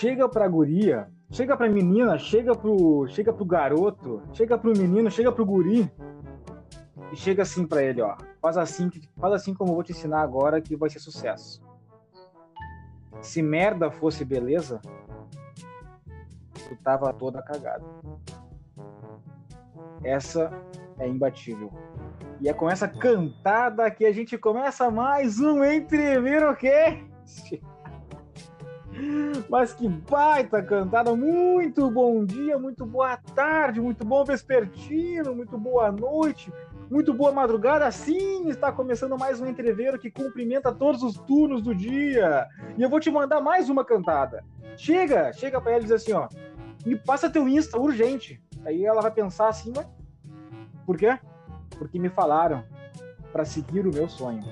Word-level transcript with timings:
chega 0.00 0.26
pra 0.26 0.48
guria, 0.48 1.10
chega 1.30 1.54
pra 1.54 1.68
menina, 1.68 2.16
chega 2.16 2.56
pro, 2.56 3.06
chega 3.08 3.34
pro 3.34 3.44
garoto, 3.44 4.22
chega 4.32 4.56
pro 4.56 4.72
menino, 4.72 5.10
chega 5.10 5.30
pro 5.30 5.44
guri 5.44 5.92
e 7.12 7.16
chega 7.16 7.42
assim 7.42 7.66
pra 7.66 7.82
ele, 7.82 8.00
ó. 8.00 8.16
Faz 8.40 8.56
assim, 8.56 8.90
faz 9.18 9.34
assim 9.34 9.52
como 9.52 9.72
eu 9.72 9.74
vou 9.74 9.84
te 9.84 9.92
ensinar 9.92 10.22
agora 10.22 10.58
que 10.58 10.74
vai 10.74 10.88
ser 10.88 11.00
sucesso. 11.00 11.62
Se 13.20 13.42
merda 13.42 13.90
fosse 13.90 14.24
beleza, 14.24 14.80
tu 16.54 16.76
tava 16.82 17.12
toda 17.12 17.42
cagada. 17.42 17.84
Essa 20.02 20.50
é 20.98 21.06
imbatível. 21.06 21.70
E 22.40 22.48
é 22.48 22.54
com 22.54 22.70
essa 22.70 22.88
cantada 22.88 23.90
que 23.90 24.06
a 24.06 24.12
gente 24.12 24.38
começa 24.38 24.90
mais 24.90 25.40
um 25.40 25.62
Entrever 25.62 26.42
o 26.48 26.56
quê? 26.56 27.04
Mas 29.48 29.72
que 29.72 29.88
baita 29.88 30.62
cantada! 30.62 31.14
Muito 31.14 31.90
bom 31.90 32.24
dia, 32.24 32.58
muito 32.58 32.84
boa 32.84 33.16
tarde, 33.16 33.80
muito 33.80 34.04
bom 34.04 34.24
vespertino, 34.24 35.34
muito 35.34 35.56
boa 35.58 35.90
noite, 35.90 36.52
muito 36.90 37.12
boa 37.14 37.32
madrugada. 37.32 37.90
Sim, 37.90 38.48
está 38.48 38.70
começando 38.70 39.18
mais 39.18 39.40
um 39.40 39.46
entreveiro 39.46 39.98
que 39.98 40.10
cumprimenta 40.10 40.72
todos 40.72 41.02
os 41.02 41.14
turnos 41.14 41.62
do 41.62 41.74
dia. 41.74 42.46
E 42.76 42.82
eu 42.82 42.88
vou 42.88 43.00
te 43.00 43.10
mandar 43.10 43.40
mais 43.40 43.68
uma 43.68 43.84
cantada. 43.84 44.44
Chega, 44.76 45.32
chega 45.32 45.60
para 45.60 45.72
ela 45.72 45.80
e 45.80 45.84
diz 45.84 45.92
assim, 45.92 46.12
ó, 46.12 46.28
me 46.84 46.96
passa 46.96 47.30
teu 47.30 47.48
Insta 47.48 47.78
urgente. 47.78 48.42
Aí 48.64 48.84
ela 48.84 49.00
vai 49.00 49.10
pensar 49.10 49.48
assim, 49.48 49.72
mas 49.74 49.86
por 50.86 50.96
quê? 50.96 51.18
Porque 51.78 51.98
me 51.98 52.08
falaram 52.08 52.64
para 53.32 53.44
seguir 53.44 53.86
o 53.86 53.92
meu 53.92 54.08
sonho. 54.08 54.42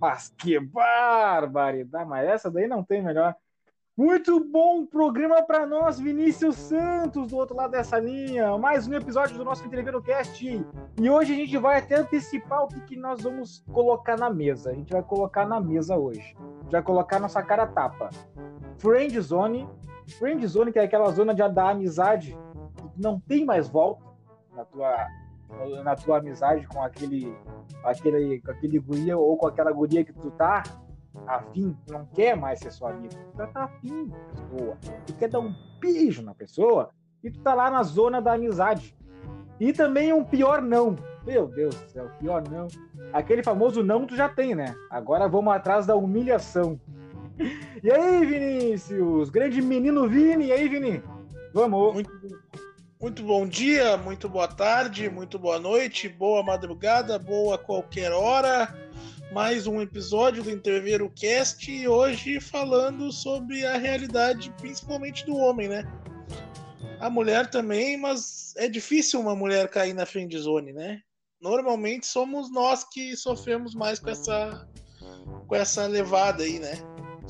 Mas 0.00 0.28
que 0.28 0.58
barbaridade! 0.58 2.08
Mas 2.08 2.26
essa 2.26 2.50
daí 2.50 2.66
não 2.66 2.82
tem 2.82 3.02
melhor. 3.02 3.34
Muito 4.00 4.42
bom 4.42 4.86
programa 4.86 5.42
para 5.42 5.66
nós, 5.66 6.00
Vinícius 6.00 6.56
Santos, 6.56 7.26
do 7.26 7.36
outro 7.36 7.54
lado 7.54 7.72
dessa 7.72 7.98
linha. 7.98 8.56
Mais 8.56 8.88
um 8.88 8.94
episódio 8.94 9.36
do 9.36 9.44
nosso 9.44 9.62
Entreveiro 9.66 10.00
Cast. 10.00 10.42
E 10.98 11.10
hoje 11.10 11.34
a 11.34 11.36
gente 11.36 11.54
vai 11.58 11.80
até 11.80 11.96
antecipar 11.96 12.64
o 12.64 12.68
que, 12.68 12.80
que 12.80 12.96
nós 12.96 13.20
vamos 13.20 13.62
colocar 13.70 14.16
na 14.16 14.30
mesa. 14.30 14.70
A 14.70 14.72
gente 14.72 14.90
vai 14.90 15.02
colocar 15.02 15.46
na 15.46 15.60
mesa 15.60 15.98
hoje. 15.98 16.34
A 16.38 16.62
gente 16.62 16.72
vai 16.72 16.82
colocar 16.82 17.20
nossa 17.20 17.42
cara 17.42 17.66
tapa. 17.66 18.08
Friend 18.78 19.20
Zone. 19.20 19.68
Friend 20.18 20.46
Zone, 20.46 20.72
que 20.72 20.78
é 20.78 20.84
aquela 20.84 21.10
zona 21.10 21.34
de, 21.34 21.46
da 21.50 21.68
amizade 21.68 22.34
que 22.94 23.02
não 23.02 23.20
tem 23.20 23.44
mais 23.44 23.68
volta 23.68 24.02
na 24.56 24.64
tua, 24.64 25.06
na 25.84 25.94
tua 25.94 26.16
amizade 26.20 26.66
com 26.68 26.82
aquele, 26.82 27.36
aquele, 27.84 28.40
com 28.40 28.50
aquele 28.50 28.78
guria 28.78 29.18
ou 29.18 29.36
com 29.36 29.46
aquela 29.46 29.70
guria 29.70 30.02
que 30.02 30.12
tu 30.14 30.30
tá 30.30 30.62
afim, 31.26 31.76
não 31.88 32.06
quer 32.06 32.36
mais 32.36 32.60
ser 32.60 32.70
sua 32.70 32.90
amiga, 32.90 33.16
tu 33.32 33.46
tá 33.52 33.64
afim 33.64 34.06
da 34.06 34.16
pessoa, 34.18 34.78
tu 35.06 35.14
quer 35.14 35.28
dar 35.28 35.40
um 35.40 35.54
beijo 35.80 36.22
na 36.22 36.34
pessoa 36.34 36.90
e 37.22 37.30
tu 37.30 37.40
tá 37.40 37.54
lá 37.54 37.70
na 37.70 37.82
zona 37.82 38.20
da 38.20 38.34
amizade. 38.34 38.96
E 39.58 39.72
também 39.72 40.12
um 40.12 40.24
pior 40.24 40.62
não. 40.62 40.96
Meu 41.26 41.46
Deus 41.46 41.74
do 41.74 41.90
céu, 41.90 42.10
pior 42.18 42.42
não. 42.48 42.66
Aquele 43.12 43.42
famoso 43.42 43.82
não 43.82 44.06
tu 44.06 44.16
já 44.16 44.26
tem, 44.28 44.54
né? 44.54 44.74
Agora 44.88 45.28
vamos 45.28 45.52
atrás 45.52 45.86
da 45.86 45.94
humilhação. 45.94 46.80
E 47.82 47.90
aí, 47.90 48.26
Vinícius? 48.26 49.30
Grande 49.30 49.62
menino 49.62 50.06
Vini, 50.06 50.48
e 50.48 50.52
aí, 50.52 50.68
Vini? 50.68 51.02
Vamos. 51.54 51.94
Muito, 51.94 52.10
muito 53.00 53.22
bom 53.22 53.46
dia, 53.46 53.96
muito 53.96 54.28
boa 54.28 54.46
tarde, 54.46 55.08
muito 55.08 55.38
boa 55.38 55.58
noite, 55.58 56.06
boa 56.06 56.42
madrugada, 56.42 57.18
boa 57.18 57.56
qualquer 57.56 58.12
hora 58.12 58.68
mais 59.32 59.68
um 59.68 59.80
episódio 59.80 60.42
do 60.42 60.50
Interveiro 60.50 61.08
Cast 61.10 61.70
e 61.70 61.86
hoje 61.86 62.40
falando 62.40 63.12
sobre 63.12 63.64
a 63.64 63.76
realidade 63.76 64.52
principalmente 64.60 65.24
do 65.24 65.36
homem, 65.36 65.68
né? 65.68 65.84
A 66.98 67.08
mulher 67.08 67.48
também, 67.48 67.96
mas 67.96 68.52
é 68.56 68.68
difícil 68.68 69.20
uma 69.20 69.36
mulher 69.36 69.68
cair 69.68 69.94
na 69.94 70.04
friend 70.04 70.36
zone, 70.36 70.72
né? 70.72 71.00
Normalmente 71.40 72.06
somos 72.06 72.50
nós 72.50 72.82
que 72.82 73.16
sofremos 73.16 73.72
mais 73.72 74.00
com 74.00 74.10
essa 74.10 74.68
com 75.46 75.54
essa 75.54 75.86
levada 75.86 76.42
aí, 76.42 76.58
né? 76.58 76.74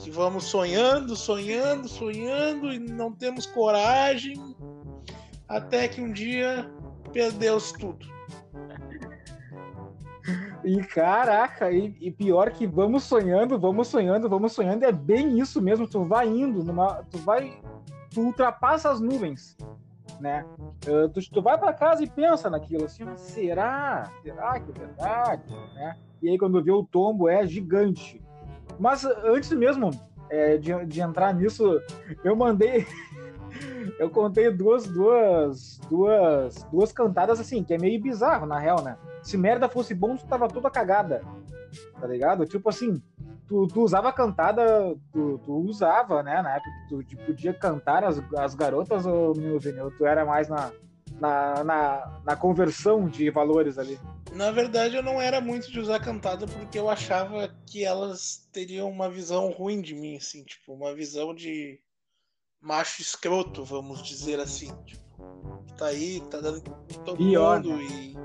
Que 0.03 0.11
vamos 0.11 0.45
sonhando, 0.45 1.15
sonhando, 1.15 1.87
sonhando 1.87 2.73
e 2.73 2.79
não 2.79 3.13
temos 3.13 3.45
coragem 3.45 4.37
até 5.47 5.87
que 5.87 6.01
um 6.01 6.13
dia 6.13 6.67
perdeu-se 7.13 7.77
tudo. 7.79 8.20
E 10.65 10.83
caraca, 10.85 11.71
e, 11.71 11.95
e, 12.01 12.11
pior 12.11 12.51
que 12.51 12.67
vamos 12.67 13.05
sonhando, 13.05 13.59
vamos 13.59 13.89
sonhando, 13.89 14.29
vamos 14.29 14.53
sonhando, 14.53 14.85
é 14.85 14.93
bem 14.93 15.39
isso 15.39 15.61
mesmo. 15.61 15.89
Tu 15.89 16.05
vai 16.05 16.29
indo, 16.29 16.63
numa, 16.63 17.03
tu 17.11 17.19
vai, 17.19 17.59
tu 18.11 18.21
ultrapassa 18.21 18.91
as 18.91 19.01
nuvens, 19.01 19.57
né? 20.21 20.45
Uh, 20.87 21.09
tu, 21.09 21.21
tu 21.31 21.43
vai 21.43 21.57
para 21.57 21.73
casa 21.73 22.05
e 22.05 22.11
pensa 22.11 22.51
naquilo 22.51 22.85
assim, 22.85 23.05
será? 23.17 24.11
Será 24.23 24.61
que 24.61 24.71
é 24.71 24.75
verdade? 24.75 25.43
Né? 25.75 25.97
E 26.23 26.29
aí 26.29 26.39
quando 26.39 26.63
vê 26.63 26.71
o 26.71 26.85
tombo 26.85 27.29
é 27.29 27.47
gigante. 27.47 28.21
Mas 28.79 29.05
antes 29.05 29.51
mesmo 29.53 29.91
é, 30.31 30.57
de, 30.57 30.87
de 30.87 31.01
entrar 31.01 31.35
nisso, 31.35 31.81
eu 32.23 32.37
mandei 32.37 32.87
eu 34.01 34.09
contei 34.09 34.51
duas, 34.51 34.87
duas, 34.87 35.79
duas, 35.91 36.67
duas 36.73 36.91
cantadas 36.91 37.39
assim, 37.39 37.63
que 37.63 37.75
é 37.75 37.79
meio 37.79 38.01
bizarro, 38.01 38.47
na 38.47 38.59
real, 38.59 38.83
né? 38.83 38.97
Se 39.23 39.37
merda 39.37 39.69
fosse 39.69 39.95
bom, 39.95 40.17
tu 40.17 40.27
tava 40.27 40.49
toda 40.49 40.71
cagada. 40.71 41.23
Tá 42.01 42.07
ligado? 42.07 42.47
Tipo 42.47 42.71
assim, 42.71 43.03
tu, 43.47 43.67
tu 43.67 43.83
usava 43.83 44.11
cantada, 44.11 44.97
tu, 45.13 45.39
tu, 45.45 45.53
usava, 45.53 46.23
né? 46.23 46.41
Na 46.41 46.57
época 46.57 46.71
tu 46.89 47.03
tipo, 47.05 47.27
podia 47.27 47.53
cantar 47.53 48.03
as, 48.03 48.19
as 48.39 48.55
garotas, 48.55 49.05
ou 49.05 49.35
menino 49.35 49.61
Vinil, 49.61 49.91
tu 49.91 50.07
era 50.07 50.25
mais 50.25 50.49
na, 50.49 50.73
na, 51.21 51.63
na, 51.63 52.21
na, 52.25 52.37
conversão 52.37 53.07
de 53.07 53.29
valores 53.29 53.77
ali? 53.77 54.01
Na 54.33 54.51
verdade, 54.51 54.97
eu 54.97 55.03
não 55.03 55.21
era 55.21 55.43
muito 55.43 55.71
de 55.71 55.79
usar 55.79 56.01
cantada 56.01 56.47
porque 56.47 56.79
eu 56.79 56.89
achava 56.89 57.55
que 57.67 57.85
elas 57.85 58.49
teriam 58.51 58.89
uma 58.89 59.11
visão 59.11 59.51
ruim 59.51 59.83
de 59.83 59.95
mim, 59.95 60.17
assim, 60.17 60.43
tipo, 60.43 60.73
uma 60.73 60.95
visão 60.95 61.35
de 61.35 61.79
macho 62.61 63.01
escroto, 63.03 63.65
vamos 63.65 64.03
dizer 64.03 64.39
assim. 64.41 64.75
Tipo, 64.85 65.65
tá 65.77 65.87
aí, 65.87 66.21
tá 66.31 66.41
dando 66.41 66.63
todo 67.05 67.17
Pior, 67.17 67.63
mundo 67.63 67.77
né? 67.77 67.85
e 67.85 68.21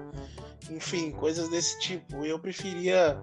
enfim, 0.70 1.12
coisas 1.12 1.50
desse 1.50 1.80
tipo. 1.80 2.26
Eu 2.26 2.40
preferia 2.40 3.22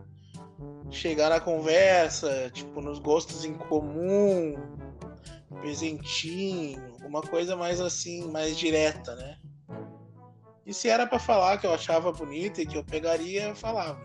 chegar 0.90 1.30
na 1.30 1.40
conversa, 1.40 2.50
tipo, 2.52 2.80
nos 2.80 2.98
gostos 2.98 3.44
em 3.44 3.54
comum, 3.54 4.54
presentinho, 5.60 6.96
uma 7.04 7.22
coisa 7.22 7.56
mais 7.56 7.80
assim, 7.80 8.30
mais 8.30 8.56
direta, 8.56 9.14
né? 9.16 9.38
E 10.64 10.72
se 10.72 10.88
era 10.88 11.06
para 11.06 11.18
falar 11.18 11.58
que 11.58 11.66
eu 11.66 11.74
achava 11.74 12.12
bonita 12.12 12.62
e 12.62 12.66
que 12.66 12.76
eu 12.76 12.84
pegaria, 12.84 13.48
eu 13.48 13.56
falava. 13.56 14.00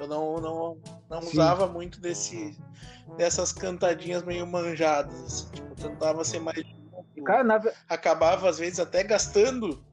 Eu 0.00 0.08
não, 0.08 0.40
não, 0.40 0.78
não 1.10 1.18
usava 1.20 1.66
muito 1.66 2.00
desse, 2.00 2.58
dessas 3.18 3.52
cantadinhas 3.52 4.22
meio 4.22 4.46
manjadas. 4.46 5.22
Assim, 5.22 5.46
tipo, 5.52 5.74
tentava 5.74 6.24
ser 6.24 6.40
mais. 6.40 6.62
Cara, 7.24 7.44
na... 7.44 7.60
Acabava, 7.86 8.48
às 8.48 8.58
vezes, 8.58 8.80
até 8.80 9.04
gastando 9.04 9.84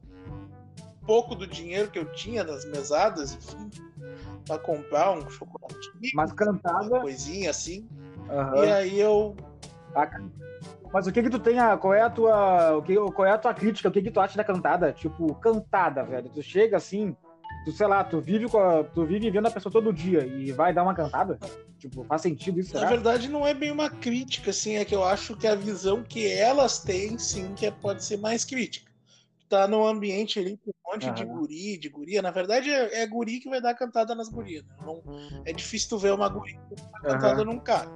pouco 1.06 1.34
do 1.34 1.46
dinheiro 1.46 1.90
que 1.90 1.98
eu 1.98 2.10
tinha 2.12 2.42
das 2.42 2.64
mesadas, 2.64 3.34
enfim, 3.34 3.70
pra 4.46 4.58
comprar 4.58 5.12
um 5.12 5.28
chocolate. 5.28 5.90
Mas 6.14 6.32
cantava. 6.32 6.88
Uma 6.88 7.00
coisinha 7.00 7.50
assim. 7.50 7.86
Uhum. 8.30 8.64
E 8.64 8.72
aí 8.72 8.98
eu. 8.98 9.36
Mas 10.90 11.06
o 11.06 11.12
que 11.12 11.22
que 11.22 11.30
tu 11.30 11.38
tem 11.38 11.58
a, 11.58 11.76
qual 11.76 11.92
é 11.92 12.00
a 12.00 12.08
tua, 12.08 12.76
o 12.78 12.82
que, 12.82 12.94
qual 13.12 13.26
é 13.26 13.32
a 13.32 13.38
tua 13.38 13.52
crítica, 13.52 13.90
o 13.90 13.92
que 13.92 14.00
que 14.00 14.10
tu 14.10 14.20
acha 14.20 14.38
da 14.38 14.44
cantada? 14.44 14.90
Tipo, 14.90 15.34
cantada, 15.34 16.02
velho. 16.02 16.30
Tu 16.30 16.42
chega 16.42 16.78
assim, 16.78 17.14
tu 17.64 17.72
sei 17.72 17.86
lá, 17.86 18.04
tu 18.04 18.20
vive 18.20 18.48
com 18.48 18.58
a, 18.58 18.84
tu 18.84 19.04
vive 19.04 19.30
vendo 19.30 19.46
a 19.46 19.50
pessoa 19.50 19.72
todo 19.72 19.92
dia 19.92 20.26
e 20.26 20.52
vai 20.52 20.72
dar 20.72 20.82
uma 20.82 20.94
cantada? 20.94 21.38
Tipo, 21.78 22.04
faz 22.04 22.22
sentido 22.22 22.60
isso? 22.60 22.74
Na 22.74 22.80
será? 22.80 22.90
verdade, 22.90 23.28
não 23.28 23.46
é 23.46 23.54
bem 23.54 23.70
uma 23.70 23.88
crítica, 23.88 24.50
assim, 24.50 24.76
é 24.76 24.84
que 24.84 24.94
eu 24.94 25.04
acho 25.04 25.36
que 25.36 25.46
a 25.46 25.54
visão 25.54 26.02
que 26.02 26.30
elas 26.30 26.80
têm, 26.80 27.18
sim, 27.18 27.54
que 27.54 27.66
é, 27.66 27.70
pode 27.70 28.04
ser 28.04 28.16
mais 28.18 28.44
crítica 28.44 28.88
tá 29.48 29.66
num 29.66 29.86
ambiente 29.86 30.38
ali 30.38 30.58
com 30.58 30.70
um 30.70 30.92
monte 30.92 31.10
de 31.10 31.24
guri, 31.24 31.78
de 31.78 31.88
guria. 31.88 32.20
Na 32.20 32.30
verdade, 32.30 32.70
é, 32.70 33.02
é, 33.02 33.06
guri 33.06 33.40
que 33.40 33.48
vai 33.48 33.60
dar 33.60 33.74
cantada 33.74 34.14
nas 34.14 34.28
gurias. 34.28 34.64
Né? 34.64 34.76
Não, 34.84 35.02
é 35.44 35.52
difícil 35.52 35.88
tu 35.88 35.98
ver 35.98 36.12
uma 36.12 36.28
guria 36.28 36.60
cantada 37.02 37.44
num 37.44 37.58
cara. 37.58 37.90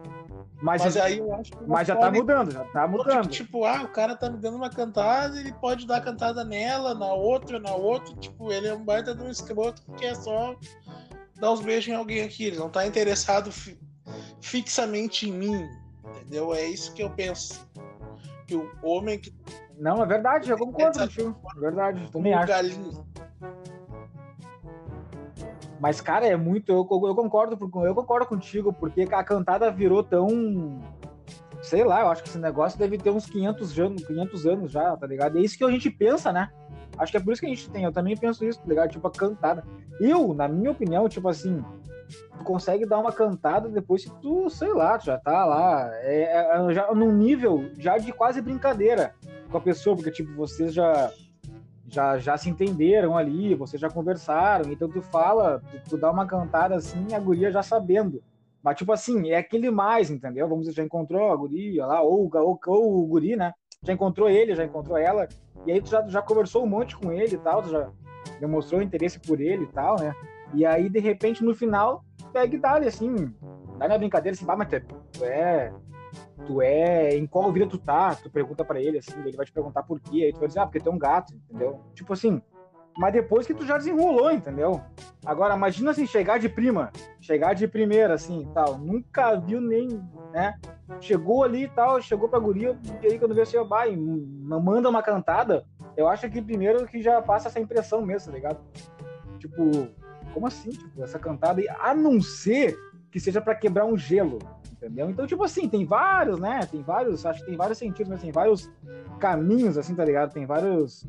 Mas, 0.61 0.83
mas 0.83 0.97
aí 0.97 1.19
eu 1.19 1.35
acho 1.35 1.53
que 1.53 1.65
Mas 1.67 1.89
já 1.89 1.95
tá 1.95 2.03
tá 2.03 2.11
mudando, 2.11 2.53
já 2.53 2.65
tá 2.65 2.87
mudando. 2.87 3.29
Tipo, 3.29 3.65
ah, 3.65 3.83
o 3.83 3.89
cara 3.89 4.17
tá 4.17 4.31
me 4.31 4.39
dando 4.39 4.57
uma 4.57 4.71
cantada, 4.71 5.39
ele 5.39 5.53
pode 5.55 5.87
dar 5.87 6.01
cantada 6.01 6.45
nela, 6.45 6.95
na 6.95 7.13
outra, 7.13 7.59
na 7.59 7.75
outra. 7.75 8.15
Tipo, 8.17 8.53
ele 8.53 8.69
é 8.69 8.75
um 8.75 8.85
baita 8.85 9.15
de 9.15 9.23
um 9.23 9.31
escroto 9.31 9.83
que 9.97 10.07
é 10.07 10.15
só 10.15 10.55
dar 11.41 11.53
uns 11.53 11.61
beijos 11.61 11.89
em 11.89 11.97
alguém 11.97 12.23
aqui. 12.23 12.45
Ele 12.45 12.59
não 12.59 12.71
tá 12.71 12.87
interessado 12.87 13.51
fi 13.51 13.79
fixamente 14.41 15.29
em 15.29 15.33
mim. 15.33 15.69
Entendeu? 16.17 16.55
É 16.55 16.65
isso 16.67 16.93
que 16.93 17.03
eu 17.03 17.11
penso. 17.11 17.69
Que 18.47 18.57
o 18.57 18.71
homem 18.83 19.19
que 19.19 19.33
não, 19.79 20.03
é 20.03 20.07
verdade, 20.07 20.51
eu 20.51 20.59
concordo. 20.59 21.01
É 21.01 21.61
verdade, 21.61 22.11
também 22.13 22.35
acho. 22.35 22.47
Galinho. 22.47 23.07
Mas, 25.83 26.01
cara, 26.01 26.25
é 26.25 26.37
muito. 26.37 26.71
Eu, 26.71 26.79
eu, 26.79 27.15
concordo, 27.17 27.59
eu 27.85 27.95
concordo 27.95 28.25
contigo, 28.25 28.73
porque 28.73 29.01
a 29.11 29.25
cantada 29.25 29.69
virou 29.69 30.01
tão. 30.01 30.81
sei 31.61 31.83
lá, 31.83 32.03
eu 32.03 32.07
acho 32.07 32.23
que 32.23 32.29
esse 32.29 32.39
negócio 32.39 32.79
deve 32.79 32.97
ter 32.99 33.11
uns 33.11 33.27
500 33.27 33.81
anos, 33.81 34.07
500 34.07 34.47
anos 34.47 34.71
já, 34.71 34.97
tá 34.97 35.09
ligado? 35.09 35.39
É 35.39 35.41
isso 35.41 35.59
que 35.59 35.65
a 35.65 35.71
gente 35.73 35.91
pensa, 35.91 36.33
né? 36.33 36.53
Acho 36.97 37.11
que 37.11 37.19
é 37.19 37.21
por 37.21 37.33
isso 37.33 37.41
que 37.41 37.47
a 37.47 37.49
gente 37.49 37.69
tem, 37.69 37.83
eu 37.83 37.91
também 37.91 38.17
penso 38.17 38.45
isso, 38.45 38.61
tá 38.61 38.69
ligado? 38.69 38.91
Tipo, 38.91 39.09
a 39.09 39.11
cantada. 39.11 39.65
Eu, 39.99 40.33
na 40.33 40.47
minha 40.47 40.71
opinião, 40.71 41.09
tipo 41.09 41.29
assim, 41.29 41.65
tu 42.39 42.45
consegue 42.45 42.87
dar 42.87 43.01
uma 43.01 43.11
cantada 43.11 43.69
depois 43.69 44.05
que 44.05 44.11
tu, 44.21 44.49
sei 44.51 44.73
lá, 44.73 44.97
tu 44.97 45.07
já 45.07 45.19
tá 45.19 45.45
lá, 45.45 45.91
é, 45.95 46.45
é, 46.47 46.73
já 46.73 46.95
num 46.95 47.11
nível 47.11 47.69
já 47.77 47.99
de 47.99 48.13
quase 48.13 48.41
brincadeira 48.41 49.17
com 49.51 49.59
a 49.59 49.61
pessoa, 49.61 49.97
porque, 49.97 50.13
tipo, 50.13 50.33
vocês 50.37 50.73
já 50.73 51.11
já, 51.93 52.19
já 52.19 52.37
se 52.39 52.49
entenderam 52.49 53.17
ali, 53.17 53.55
vocês 53.55 53.81
já 53.81 53.91
conversaram, 53.91 54.73
então 54.73 54.89
tu 54.89 55.03
fala, 55.03 55.63
tu, 55.71 55.91
tu 55.91 55.99
dá 55.99 56.11
uma 56.11 56.27
cantada 56.27 56.75
assim, 56.75 57.15
a 57.15 57.21
guria 57.21 57.53
já 57.53 57.63
sabendo. 57.63 58.23
Mas, 58.63 58.77
tipo 58.79 58.93
assim, 58.93 59.31
é 59.31 59.37
aquele 59.37 59.71
mais, 59.71 60.11
entendeu? 60.11 60.49
Vamos 60.49 60.65
dizer, 60.65 60.77
já 60.77 60.83
encontrou 60.83 61.31
a 61.31 61.37
guria 61.37 61.85
lá, 61.85 62.01
ou, 62.01 62.31
ou, 62.33 62.61
ou 62.67 63.03
o 63.03 63.07
guri, 63.07 63.37
né? 63.37 63.53
Já 63.83 63.93
encontrou 63.93 64.31
ele, 64.31 64.55
já 64.55 64.65
encontrou 64.65 64.97
ela, 64.97 65.29
e 65.67 65.73
aí 65.73 65.83
tu 65.83 65.91
já, 65.91 66.07
já 66.09 66.23
conversou 66.23 66.65
um 66.65 66.69
monte 66.69 66.97
com 66.97 67.13
ele 67.13 67.35
e 67.35 67.39
tal, 67.39 67.63
tu 67.63 67.69
já 67.69 67.91
demonstrou 68.41 68.81
interesse 68.81 69.19
por 69.19 69.41
ele 69.41 69.65
e 69.65 69.69
tal, 69.69 69.97
né? 70.01 70.15
E 70.55 70.65
aí, 70.65 70.89
de 70.89 70.99
repente, 70.99 71.45
no 71.45 71.55
final, 71.55 72.05
pega 72.33 72.57
e 72.57 72.59
dá 72.59 72.79
assim, 72.79 73.35
dá 73.79 73.87
na 73.87 73.99
brincadeira 73.99 74.35
assim, 74.35 74.47
bah, 74.47 74.57
mas 74.57 74.69
tu 74.69 75.25
é, 75.25 75.73
tu 76.47 76.61
é, 76.61 77.17
em 77.17 77.27
qual 77.27 77.53
vida 77.53 77.67
tu 77.67 77.79
tá? 77.79 78.15
Tu 78.15 78.31
pergunta 78.31 78.65
para 78.65 78.81
ele, 78.81 78.99
assim, 78.99 79.13
ele 79.21 79.37
vai 79.37 79.47
te 79.47 79.53
perguntar 79.53 79.83
por 79.83 80.01
quê, 80.01 80.25
aí 80.25 80.33
tu 80.33 80.39
vai 80.39 80.49
dizer, 80.49 80.61
ah, 80.61 80.67
porque 80.67 80.81
tu 80.81 80.89
é 80.89 80.93
um 80.93 80.99
gato, 80.99 81.35
entendeu? 81.35 81.81
Tipo 81.95 82.13
assim, 82.13 82.41
mas 82.97 83.13
depois 83.13 83.47
que 83.47 83.55
tu 83.55 83.65
já 83.65 83.79
desenrolou, 83.79 84.31
entendeu? 84.31 84.81
Agora, 85.25 85.57
imagina 85.57 85.93
assim, 85.93 86.07
chegar 86.07 86.39
de 86.39 86.49
prima, 86.49 86.91
chegar 87.21 87.55
de 87.55 87.67
primeira, 87.67 88.15
assim, 88.15 88.49
tal, 88.53 88.77
nunca 88.79 89.37
viu 89.37 89.61
nem, 89.61 89.89
né? 90.33 90.59
Chegou 91.01 91.43
ali 91.43 91.65
e 91.65 91.69
tal, 91.69 92.03
chegou 92.03 92.29
pra 92.29 92.39
guria, 92.39 92.79
e 93.03 93.07
aí 93.07 93.19
quando 93.19 93.35
vê 93.35 93.43
assim, 93.43 93.63
vai, 93.65 93.97
manda 93.97 94.89
uma 94.89 95.03
cantada, 95.03 95.65
eu 95.97 96.09
acho 96.09 96.29
que 96.29 96.43
primeiro 96.43 96.87
que 96.87 97.03
já 97.03 97.21
passa 97.23 97.49
essa 97.49 97.61
impressão 97.61 98.03
mesmo, 98.03 98.31
tá 98.31 98.37
ligado? 98.37 98.61
Tipo, 99.39 99.89
como 100.35 100.47
assim? 100.47 100.71
Tipo, 100.71 101.03
essa 101.03 101.19
cantada, 101.19 101.63
a 101.79 101.95
não 101.95 102.21
ser 102.21 102.77
que 103.11 103.21
seja 103.21 103.41
para 103.41 103.55
quebrar 103.55 103.85
um 103.85 103.97
gelo, 103.97 104.39
entendeu? 104.83 105.09
Então, 105.09 105.27
tipo 105.27 105.45
assim, 105.45 105.69
tem 105.69 105.85
vários, 105.85 106.39
né? 106.39 106.67
Tem 106.67 106.83
vários, 106.83 107.25
acho 107.25 107.41
que 107.41 107.47
tem 107.47 107.57
vários 107.57 107.79
sentidos, 107.79 108.09
mas 108.09 108.21
tem 108.21 108.33
vários 108.33 108.71
caminhos, 109.21 109.79
assim, 109.79 109.95
tá 109.95 110.05
ligado? 110.05 110.33
Tem 110.33 110.45
vários 110.45 111.07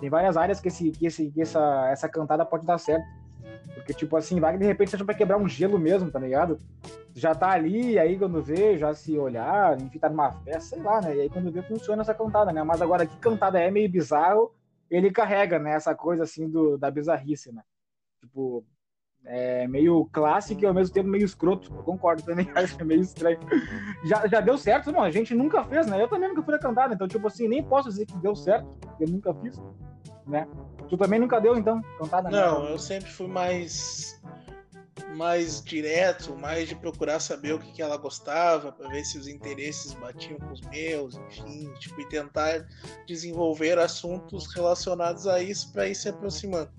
tem 0.00 0.10
várias 0.10 0.36
áreas 0.36 0.60
que, 0.60 0.68
esse, 0.68 0.90
que, 0.90 1.06
esse, 1.06 1.30
que 1.30 1.40
essa, 1.40 1.88
essa 1.88 2.08
cantada 2.08 2.44
pode 2.44 2.66
dar 2.66 2.78
certo. 2.78 3.06
Porque, 3.74 3.94
tipo 3.94 4.16
assim, 4.16 4.40
vai 4.40 4.52
que 4.52 4.58
de 4.58 4.64
repente 4.64 4.90
seja 4.90 5.04
pra 5.04 5.14
quebrar 5.14 5.36
um 5.36 5.48
gelo 5.48 5.78
mesmo, 5.78 6.10
tá 6.10 6.18
ligado? 6.18 6.58
Já 7.14 7.34
tá 7.34 7.50
ali, 7.50 7.98
aí 7.98 8.18
quando 8.18 8.42
vê, 8.42 8.76
já 8.76 8.92
se 8.94 9.16
olhar, 9.18 9.80
enfim, 9.80 9.98
tá 9.98 10.08
numa 10.08 10.32
festa, 10.32 10.76
sei 10.76 10.82
lá, 10.82 11.00
né? 11.00 11.16
E 11.16 11.20
aí 11.22 11.30
quando 11.30 11.50
vê, 11.52 11.62
funciona 11.62 12.02
essa 12.02 12.14
cantada, 12.14 12.52
né? 12.52 12.62
Mas 12.62 12.82
agora 12.82 13.06
que 13.06 13.16
cantada 13.18 13.60
é 13.60 13.70
meio 13.70 13.90
bizarro, 13.90 14.52
ele 14.90 15.10
carrega, 15.10 15.58
né? 15.58 15.74
Essa 15.74 15.94
coisa 15.94 16.24
assim 16.24 16.48
do, 16.48 16.76
da 16.76 16.90
bizarrice, 16.90 17.52
né? 17.52 17.62
Tipo, 18.20 18.64
é 19.26 19.66
meio 19.66 20.08
clássico 20.12 20.62
e 20.62 20.66
ao 20.66 20.74
mesmo 20.74 20.94
tempo 20.94 21.08
meio 21.08 21.24
escroto. 21.24 21.72
Eu 21.74 21.82
concordo 21.82 22.22
também, 22.22 22.48
acho 22.54 22.82
meio 22.84 23.00
estranho. 23.00 23.38
Já, 24.04 24.26
já 24.26 24.40
deu 24.40 24.58
certo, 24.58 24.92
mano. 24.92 25.04
A 25.04 25.10
gente 25.10 25.34
nunca 25.34 25.64
fez, 25.64 25.86
né? 25.86 26.00
Eu 26.00 26.08
também 26.08 26.28
nunca 26.28 26.42
fui 26.42 26.54
a 26.54 26.58
cantada, 26.58 26.94
então, 26.94 27.08
tipo 27.08 27.26
assim, 27.26 27.48
nem 27.48 27.62
posso 27.62 27.88
dizer 27.88 28.06
que 28.06 28.16
deu 28.18 28.34
certo, 28.34 28.66
porque 28.80 29.04
eu 29.04 29.08
nunca 29.08 29.34
fiz, 29.34 29.60
né? 30.26 30.46
Tu 30.88 30.96
também 30.96 31.18
nunca 31.18 31.40
deu, 31.40 31.56
então, 31.56 31.82
cantada? 31.98 32.30
Não, 32.30 32.64
eu 32.66 32.78
sempre 32.78 33.10
fui 33.10 33.26
mais 33.26 34.20
mais 35.14 35.62
direto, 35.62 36.36
mais 36.36 36.68
de 36.68 36.74
procurar 36.74 37.20
saber 37.20 37.54
o 37.54 37.58
que, 37.58 37.70
que 37.72 37.82
ela 37.82 37.96
gostava, 37.96 38.72
para 38.72 38.88
ver 38.88 39.04
se 39.04 39.16
os 39.16 39.28
interesses 39.28 39.94
batiam 39.94 40.38
com 40.38 40.52
os 40.52 40.60
meus, 40.62 41.16
enfim, 41.16 41.72
tipo, 41.78 42.00
e 42.00 42.08
tentar 42.08 42.66
desenvolver 43.06 43.78
assuntos 43.78 44.52
relacionados 44.52 45.26
a 45.26 45.40
isso 45.40 45.72
para 45.72 45.88
ir 45.88 45.94
se 45.94 46.08
aproximando. 46.08 46.70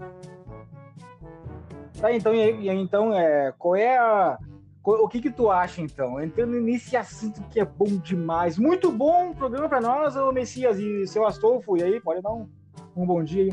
Tá, 2.06 2.14
então, 2.14 2.36
e, 2.36 2.70
então 2.70 3.12
é, 3.16 3.52
qual 3.58 3.76
é 3.76 3.98
a. 3.98 4.38
o 4.84 5.08
que 5.08 5.20
que 5.20 5.32
tu 5.32 5.50
acha, 5.50 5.82
então? 5.82 6.22
Entrando 6.22 6.62
nesse 6.62 6.96
assunto 6.96 7.42
que 7.50 7.60
é 7.60 7.66
bom 7.66 7.98
demais. 7.98 8.60
Muito 8.60 8.92
bom 8.92 9.34
programa 9.34 9.68
para 9.68 9.82
nós, 9.82 10.16
ô 10.16 10.32
Messias 10.32 10.78
e 10.78 11.08
seu 11.08 11.26
Astolfo. 11.26 11.76
E 11.76 11.82
aí, 11.82 12.00
pode 12.00 12.22
dar 12.22 12.32
um, 12.32 12.48
um 12.96 13.08
bom 13.08 13.24
dia. 13.24 13.52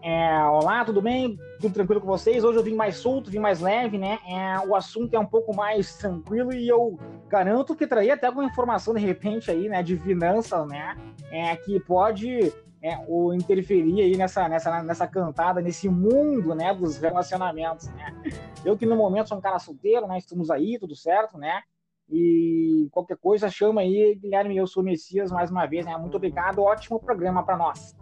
É, 0.00 0.38
olá, 0.44 0.84
tudo 0.84 1.02
bem? 1.02 1.36
Tudo 1.60 1.74
tranquilo 1.74 2.00
com 2.00 2.06
vocês? 2.06 2.44
Hoje 2.44 2.58
eu 2.58 2.62
vim 2.62 2.76
mais 2.76 2.94
solto, 2.94 3.28
vim 3.28 3.40
mais 3.40 3.60
leve, 3.60 3.98
né? 3.98 4.20
É, 4.28 4.60
o 4.64 4.76
assunto 4.76 5.14
é 5.14 5.18
um 5.18 5.26
pouco 5.26 5.52
mais 5.52 5.96
tranquilo 5.96 6.54
e 6.54 6.68
eu 6.68 6.96
garanto 7.28 7.74
que 7.74 7.88
traí 7.88 8.08
até 8.08 8.28
alguma 8.28 8.46
informação 8.46 8.94
de 8.94 9.00
repente 9.00 9.50
aí, 9.50 9.68
né, 9.68 9.82
de 9.82 9.96
finanças, 9.96 10.64
né? 10.68 10.96
É, 11.32 11.56
que 11.56 11.80
pode 11.80 12.52
é, 12.84 13.02
ou 13.08 13.32
interferir 13.32 14.02
aí 14.02 14.14
nessa, 14.14 14.46
nessa, 14.46 14.82
nessa 14.82 15.06
cantada, 15.06 15.62
nesse 15.62 15.88
mundo, 15.88 16.54
né, 16.54 16.74
dos 16.74 16.98
relacionamentos, 16.98 17.88
né? 17.88 18.14
Eu 18.62 18.76
que 18.76 18.84
no 18.84 18.94
momento 18.94 19.30
sou 19.30 19.38
um 19.38 19.40
cara 19.40 19.58
solteiro, 19.58 20.06
né, 20.06 20.18
estamos 20.18 20.50
aí, 20.50 20.78
tudo 20.78 20.94
certo, 20.94 21.38
né? 21.38 21.62
E 22.10 22.86
qualquer 22.92 23.16
coisa, 23.16 23.48
chama 23.48 23.80
aí, 23.80 24.14
Guilherme, 24.16 24.54
eu 24.54 24.66
sou 24.66 24.82
Messias 24.82 25.32
mais 25.32 25.50
uma 25.50 25.64
vez, 25.64 25.86
né? 25.86 25.96
Muito 25.96 26.18
obrigado, 26.18 26.62
ótimo 26.62 27.00
programa 27.00 27.42
para 27.42 27.56
nós. 27.56 27.96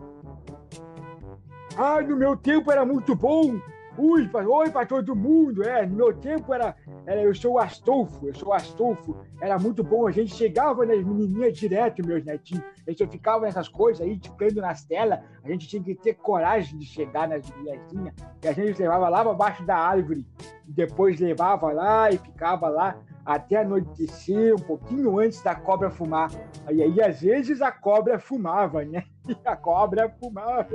Ai, 1.76 2.05
no 2.05 2.17
meu 2.17 2.37
tempo 2.37 2.73
era 2.73 2.84
muito 2.84 3.14
bom, 3.14 3.61
Ui, 3.99 4.31
oi 4.35 4.71
para 4.71 4.87
todo 4.87 5.15
mundo, 5.15 5.62
é, 5.62 5.85
no 5.85 5.97
meu 5.97 6.15
tempo 6.15 6.55
era, 6.55 6.75
era, 7.05 7.21
eu 7.21 7.35
sou 7.35 7.55
o 7.55 7.59
Astolfo, 7.59 8.27
eu 8.27 8.35
sou 8.35 8.49
o 8.49 8.53
Astolfo, 8.55 9.15
era 9.39 9.59
muito 9.59 9.85
bom, 9.85 10.06
a 10.06 10.11
gente 10.11 10.35
chegava 10.35 10.87
nas 10.87 11.05
menininhas 11.05 11.59
direto, 11.59 12.05
meus 12.06 12.25
netinhos, 12.25 12.65
a 12.87 12.91
gente 12.91 13.06
ficava 13.09 13.44
nessas 13.44 13.69
coisas 13.69 14.00
aí, 14.00 14.19
ficando 14.19 14.62
nas 14.62 14.83
telas, 14.83 15.21
a 15.44 15.49
gente 15.49 15.69
tinha 15.69 15.83
que 15.83 15.94
ter 15.94 16.15
coragem 16.15 16.79
de 16.79 16.87
chegar 16.87 17.29
nas 17.29 17.47
menininhas, 17.50 18.15
e 18.43 18.49
a 18.49 18.53
gente 18.55 18.81
levava 18.81 19.11
lá 19.11 19.23
para 19.23 19.35
baixo 19.35 19.62
da 19.67 19.77
árvore, 19.77 20.27
e 20.67 20.73
depois 20.73 21.21
levava 21.21 21.71
lá 21.71 22.11
e 22.11 22.17
ficava 22.17 22.71
lá 22.71 22.97
até 23.27 23.56
anoitecer, 23.56 24.55
um 24.55 24.59
pouquinho 24.59 25.19
antes 25.19 25.43
da 25.43 25.55
cobra 25.55 25.91
fumar, 25.91 26.31
aí, 26.67 26.83
aí 26.83 27.03
às 27.03 27.21
vezes 27.21 27.61
a 27.61 27.71
cobra 27.71 28.19
fumava, 28.19 28.87
né, 28.87 29.05
e 29.29 29.37
a 29.44 29.55
cobra 29.55 30.09
fumava, 30.19 30.67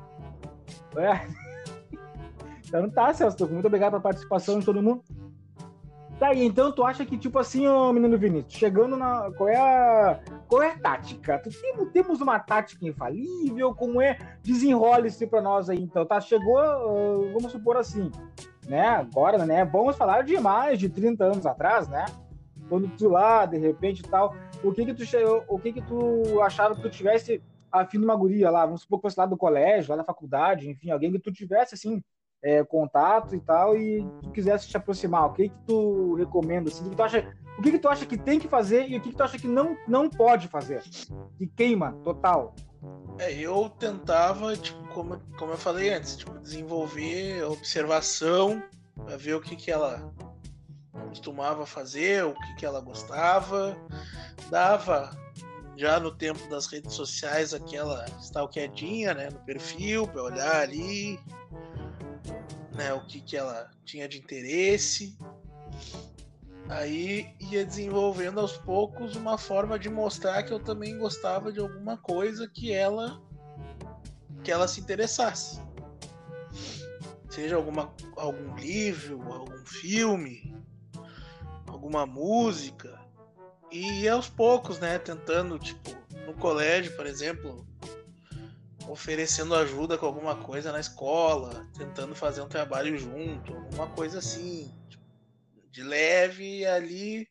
é... 0.96 1.49
Então 2.70 2.88
tá, 2.88 3.12
Celso, 3.12 3.48
muito 3.48 3.66
obrigado 3.66 3.90
pela 3.90 4.02
participação 4.02 4.60
de 4.60 4.64
todo 4.64 4.80
mundo. 4.80 5.02
Tá 6.20 6.28
aí, 6.28 6.44
então 6.44 6.70
tu 6.70 6.84
acha 6.84 7.04
que, 7.04 7.18
tipo 7.18 7.36
assim, 7.38 7.66
ô 7.66 7.92
menino 7.92 8.16
Vinícius, 8.16 8.52
chegando 8.52 8.96
na. 8.96 9.32
Qual 9.32 9.48
é 9.48 9.56
a. 9.56 10.20
Qual 10.46 10.62
é 10.62 10.70
a 10.70 10.78
tática? 10.78 11.38
Tu, 11.38 11.50
temos 11.86 12.20
uma 12.20 12.38
tática 12.38 12.86
infalível? 12.86 13.74
Como 13.74 14.00
é? 14.00 14.18
Desenrole-se 14.42 15.26
pra 15.26 15.40
nós 15.40 15.68
aí, 15.68 15.82
então, 15.82 16.06
tá? 16.06 16.20
Chegou, 16.20 17.32
vamos 17.32 17.50
supor 17.50 17.76
assim, 17.76 18.10
né? 18.68 18.86
Agora, 18.86 19.44
né? 19.44 19.64
Vamos 19.64 19.96
falar 19.96 20.22
de 20.22 20.38
mais 20.38 20.78
de 20.78 20.88
30 20.88 21.24
anos 21.24 21.46
atrás, 21.46 21.88
né? 21.88 22.04
Quando 22.68 22.86
tu 22.96 23.08
lá, 23.08 23.46
de 23.46 23.58
repente 23.58 24.02
tal. 24.02 24.34
O 24.62 24.72
que 24.72 24.84
que 24.84 24.94
tu, 24.94 25.04
o 25.48 25.58
que 25.58 25.72
que 25.72 25.82
tu 25.82 26.40
achava 26.42 26.76
que 26.76 26.82
tu 26.82 26.90
tivesse 26.90 27.42
afim 27.72 27.98
de 27.98 28.04
uma 28.04 28.14
guria 28.14 28.50
lá? 28.50 28.64
Vamos 28.66 28.82
supor 28.82 28.98
que 28.98 29.02
fosse 29.04 29.18
lá 29.18 29.24
do 29.24 29.38
colégio, 29.38 29.90
lá 29.90 29.96
da 29.96 30.04
faculdade, 30.04 30.68
enfim, 30.68 30.90
alguém 30.90 31.10
que 31.10 31.18
tu 31.18 31.32
tivesse 31.32 31.74
assim 31.74 32.02
é, 32.42 32.64
contato 32.64 33.34
e 33.34 33.40
tal, 33.40 33.76
e 33.76 34.02
tu 34.22 34.30
quisesse 34.30 34.68
te 34.68 34.76
aproximar, 34.76 35.26
o 35.26 35.32
que 35.32 35.48
que 35.48 35.58
tu 35.66 36.14
recomenda? 36.14 36.70
Assim, 36.70 36.86
o, 36.86 36.90
que 36.90 36.96
tu 36.96 37.02
acha, 37.02 37.36
o 37.58 37.62
que 37.62 37.70
que 37.72 37.78
tu 37.78 37.88
acha 37.88 38.06
que 38.06 38.16
tem 38.16 38.38
que 38.38 38.48
fazer 38.48 38.88
e 38.88 38.96
o 38.96 39.00
que 39.00 39.10
que 39.10 39.16
tu 39.16 39.22
acha 39.22 39.38
que 39.38 39.48
não, 39.48 39.76
não 39.86 40.08
pode 40.08 40.48
fazer? 40.48 40.82
Que 41.36 41.46
queima 41.46 41.92
total. 42.02 42.54
É, 43.18 43.32
eu 43.34 43.68
tentava, 43.68 44.56
tipo, 44.56 44.82
como, 44.94 45.20
como 45.38 45.52
eu 45.52 45.58
falei 45.58 45.92
antes, 45.92 46.16
tipo, 46.16 46.38
desenvolver 46.38 47.44
observação 47.44 48.62
para 49.04 49.16
ver 49.16 49.34
o 49.34 49.40
que 49.40 49.54
que 49.56 49.70
ela 49.70 50.10
costumava 51.08 51.66
fazer, 51.66 52.24
o 52.24 52.34
que 52.34 52.56
que 52.56 52.66
ela 52.66 52.80
gostava, 52.80 53.76
dava 54.50 55.10
já 55.76 55.98
no 55.98 56.10
tempo 56.10 56.48
das 56.48 56.66
redes 56.66 56.94
sociais 56.94 57.54
aquela 57.54 58.04
stalkeadinha, 58.20 59.14
né, 59.14 59.30
no 59.30 59.38
perfil 59.40 60.06
para 60.06 60.22
olhar 60.22 60.56
ali, 60.56 61.18
né, 62.80 62.94
o 62.94 63.04
que, 63.04 63.20
que 63.20 63.36
ela 63.36 63.70
tinha 63.84 64.08
de 64.08 64.18
interesse. 64.18 65.18
Aí 66.66 67.34
ia 67.38 67.66
desenvolvendo 67.66 68.40
aos 68.40 68.56
poucos 68.56 69.16
uma 69.16 69.36
forma 69.36 69.78
de 69.78 69.90
mostrar 69.90 70.42
que 70.44 70.52
eu 70.52 70.58
também 70.58 70.96
gostava 70.96 71.52
de 71.52 71.60
alguma 71.60 71.98
coisa 71.98 72.48
que 72.48 72.72
ela 72.72 73.20
que 74.42 74.50
ela 74.50 74.66
se 74.66 74.80
interessasse. 74.80 75.60
Seja 77.28 77.56
alguma, 77.56 77.92
algum 78.16 78.56
livro, 78.56 79.20
algum 79.30 79.66
filme, 79.66 80.56
alguma 81.66 82.06
música. 82.06 82.98
E 83.70 84.08
aos 84.08 84.28
poucos, 84.30 84.78
né, 84.78 84.98
tentando, 84.98 85.58
tipo, 85.58 85.90
no 86.26 86.32
colégio, 86.34 86.96
por 86.96 87.06
exemplo, 87.06 87.66
oferecendo 88.90 89.54
ajuda 89.54 89.96
com 89.96 90.06
alguma 90.06 90.36
coisa 90.36 90.72
na 90.72 90.80
escola, 90.80 91.66
tentando 91.76 92.14
fazer 92.14 92.40
um 92.40 92.48
trabalho 92.48 92.98
junto, 92.98 93.54
alguma 93.54 93.86
coisa 93.88 94.18
assim, 94.18 94.74
tipo, 94.88 95.04
de 95.70 95.82
leve 95.82 96.66
ali, 96.66 97.28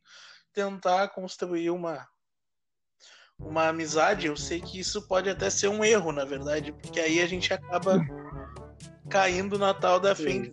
tentar 0.54 1.10
construir 1.10 1.70
uma 1.70 2.08
uma 3.38 3.70
amizade, 3.70 4.28
eu 4.28 4.36
sei 4.36 4.60
que 4.60 4.80
isso 4.80 5.08
pode 5.08 5.30
até 5.30 5.50
ser 5.50 5.70
um 5.70 5.82
erro, 5.82 6.12
na 6.12 6.26
verdade, 6.26 6.74
porque 6.74 7.00
aí 7.00 7.22
a 7.22 7.26
gente 7.26 7.54
acaba 7.54 7.98
caindo 9.10 9.58
na 9.58 9.74
tal 9.74 9.98
da 9.98 10.14
frente. 10.14 10.52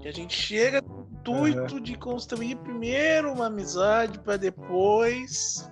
Que 0.00 0.08
a 0.08 0.12
gente 0.12 0.34
chega 0.34 0.80
com 0.80 0.98
o 1.02 1.04
intuito 1.06 1.74
uhum. 1.74 1.80
de 1.80 1.94
construir 1.98 2.56
primeiro 2.56 3.30
uma 3.30 3.46
amizade 3.46 4.18
para 4.18 4.38
depois 4.38 5.70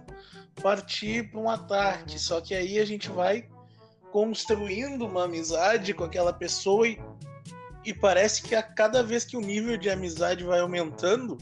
partir 0.63 1.31
para 1.31 1.41
um 1.41 1.51
ataque. 1.51 2.19
Só 2.19 2.41
que 2.41 2.55
aí 2.55 2.79
a 2.79 2.85
gente 2.85 3.09
vai 3.11 3.49
construindo 4.11 5.07
uma 5.07 5.25
amizade 5.25 5.95
com 5.95 6.05
aquela 6.05 6.33
pessoa 6.33 6.87
e, 6.87 7.01
e 7.85 7.93
parece 7.95 8.43
que 8.43 8.55
a 8.55 8.63
cada 8.63 9.03
vez 9.03 9.25
que 9.25 9.37
o 9.37 9.41
nível 9.41 9.77
de 9.77 9.91
amizade 9.91 10.45
vai 10.45 10.61
aumentando, 10.61 11.39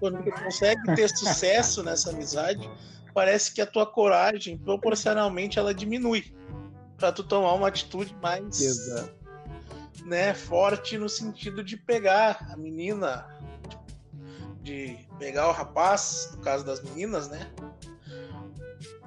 quando 0.00 0.22
tu 0.22 0.30
consegue 0.30 0.94
ter 0.94 1.08
sucesso 1.08 1.82
nessa 1.82 2.10
amizade, 2.10 2.68
parece 3.14 3.52
que 3.52 3.60
a 3.60 3.66
tua 3.66 3.86
coragem, 3.86 4.58
proporcionalmente, 4.58 5.58
ela 5.58 5.72
diminui 5.72 6.34
para 6.96 7.12
tu 7.12 7.22
tomar 7.22 7.52
uma 7.54 7.68
atitude 7.68 8.14
mais 8.20 8.60
Exato. 8.60 9.14
né, 10.04 10.34
forte 10.34 10.98
no 10.98 11.08
sentido 11.08 11.62
de 11.62 11.76
pegar 11.76 12.46
a 12.50 12.56
menina, 12.56 13.26
de 14.62 14.98
pegar 15.18 15.48
o 15.48 15.52
rapaz, 15.52 16.32
no 16.34 16.42
caso 16.42 16.64
das 16.64 16.82
meninas, 16.82 17.28
né? 17.28 17.50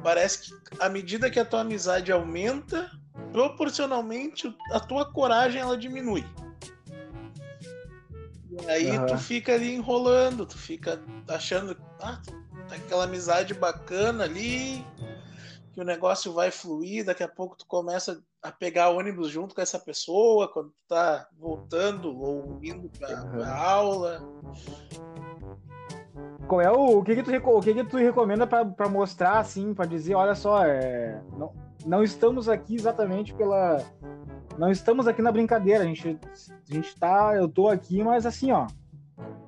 Parece 0.04 0.50
que 0.50 0.54
à 0.80 0.90
medida 0.90 1.30
que 1.30 1.40
a 1.40 1.46
tua 1.46 1.62
amizade 1.62 2.12
aumenta, 2.12 2.90
proporcionalmente 3.32 4.54
a 4.72 4.80
tua 4.80 5.12
coragem 5.12 5.62
ela 5.62 5.78
diminui. 5.78 6.26
E 8.52 8.70
aí 8.70 8.98
uhum. 8.98 9.06
tu 9.06 9.18
fica 9.18 9.54
ali 9.54 9.74
enrolando, 9.74 10.46
tu 10.46 10.58
fica 10.58 11.02
achando, 11.28 11.78
ah, 12.00 12.22
tá 12.68 12.76
aquela 12.76 13.06
amizade 13.06 13.54
bacana 13.54 14.24
ali, 14.24 14.86
que 15.74 15.80
o 15.80 15.86
negócio 15.86 16.34
vai 16.34 16.52
fluir, 16.52 17.06
daqui 17.06 17.24
a 17.24 17.28
pouco 17.28 17.56
tu 17.56 17.66
começa 17.66 18.22
a 18.42 18.52
pegar 18.52 18.90
ônibus 18.90 19.30
junto 19.30 19.54
com 19.54 19.62
essa 19.62 19.80
pessoa, 19.80 20.52
quando 20.52 20.70
tu 20.70 20.82
tá 20.88 21.28
voltando 21.38 22.18
ou 22.18 22.60
indo 22.64 22.90
pra, 22.90 23.24
uhum. 23.24 23.32
pra 23.32 23.56
aula. 23.56 24.22
Qual 26.48 26.62
é 26.62 26.72
o, 26.72 27.00
o 27.00 27.04
que 27.04 27.16
que 27.16 27.24
tu, 27.24 27.32
o 27.32 27.62
que 27.62 27.74
que 27.74 27.84
tu 27.84 27.98
recomenda 27.98 28.48
para 28.48 28.90
mostrar 28.90 29.40
assim, 29.40 29.74
para 29.74 29.86
dizer, 29.86 30.16
olha 30.16 30.34
só, 30.34 30.66
é, 30.66 31.22
não, 31.38 31.54
não 31.86 32.04
estamos 32.04 32.50
aqui 32.50 32.76
exatamente 32.76 33.34
pela 33.34 33.84
não 34.58 34.70
estamos 34.70 35.08
aqui 35.08 35.22
na 35.22 35.32
brincadeira, 35.32 35.84
a 35.84 35.88
gente 35.88 36.20
a 36.70 36.74
gente 36.74 37.00
tá, 37.00 37.34
eu 37.34 37.48
tô 37.48 37.70
aqui, 37.70 38.04
mas 38.04 38.26
assim, 38.26 38.52
ó, 38.52 38.68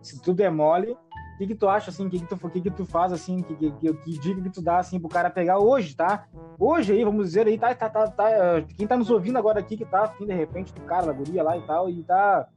se 0.02 0.22
tu 0.22 0.34
demole, 0.34 0.92
o 0.92 1.38
que 1.38 1.48
que 1.48 1.56
tu 1.56 1.68
acha 1.68 1.92
assim, 1.92 2.08
o 2.08 2.10
que 2.10 2.20
que 2.20 2.26
tu, 2.26 2.50
que 2.50 2.62
que 2.62 2.72
tu 2.72 2.86
faz 2.86 3.12
assim, 3.12 3.42
que, 3.42 3.56
que, 3.56 3.72
que, 3.72 3.94
que 3.94 4.20
dica 4.20 4.42
que 4.42 4.50
tu 4.50 4.62
dá 4.62 4.78
assim 4.78 5.00
pro 5.00 5.10
cara 5.10 5.30
pegar 5.30 5.60
hoje, 5.60 5.96
tá? 5.96 6.28
Hoje 6.58 6.94
aí, 6.94 7.04
vamos 7.04 7.26
dizer 7.26 7.46
aí, 7.46 7.58
tá, 7.58 7.76
tá, 7.76 7.90
tá, 7.90 8.08
tá 8.08 8.30
quem 8.78 8.88
tá 8.88 8.96
nos 8.96 9.10
ouvindo 9.10 9.38
agora 9.38 9.60
aqui 9.60 9.76
que 9.76 9.86
tá 9.86 10.04
afim 10.04 10.26
de 10.26 10.34
repente 10.34 10.74
do 10.74 10.82
cara, 10.82 11.08
da 11.08 11.14
guria 11.14 11.44
lá 11.44 11.58
e 11.58 11.62
tal, 11.64 11.90
e 11.90 12.04
tá 12.04 12.48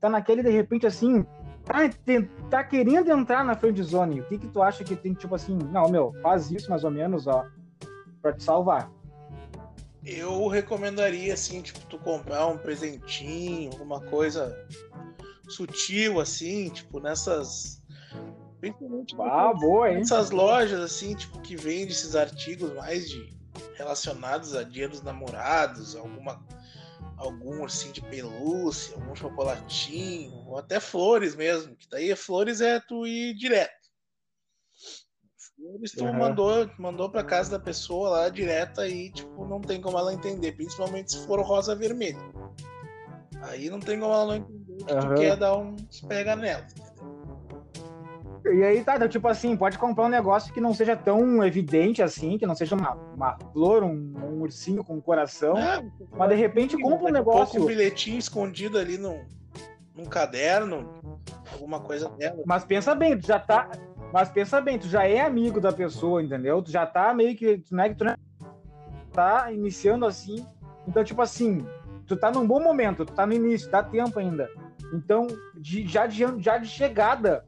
tá 0.00 0.08
naquele 0.08 0.42
de 0.42 0.50
repente 0.50 0.86
assim, 0.86 1.26
tá, 1.68 2.28
tá 2.50 2.64
querendo 2.64 3.10
entrar 3.10 3.44
na 3.44 3.54
friend 3.54 3.82
zone, 3.82 4.20
o 4.20 4.24
que 4.24 4.38
que 4.38 4.48
tu 4.48 4.62
acha 4.62 4.82
que 4.82 4.96
tem, 4.96 5.14
tipo 5.14 5.34
assim, 5.34 5.56
não, 5.56 5.88
meu, 5.88 6.12
faz 6.22 6.50
isso 6.50 6.68
mais 6.70 6.84
ou 6.84 6.90
menos, 6.90 7.26
ó, 7.26 7.46
pra 8.20 8.32
te 8.32 8.42
salvar? 8.42 8.90
Eu 10.04 10.48
recomendaria, 10.48 11.34
assim, 11.34 11.60
tipo, 11.60 11.80
tu 11.86 11.98
comprar 11.98 12.46
um 12.46 12.56
presentinho, 12.56 13.70
alguma 13.72 14.00
coisa 14.00 14.66
sutil, 15.48 16.20
assim, 16.20 16.70
tipo, 16.70 17.00
nessas... 17.00 17.82
Principalmente 18.60 19.14
ah, 19.20 19.52
boa, 19.54 19.90
hein? 19.90 19.98
nessas 19.98 20.30
lojas, 20.30 20.80
assim, 20.80 21.14
tipo, 21.14 21.40
que 21.40 21.54
vende 21.56 21.92
esses 21.92 22.16
artigos 22.16 22.74
mais 22.74 23.08
de 23.08 23.38
relacionados 23.76 24.56
a 24.56 24.64
dia 24.64 24.88
dos 24.88 25.02
namorados, 25.02 25.94
alguma 25.94 26.40
algum 27.18 27.64
assim 27.64 27.90
de 27.92 28.00
pelúcia, 28.00 28.94
algum 28.94 29.14
chocolatinho, 29.14 30.32
ou 30.46 30.58
até 30.58 30.80
flores 30.80 31.34
mesmo, 31.34 31.76
que 31.76 31.88
daí 31.90 32.14
flores 32.14 32.60
é 32.60 32.80
tu 32.80 33.06
ir 33.06 33.34
direto. 33.34 33.88
Flores 35.56 35.92
tu 35.92 36.04
uhum. 36.04 36.12
mandou, 36.12 36.70
mandou 36.78 37.10
pra 37.10 37.24
casa 37.24 37.50
da 37.50 37.58
pessoa 37.58 38.10
lá 38.10 38.28
direto 38.28 38.80
aí, 38.80 39.10
tipo, 39.10 39.44
não 39.44 39.60
tem 39.60 39.80
como 39.80 39.98
ela 39.98 40.14
entender, 40.14 40.52
principalmente 40.52 41.12
se 41.12 41.26
for 41.26 41.40
rosa 41.42 41.74
vermelho. 41.74 42.18
Aí 43.42 43.68
não 43.68 43.80
tem 43.80 43.98
como 43.98 44.12
ela 44.12 44.26
não 44.26 44.34
entender 44.36 44.84
que 44.84 44.92
uhum. 44.92 45.00
tu 45.00 45.14
quer 45.14 45.36
dar 45.36 45.56
um 45.56 45.76
pega 46.08 46.36
nela. 46.36 46.66
E 48.44 48.62
aí 48.62 48.84
tá, 48.84 48.96
então, 48.96 49.08
tipo 49.08 49.28
assim, 49.28 49.56
pode 49.56 49.78
comprar 49.78 50.04
um 50.04 50.08
negócio 50.08 50.52
que 50.52 50.60
não 50.60 50.72
seja 50.72 50.96
tão 50.96 51.44
evidente 51.44 52.02
assim, 52.02 52.38
que 52.38 52.46
não 52.46 52.54
seja 52.54 52.74
uma, 52.74 52.94
uma 53.14 53.38
flor, 53.52 53.82
um, 53.82 54.12
um 54.16 54.40
ursinho 54.40 54.84
com 54.84 54.94
um 54.94 55.00
coração, 55.00 55.56
é, 55.56 55.84
mas 56.16 56.28
de 56.30 56.34
repente 56.36 56.76
compra 56.76 57.08
um 57.08 57.12
negócio. 57.12 57.62
Um 57.62 57.66
bilhetinho 57.66 58.18
escondido 58.18 58.78
ali 58.78 58.98
num, 58.98 59.20
num 59.94 60.04
caderno, 60.04 60.88
alguma 61.52 61.80
coisa 61.80 62.08
dela. 62.10 62.42
Mas 62.46 62.64
pensa 62.64 62.94
bem, 62.94 63.18
tu 63.18 63.26
já 63.26 63.38
tá. 63.38 63.70
Mas 64.12 64.30
pensa 64.30 64.60
bem, 64.60 64.78
tu 64.78 64.88
já 64.88 65.06
é 65.06 65.20
amigo 65.20 65.60
da 65.60 65.72
pessoa, 65.72 66.22
entendeu? 66.22 66.62
Tu 66.62 66.70
já 66.70 66.86
tá 66.86 67.12
meio 67.12 67.36
que. 67.36 67.58
Tu 67.58 67.74
não 67.74 67.84
é 67.84 67.88
que 67.88 67.94
tu 67.94 68.04
não 68.04 68.12
é, 68.12 68.16
tá 69.12 69.52
iniciando 69.52 70.06
assim. 70.06 70.46
Então, 70.86 71.04
tipo 71.04 71.20
assim, 71.20 71.66
tu 72.06 72.16
tá 72.16 72.30
num 72.30 72.46
bom 72.46 72.60
momento, 72.60 73.04
tu 73.04 73.12
tá 73.12 73.26
no 73.26 73.34
início, 73.34 73.70
dá 73.70 73.82
tempo 73.82 74.18
ainda. 74.18 74.48
Então, 74.92 75.26
de, 75.54 75.86
já, 75.86 76.06
de, 76.06 76.24
já 76.38 76.56
de 76.56 76.66
chegada, 76.66 77.44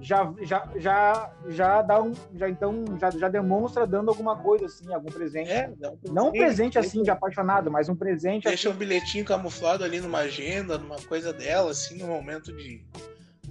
já, 0.00 0.32
já, 0.40 0.68
já, 0.76 1.32
já 1.48 1.82
dá 1.82 2.02
um, 2.02 2.12
já 2.34 2.48
então 2.48 2.84
já, 2.98 3.10
já 3.10 3.28
demonstra 3.28 3.86
dando 3.86 4.08
alguma 4.08 4.36
coisa 4.36 4.64
assim, 4.64 4.92
algum 4.92 5.10
presente. 5.10 5.50
É, 5.50 5.68
um 5.68 6.12
não 6.12 6.28
um 6.28 6.32
presente 6.32 6.78
assim 6.78 7.02
de 7.02 7.10
apaixonado, 7.10 7.70
mas 7.70 7.88
um 7.88 7.94
presente. 7.94 8.44
Deixa 8.44 8.68
assim. 8.68 8.76
um 8.76 8.78
bilhetinho 8.78 9.24
camuflado 9.24 9.84
ali 9.84 10.00
numa 10.00 10.20
agenda, 10.20 10.78
numa 10.78 10.96
coisa 10.96 11.32
dela, 11.32 11.70
assim, 11.70 11.98
no 11.98 12.06
momento 12.06 12.50
de, 12.56 12.82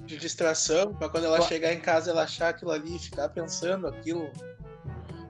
de 0.05 0.17
distração, 0.17 0.93
para 0.95 1.07
quando 1.07 1.25
ela 1.25 1.39
chegar 1.41 1.71
em 1.71 1.79
casa 1.79 2.09
ela 2.09 2.23
achar 2.23 2.49
aquilo 2.49 2.71
ali 2.71 2.95
e 2.95 2.99
ficar 2.99 3.29
pensando 3.29 3.87
aquilo 3.87 4.27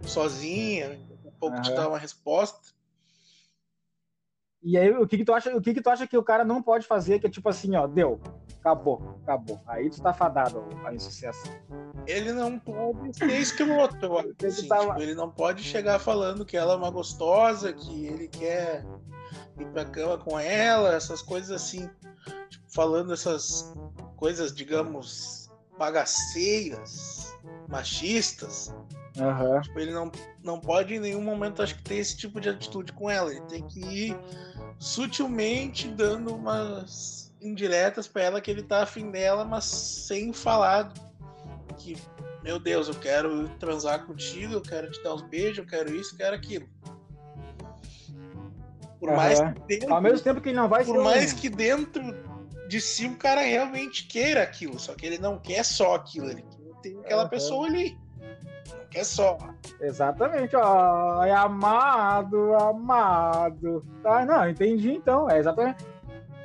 sozinha, 0.03 0.97
a 1.27 1.31
pouco 1.38 1.57
uhum. 1.57 1.61
te 1.61 1.73
dar 1.73 1.89
uma 1.89 1.99
resposta. 1.99 2.59
E 4.63 4.77
aí, 4.77 4.89
o 4.91 5.07
que, 5.07 5.17
que 5.17 5.25
tu 5.25 5.33
acha? 5.33 5.55
O 5.55 5.61
que, 5.61 5.73
que 5.73 5.81
tu 5.81 5.89
acha 5.89 6.07
que 6.07 6.17
o 6.17 6.23
cara 6.23 6.45
não 6.45 6.61
pode 6.61 6.85
fazer? 6.85 7.19
Que 7.19 7.27
é 7.27 7.29
tipo 7.29 7.47
assim, 7.47 7.75
ó, 7.75 7.88
deu, 7.88 8.21
acabou, 8.59 9.19
acabou. 9.23 9.59
Aí 9.65 9.89
tu 9.89 10.01
tá 10.01 10.13
fadado 10.13 10.63
ao 10.85 10.93
insucesso. 10.93 11.43
Ele 12.05 12.31
não 12.33 12.59
pode 12.59 13.17
ser 13.17 13.39
escroto. 13.39 14.17
Assim, 14.45 14.67
tá 14.67 14.79
tipo, 14.79 15.01
ele 15.01 15.15
não 15.15 15.29
pode 15.29 15.63
chegar 15.63 15.99
falando 15.99 16.45
que 16.45 16.57
ela 16.57 16.73
é 16.73 16.77
uma 16.77 16.91
gostosa, 16.91 17.73
que 17.73 18.05
ele 18.05 18.27
quer 18.27 18.85
ir 19.57 19.65
pra 19.67 19.85
cama 19.85 20.17
com 20.17 20.39
ela, 20.39 20.93
essas 20.93 21.21
coisas 21.21 21.51
assim. 21.51 21.89
Tipo, 22.49 22.71
falando 22.71 23.13
essas 23.13 23.73
coisas, 24.15 24.53
digamos, 24.53 25.49
bagaceiras, 25.77 27.37
machistas. 27.67 28.73
Uhum. 29.17 29.61
Tipo, 29.61 29.79
ele 29.79 29.91
não, 29.91 30.11
não 30.43 30.59
pode 30.59 30.95
em 30.95 30.99
nenhum 30.99 31.21
momento, 31.21 31.61
acho 31.61 31.75
que, 31.75 31.83
ter 31.83 31.95
esse 31.95 32.15
tipo 32.15 32.39
de 32.39 32.49
atitude 32.49 32.91
com 32.93 33.09
ela. 33.09 33.31
Ele 33.31 33.45
tem 33.45 33.67
que 33.67 33.79
ir 33.79 34.19
sutilmente 34.77 35.87
dando 35.89 36.33
umas 36.33 37.28
indiretas 37.41 38.08
para 38.08 38.24
ela 38.24 38.41
que 38.41 38.50
ele 38.51 38.63
tá 38.63 38.84
afim 38.84 39.12
dela, 39.12 39.46
mas 39.46 39.65
sem 39.65 40.34
falar 40.34 40.91
que, 41.77 41.98
meu 42.43 42.60
Deus, 42.60 42.88
eu 42.88 42.96
quero 42.96 43.48
transar 43.60 44.05
contigo, 44.05 44.53
eu 44.53 44.62
quero 44.62 44.89
te 44.91 45.01
dar 45.03 45.13
uns 45.13 45.22
beijos, 45.22 45.60
eu 45.60 45.65
quero 45.65 45.96
isso, 45.96 46.13
eu 46.13 46.17
quero 46.17 46.36
aquilo. 46.36 46.67
Por 49.00 49.10
uhum. 49.10 49.15
mais 49.15 49.39
que 49.39 49.60
dentro, 49.67 49.93
Ao 49.93 50.01
mesmo 50.01 50.19
tempo 50.19 50.41
que 50.41 50.50
ele 50.50 50.58
não 50.58 50.67
vai 50.67 50.84
Por 50.84 51.01
mais 51.01 51.31
que 51.31 51.50
dentro 51.50 52.01
de 52.67 52.81
si 52.81 53.08
o 53.08 53.15
cara 53.15 53.41
realmente 53.41 54.08
queira 54.08 54.43
aquilo, 54.43 54.77
só 54.77 54.93
que 54.93 55.05
ele 55.05 55.17
não 55.17 55.39
quer 55.39 55.63
só 55.63 55.96
aquilo, 55.96 56.29
ele 56.29 56.43
quer 56.43 56.81
ter 56.81 57.00
aquela 57.00 57.24
uhum. 57.24 57.29
pessoa 57.29 57.67
ali 57.67 57.98
quer 58.89 59.05
só. 59.05 59.38
Exatamente, 59.79 60.55
ó. 60.55 61.24
É 61.24 61.31
amado, 61.31 62.53
amado. 62.55 63.86
Tá, 64.03 64.25
não, 64.25 64.50
entendi 64.50 64.91
então. 64.91 65.29
É 65.29 65.38
exatamente. 65.38 65.86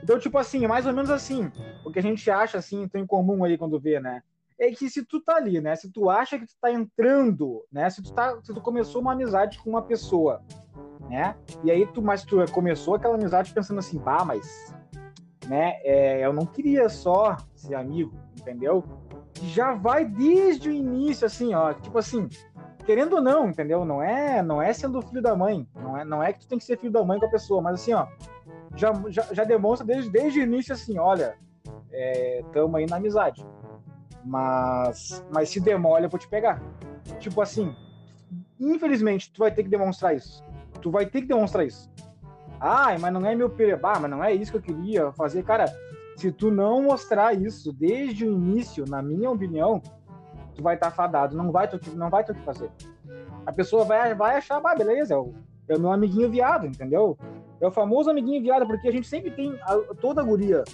Então, 0.05 0.19
tipo 0.19 0.37
assim, 0.37 0.67
mais 0.67 0.87
ou 0.87 0.93
menos 0.93 1.11
assim, 1.11 1.51
o 1.83 1.91
que 1.91 1.99
a 1.99 2.03
gente 2.03 2.31
acha 2.31 2.59
assim, 2.59 2.87
tem 2.87 3.05
em 3.05 3.07
comum 3.07 3.43
ali 3.43 3.57
quando 3.57 3.81
vê, 3.81 3.99
né? 3.99 4.23
É 4.59 4.71
que 4.71 4.91
se 4.91 5.03
tu 5.03 5.19
tá 5.19 5.37
ali, 5.37 5.63
né? 5.63 5.75
Se 5.77 5.91
tu 5.91 6.11
acha 6.11 6.39
que 6.39 6.47
tu 6.47 6.53
tá 6.61 6.71
entrando, 6.71 7.65
né? 7.73 7.89
Se 7.89 8.03
tu, 8.03 8.13
tá, 8.13 8.39
se 8.43 8.53
tu 8.53 8.61
começou 8.61 9.01
uma 9.01 9.15
amizade 9.15 9.59
com 9.59 9.71
uma 9.71 9.81
pessoa, 9.81 10.43
né? 11.09 11.35
E 11.65 11.71
aí 11.71 11.87
tu, 11.87 12.03
mas 12.03 12.23
tu 12.23 12.37
começou 12.53 12.97
aquela 12.97 13.15
amizade 13.15 13.55
pensando 13.55 13.79
assim, 13.79 13.99
bah, 13.99 14.27
mas, 14.27 14.75
né? 15.49 15.81
É, 15.83 16.27
eu 16.27 16.35
não 16.35 16.45
queria 16.45 16.87
só 16.91 17.39
ser 17.55 17.75
amigo, 17.75 18.13
entendeu? 18.39 18.85
já 19.43 19.73
vai 19.73 20.05
desde 20.05 20.69
o 20.69 20.73
início, 20.73 21.27
assim, 21.27 21.55
ó, 21.55 21.73
tipo 21.73 21.99
assim, 21.99 22.29
querendo 22.85 23.17
ou 23.17 23.23
não, 23.23 23.49
entendeu? 23.49 23.85
Não 23.85 24.03
é, 24.03 24.43
não 24.43 24.63
é 24.63 24.73
sendo 24.73 25.03
filho 25.03 25.23
da 25.23 25.35
mãe, 25.35 25.67
não 25.75 25.97
é, 25.97 26.05
não 26.05 26.23
é 26.23 26.33
que 26.33 26.41
tu 26.41 26.49
tem 26.49 26.59
que 26.59 26.65
ser 26.65 26.79
filho 26.79 26.93
da 26.93 27.05
mãe 27.05 27.19
com 27.19 27.27
a 27.27 27.31
pessoa, 27.31 27.61
mas 27.61 27.81
assim, 27.81 27.93
ó, 27.95 28.07
já, 28.77 28.93
já, 29.09 29.23
já 29.33 29.45
demonstra 29.45 29.87
desde, 29.87 30.11
desde 30.11 30.41
o 30.41 30.43
início, 30.43 30.73
assim, 30.73 30.99
olha, 30.99 31.37
é, 31.93 32.43
tamo 32.53 32.77
aí 32.77 32.87
na 32.87 32.97
amizade. 32.97 33.45
Mas, 34.25 35.25
mas 35.31 35.51
se 35.51 35.61
demole, 35.61 36.07
eu 36.07 36.11
vou 36.11 36.19
te 36.19 36.29
pegar. 36.29 36.63
Tipo 37.19 37.41
assim, 37.41 37.75
infelizmente, 38.59 39.33
tu 39.33 39.41
vai 39.41 39.53
ter 39.53 39.63
que 39.63 39.69
demonstrar 39.69 40.17
isso. 40.17 40.43
Tu 40.81 40.91
vai 40.91 41.07
ter 41.07 41.23
que 41.23 41.29
demonstrar 41.29 41.67
isso. 41.67 41.91
Ai, 42.61 42.99
mas 42.99 43.13
não 43.13 43.25
é 43.27 43.35
meu 43.35 43.51
pereba, 43.51 43.99
mas 43.99 44.11
não 44.11 44.25
é 44.25 44.33
isso 44.33 44.51
que 44.51 44.59
eu 44.59 44.63
queria 44.63 45.13
fazer. 45.13 45.43
Cara, 45.43 45.67
se 46.17 46.33
tu 46.33 46.51
não 46.51 46.83
mostrar 46.83 47.35
isso 47.35 47.73
desde 47.73 48.27
o 48.27 48.33
início, 48.33 48.85
na 48.89 49.03
minha 49.03 49.31
opinião, 49.31 49.83
tu 50.55 50.63
vai 50.63 50.75
estar 50.75 50.91
tá 50.91 50.97
fadado, 50.97 51.37
não 51.37 51.51
vai 51.51 51.69
ter, 51.69 51.81
não 51.95 52.09
vai 52.09 52.25
ter 52.25 52.33
o 52.33 52.35
que 52.35 52.43
fazer. 52.43 52.71
A 53.45 53.53
pessoa 53.53 53.85
vai, 53.85 54.15
vai 54.15 54.37
achar, 54.37 54.61
ah, 54.65 54.75
beleza, 54.75 55.15
é 55.15 55.17
o, 55.17 55.35
é 55.69 55.77
o 55.77 55.81
meu 55.81 55.93
amiguinho 55.93 56.31
viado, 56.31 56.67
entendeu? 56.67 57.19
É 57.65 57.69
o 57.69 57.73
famoso 57.73 58.11
amiguinho 58.11 58.43
viado, 58.43 58.67
porque 58.67 58.89
a 58.89 58.93
gente 58.93 59.07
sempre 59.07 59.31
tem, 59.31 59.59
toda 60.01 60.23
guria 60.23 60.65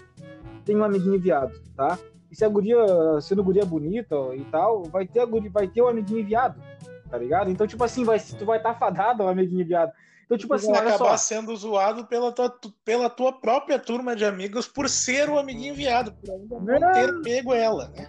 tem 0.65 0.77
um 0.77 0.85
amiguinho 0.85 1.19
viado, 1.19 1.53
tá? 1.77 1.99
E 2.31 2.37
se 2.37 2.45
a 2.45 2.49
guria, 2.49 2.79
sendo 3.21 3.43
guria 3.43 3.65
bonita 3.65 4.15
e 4.37 4.45
tal, 4.45 4.85
vai 4.85 5.07
ter, 5.07 5.21
a 5.21 5.25
guria, 5.25 5.51
vai 5.51 5.67
ter 5.67 5.83
o 5.83 5.87
um 5.87 5.89
amiguinho 5.89 6.25
viado, 6.25 6.63
tá 7.11 7.19
ligado? 7.19 7.51
Então, 7.51 7.67
tipo 7.67 7.83
assim, 7.83 8.05
vai, 8.05 8.21
tu 8.21 8.45
vai 8.45 8.59
estar 8.59 8.75
tá 8.75 8.79
fadado, 8.79 9.25
o 9.25 9.29
amiguinho 9.29 9.67
viado. 9.67 9.93
Então, 10.25 10.39
tipo 10.39 10.55
assim, 10.55 10.71
vai 10.71 10.81
acabar 10.81 11.17
só. 11.19 11.35
sendo 11.35 11.55
zoado 11.57 12.07
pela 12.07 12.31
tua, 12.31 12.55
pela 12.85 13.11
tua 13.11 13.33
própria 13.33 13.81
turma 13.81 14.15
de 14.15 14.25
amigos 14.25 14.69
por 14.69 14.89
ser 14.89 15.29
o 15.29 15.39
amiguinho 15.39 15.75
viado, 15.75 16.13
por 16.13 16.31
ainda 16.31 16.79
não 16.79 16.93
ter 16.93 17.21
pego 17.23 17.53
ela, 17.53 17.89
né? 17.89 18.09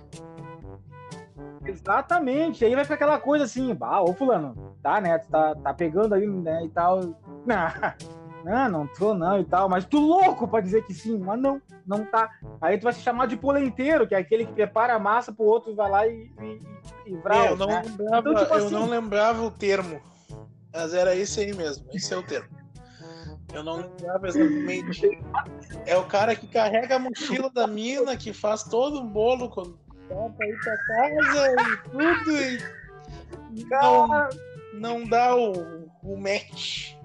Exatamente. 1.66 2.64
Aí 2.64 2.76
vai 2.76 2.84
ficar 2.84 2.96
aquela 2.96 3.20
coisa 3.20 3.46
assim, 3.46 3.76
ah, 3.82 4.04
ô 4.04 4.14
fulano, 4.14 4.76
tá, 4.84 5.02
né? 5.02 5.18
Tu 5.18 5.30
tá, 5.30 5.56
tá 5.56 5.74
pegando 5.74 6.14
aí, 6.14 6.28
né? 6.28 6.64
E 6.66 6.70
tal. 6.70 7.00
Não, 8.44 8.70
não 8.70 8.88
tô 8.88 9.14
não 9.14 9.40
e 9.40 9.46
tal, 9.46 9.70
mas 9.70 9.86
tu 9.86 10.00
louco 10.00 10.48
pra 10.48 10.62
dizer 10.62 10.84
que 10.86 10.94
sim, 10.94 11.18
mas 11.18 11.40
não, 11.40 11.62
não 11.86 12.06
tá. 12.06 12.30
Aí 12.62 12.78
tu 12.78 12.84
vai 12.84 12.94
se 12.94 13.02
chamar 13.02 13.28
de 13.28 13.38
polenteiro, 13.38 14.08
que 14.08 14.16
é 14.16 14.18
aquele 14.18 14.46
que 14.46 14.54
prepara 14.54 14.96
a 14.96 15.00
massa 15.00 15.32
pro 15.32 15.46
outro 15.46 15.76
vai 15.76 15.90
lá 15.90 16.08
e, 16.08 16.32
e, 16.42 16.62
e 17.06 17.18
vral, 17.18 17.46
é, 17.46 17.52
eu, 17.52 17.58
não, 17.58 17.68
né? 17.68 17.84
lembrava, 17.86 18.30
então, 18.30 18.44
tipo 18.44 18.54
eu 18.54 18.66
assim, 18.66 18.74
não 18.74 18.90
lembrava 18.90 19.42
o 19.44 19.52
termo. 19.52 20.02
Mas 20.74 20.94
era 20.94 21.16
isso 21.16 21.40
aí 21.40 21.54
mesmo, 21.54 21.86
esse 21.94 22.14
é 22.14 22.18
o 22.18 22.24
termo. 22.24 22.50
Eu 23.54 23.64
não 23.64 23.78
lembrava 23.78 24.28
exatamente. 24.28 25.20
É 25.86 25.98
o 25.98 26.06
cara 26.06 26.36
que 26.36 26.48
carrega 26.48 26.96
a 26.96 27.00
mochila 27.00 27.50
da 27.50 27.68
mina, 27.68 28.16
que 28.16 28.32
faz 28.32 28.64
todo 28.64 29.02
um 29.02 29.08
bolo 29.08 29.50
quando 29.50 29.78
pra 30.08 30.48
ir 30.48 30.60
pra 30.60 30.78
casa 30.86 31.56
e 31.56 31.90
tudo, 31.90 32.32
e 33.54 33.66
não, 33.66 34.30
não 34.74 35.06
dá 35.06 35.36
o, 35.36 35.90
o 36.04 36.18
match. 36.18 36.96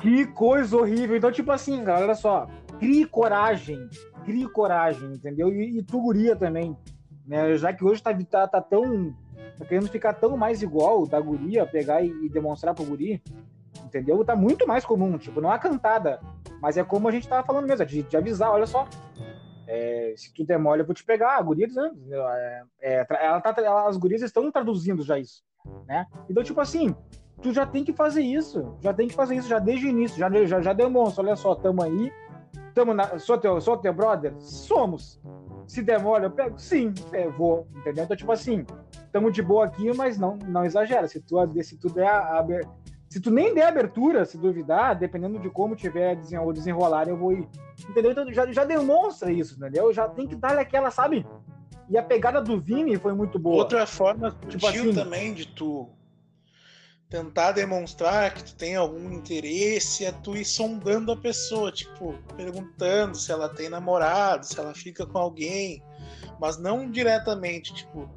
Que 0.00 0.26
coisa 0.26 0.76
horrível. 0.76 1.16
Então, 1.16 1.30
tipo 1.30 1.52
assim, 1.52 1.84
galera, 1.84 2.06
olha 2.06 2.14
só. 2.14 2.48
Crie 2.78 3.04
coragem. 3.06 3.88
Crie 4.24 4.48
coragem, 4.48 5.12
entendeu? 5.12 5.52
E, 5.52 5.78
e 5.78 5.82
tu 5.82 6.00
guria 6.00 6.34
também. 6.34 6.76
Né? 7.26 7.56
Já 7.56 7.72
que 7.72 7.84
hoje 7.84 8.02
tá, 8.02 8.12
tá, 8.14 8.48
tá 8.48 8.60
tão 8.60 9.14
tá 9.60 9.66
querendo 9.66 9.88
ficar 9.88 10.14
tão 10.14 10.36
mais 10.36 10.62
igual 10.62 11.06
da 11.06 11.20
guria, 11.20 11.66
pegar 11.66 12.02
e, 12.02 12.08
e 12.08 12.28
demonstrar 12.28 12.74
pro 12.74 12.84
guri, 12.84 13.22
entendeu? 13.84 14.24
Tá 14.24 14.34
muito 14.34 14.66
mais 14.66 14.84
comum, 14.84 15.18
tipo, 15.18 15.40
não 15.40 15.52
é 15.52 15.58
cantada, 15.58 16.20
mas 16.62 16.76
é 16.78 16.84
como 16.84 17.06
a 17.08 17.10
gente 17.10 17.28
tava 17.28 17.46
falando 17.46 17.66
mesmo, 17.66 17.84
de, 17.84 18.02
de 18.02 18.16
avisar, 18.16 18.50
olha 18.50 18.66
só, 18.66 18.88
é, 19.66 20.14
se 20.16 20.32
tu 20.32 20.44
demole, 20.44 20.80
eu 20.80 20.86
vou 20.86 20.94
te 20.94 21.04
pegar, 21.04 21.36
a 21.36 21.42
guria 21.42 21.66
é, 22.10 22.62
é, 22.80 23.06
ela 23.20 23.40
tá, 23.40 23.54
ela, 23.62 23.88
as 23.88 23.96
gurias 23.96 24.22
estão 24.22 24.50
traduzindo 24.50 25.02
já 25.02 25.18
isso, 25.18 25.42
né? 25.86 26.06
Então, 26.28 26.42
tipo 26.42 26.60
assim, 26.60 26.94
tu 27.40 27.52
já 27.52 27.66
tem 27.66 27.84
que 27.84 27.92
fazer 27.92 28.22
isso, 28.22 28.76
já 28.80 28.92
tem 28.92 29.08
que 29.08 29.14
fazer 29.14 29.36
isso 29.36 29.48
já 29.48 29.58
desde 29.58 29.86
o 29.86 29.88
início, 29.88 30.18
já, 30.18 30.30
já, 30.46 30.60
já 30.60 30.72
demonstra, 30.72 31.24
olha 31.24 31.36
só, 31.36 31.54
tamo 31.54 31.82
aí, 31.82 32.12
tamo 32.74 32.94
na, 32.94 33.18
sou, 33.18 33.38
teu, 33.38 33.60
sou 33.60 33.76
teu 33.76 33.92
brother? 33.92 34.34
Somos. 34.38 35.20
Se 35.66 35.82
demora, 35.82 36.24
eu 36.24 36.30
pego? 36.30 36.58
Sim, 36.58 36.92
é, 37.12 37.28
vou, 37.28 37.66
entendeu? 37.76 38.04
Então, 38.04 38.16
tipo 38.16 38.32
assim, 38.32 38.66
estamos 38.92 39.32
de 39.32 39.40
boa 39.40 39.66
aqui, 39.66 39.92
mas 39.96 40.18
não, 40.18 40.36
não 40.48 40.64
exagera. 40.64 41.06
Se 41.06 41.20
tu, 41.20 41.36
se 41.62 41.78
tu 41.78 41.88
der 41.88 42.08
a, 42.08 42.44
se 43.08 43.20
tu 43.20 43.30
nem 43.30 43.54
der 43.54 43.66
abertura, 43.66 44.24
se 44.24 44.36
duvidar, 44.38 44.96
dependendo 44.96 45.38
de 45.38 45.48
como 45.48 45.76
tiver 45.76 46.18
o 46.44 46.52
desenrolar, 46.52 47.08
eu 47.08 47.16
vou 47.16 47.32
ir. 47.32 47.48
Entendeu? 47.88 48.12
Então 48.12 48.32
já, 48.32 48.50
já 48.52 48.64
demonstra 48.64 49.32
isso, 49.32 49.56
entendeu? 49.56 49.92
Já 49.92 50.08
tem 50.08 50.26
que 50.26 50.36
dar 50.36 50.58
aquela, 50.58 50.90
sabe? 50.90 51.26
E 51.88 51.98
a 51.98 52.02
pegada 52.02 52.40
do 52.40 52.60
Vini 52.60 52.96
foi 52.96 53.12
muito 53.12 53.36
boa. 53.36 53.56
Outra 53.56 53.84
forma 53.84 54.30
tipo 54.48 54.64
assim, 54.64 54.94
também 54.94 55.34
de 55.34 55.46
tu 55.46 55.88
tentar 57.10 57.50
demonstrar 57.50 58.32
que 58.32 58.44
tu 58.44 58.54
tem 58.54 58.76
algum 58.76 59.12
interesse 59.12 60.04
é 60.04 60.12
tu 60.12 60.36
ir 60.36 60.44
sondando 60.44 61.10
a 61.10 61.16
pessoa, 61.16 61.72
tipo, 61.72 62.14
perguntando 62.36 63.18
se 63.18 63.32
ela 63.32 63.48
tem 63.48 63.68
namorado, 63.68 64.46
se 64.46 64.58
ela 64.58 64.72
fica 64.72 65.04
com 65.04 65.18
alguém, 65.18 65.82
mas 66.38 66.56
não 66.56 66.88
diretamente, 66.88 67.74
tipo, 67.74 68.08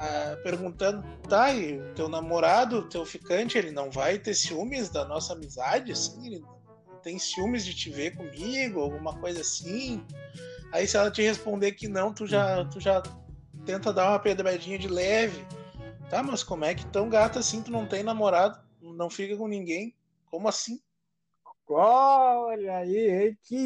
ah, 0.00 0.36
perguntando, 0.42 1.06
tá, 1.28 1.54
e 1.54 1.80
teu 1.94 2.08
namorado, 2.08 2.88
teu 2.88 3.06
ficante, 3.06 3.56
ele 3.56 3.70
não 3.70 3.88
vai 3.88 4.18
ter 4.18 4.34
ciúmes 4.34 4.88
da 4.88 5.04
nossa 5.04 5.34
amizade, 5.34 5.92
assim, 5.92 6.26
ele 6.26 6.44
tem 7.04 7.20
ciúmes 7.20 7.64
de 7.64 7.72
te 7.72 7.88
ver 7.88 8.16
comigo, 8.16 8.80
alguma 8.80 9.16
coisa 9.16 9.42
assim. 9.42 10.04
Aí 10.72 10.88
se 10.88 10.96
ela 10.96 11.10
te 11.10 11.22
responder 11.22 11.72
que 11.72 11.86
não, 11.86 12.12
tu 12.12 12.26
já, 12.26 12.64
tu 12.64 12.80
já 12.80 13.00
tenta 13.64 13.92
dar 13.92 14.10
uma 14.10 14.18
pedradinha 14.18 14.76
de 14.76 14.88
leve 14.88 15.46
Tá, 16.10 16.22
mas 16.22 16.42
como 16.42 16.64
é 16.64 16.74
que 16.74 16.86
tão 16.86 17.08
gata 17.08 17.38
assim 17.38 17.62
tu 17.62 17.70
não 17.70 17.86
tem 17.86 18.02
namorado, 18.02 18.58
não 18.80 19.10
fica 19.10 19.36
com 19.36 19.46
ninguém? 19.46 19.94
Como 20.30 20.48
assim? 20.48 20.80
Olha 21.68 22.78
aí, 22.78 23.36
que 23.42 23.56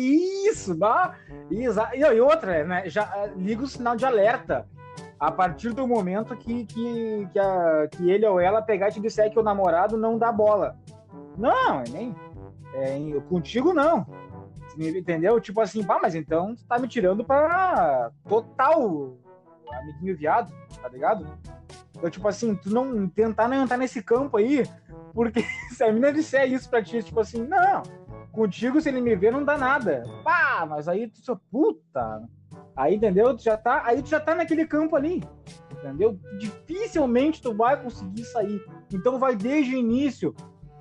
isso! 0.49 0.75
Bah. 0.75 1.17
E 1.51 2.21
outra, 2.21 2.65
né? 2.65 2.89
Já 2.89 3.05
eh, 3.17 3.33
liga 3.37 3.63
o 3.63 3.69
sinal 3.69 3.95
de 3.95 4.05
alerta. 4.05 4.69
A 5.21 5.31
partir 5.31 5.73
do 5.73 5.87
momento 5.87 6.37
que, 6.37 6.67
que, 6.67 7.29
que, 7.33 7.39
a, 7.39 7.89
que 7.89 8.11
ele 8.11 8.27
ou 8.27 8.41
ela 8.41 8.61
pegar 8.61 8.89
e 8.89 8.93
te 8.93 9.01
disser 9.01 9.31
que 9.31 9.39
o 9.39 9.43
namorado 9.43 9.97
não 9.97 10.19
dá 10.19 10.33
bola. 10.33 10.77
Não, 11.39 11.81
é 11.81 11.85
nem. 11.91 12.17
É, 12.75 12.99
contigo 13.29 13.73
não. 13.73 14.05
Entendeu? 14.77 15.41
Tipo 15.41 15.61
assim, 15.61 15.85
pá, 15.85 16.01
mas 16.03 16.17
então 16.17 16.57
tu 16.57 16.65
tá 16.67 16.77
me 16.77 16.89
tirando 16.89 17.25
pra 17.25 18.11
total 18.29 19.17
amiguinho 19.73 20.17
viado, 20.17 20.53
tá 20.81 20.89
ligado? 20.89 21.27
Tipo 22.11 22.29
assim, 22.29 22.55
tu 22.55 22.71
não 22.71 23.09
tentar 23.09 23.49
não 23.49 23.63
entrar 23.63 23.77
nesse 23.77 24.03
campo 24.03 24.37
aí, 24.37 24.65
porque 25.15 25.43
se 25.71 25.85
a 25.85 25.93
mina 25.93 26.13
disser 26.13 26.51
isso 26.51 26.69
pra 26.69 26.83
ti, 26.83 27.03
tipo 27.03 27.21
assim, 27.21 27.47
não, 27.47 27.83
contigo 28.33 28.81
se 28.81 28.89
ele 28.89 29.01
me 29.01 29.15
ver 29.15 29.33
não 29.33 29.45
dá 29.45 29.57
nada. 29.57 30.03
Pá, 30.25 30.67
mas 30.69 30.89
aí 30.89 31.09
tu 31.09 31.19
só, 31.21 31.39
puta. 31.51 32.23
Aí, 32.75 32.97
entendeu? 32.97 33.37
Tu 33.37 33.43
já 33.43 33.57
tá, 33.57 33.83
aí 33.85 34.03
tu 34.03 34.09
já 34.09 34.19
tá 34.19 34.35
naquele 34.35 34.67
campo 34.67 34.97
ali. 34.97 35.23
Entendeu? 35.71 36.19
Dificilmente 36.39 37.43
tu 37.43 37.55
vai 37.55 37.81
conseguir 37.81 38.25
sair. 38.25 38.65
Então 38.93 39.19
vai 39.19 39.37
desde 39.37 39.75
o 39.75 39.79
início, 39.79 40.35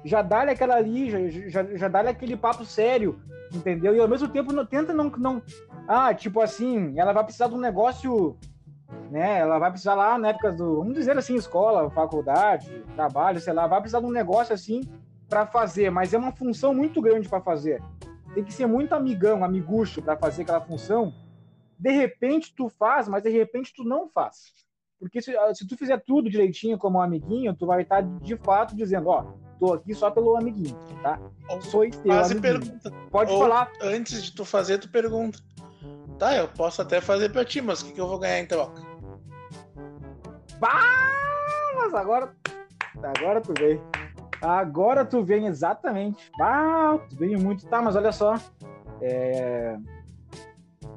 já 0.03 0.21
dá-lhe 0.21 0.51
aquela 0.51 0.75
ali, 0.75 1.09
já, 1.09 1.49
já, 1.49 1.75
já 1.75 1.87
dá-lhe 1.87 2.09
aquele 2.09 2.37
papo 2.37 2.65
sério, 2.65 3.19
entendeu? 3.53 3.95
E 3.95 3.99
ao 3.99 4.07
mesmo 4.07 4.27
tempo 4.27 4.53
não, 4.53 4.65
tenta 4.65 4.93
não, 4.93 5.09
não. 5.09 5.41
Ah, 5.87 6.13
tipo 6.13 6.39
assim, 6.39 6.97
ela 6.97 7.13
vai 7.13 7.23
precisar 7.23 7.47
de 7.47 7.55
um 7.55 7.59
negócio 7.59 8.37
né? 9.09 9.39
Ela 9.39 9.59
vai 9.59 9.69
precisar 9.69 9.95
lá 9.95 10.17
na 10.17 10.29
época 10.29 10.51
do, 10.51 10.77
vamos 10.77 10.93
dizer 10.93 11.17
assim, 11.17 11.35
escola, 11.35 11.89
faculdade, 11.89 12.83
trabalho, 12.95 13.39
sei 13.39 13.53
lá, 13.53 13.67
vai 13.67 13.79
precisar 13.79 13.99
de 13.99 14.05
um 14.05 14.11
negócio 14.11 14.53
assim 14.53 14.81
para 15.29 15.45
fazer, 15.45 15.89
mas 15.89 16.13
é 16.13 16.17
uma 16.17 16.31
função 16.31 16.73
muito 16.73 17.01
grande 17.01 17.29
para 17.29 17.41
fazer. 17.41 17.81
Tem 18.33 18.43
que 18.43 18.53
ser 18.53 18.65
muito 18.65 18.93
amigão, 18.93 19.43
amigucho 19.43 20.01
para 20.01 20.17
fazer 20.17 20.43
aquela 20.43 20.61
função. 20.61 21.13
De 21.77 21.91
repente 21.91 22.53
tu 22.55 22.69
faz, 22.69 23.07
mas 23.07 23.23
de 23.23 23.29
repente 23.29 23.73
tu 23.75 23.83
não 23.83 24.09
faz. 24.09 24.53
Porque 24.99 25.21
se, 25.21 25.33
se 25.55 25.67
tu 25.67 25.75
fizer 25.75 25.97
tudo 26.05 26.29
direitinho 26.29 26.77
como 26.77 26.99
um 26.99 27.01
amiguinho, 27.01 27.55
tu 27.55 27.65
vai 27.65 27.81
estar 27.81 28.01
de 28.01 28.37
fato 28.37 28.75
dizendo, 28.75 29.09
ó, 29.09 29.33
tô 29.59 29.73
aqui 29.73 29.93
só 29.95 30.11
pelo 30.11 30.35
amiguinho, 30.35 30.77
tá? 31.01 31.19
Sou 31.61 31.81
teu 31.89 32.13
Faz 32.13 32.33
pergunta. 32.33 32.91
Pode 33.09 33.31
Ou, 33.31 33.39
falar. 33.39 33.71
Antes 33.81 34.23
de 34.23 34.31
tu 34.33 34.45
fazer, 34.45 34.77
tu 34.77 34.89
pergunta. 34.89 35.39
Tá, 36.21 36.35
eu 36.35 36.47
posso 36.47 36.83
até 36.83 37.01
fazer 37.01 37.29
pra 37.29 37.43
ti, 37.43 37.63
mas 37.63 37.81
o 37.81 37.85
que, 37.85 37.93
que 37.93 37.99
eu 37.99 38.07
vou 38.07 38.19
ganhar 38.19 38.37
em 38.37 38.45
troca? 38.45 38.79
Bah, 40.59 41.73
mas 41.75 41.95
agora, 41.95 42.35
agora 43.01 43.41
tu 43.41 43.51
vem. 43.57 43.81
Agora 44.39 45.03
tu 45.03 45.23
vem 45.23 45.47
exatamente. 45.47 46.31
Bah, 46.37 46.99
tu 47.09 47.15
muito. 47.41 47.65
Tá, 47.65 47.81
mas 47.81 47.95
olha 47.95 48.11
só. 48.11 48.35
É... 49.01 49.75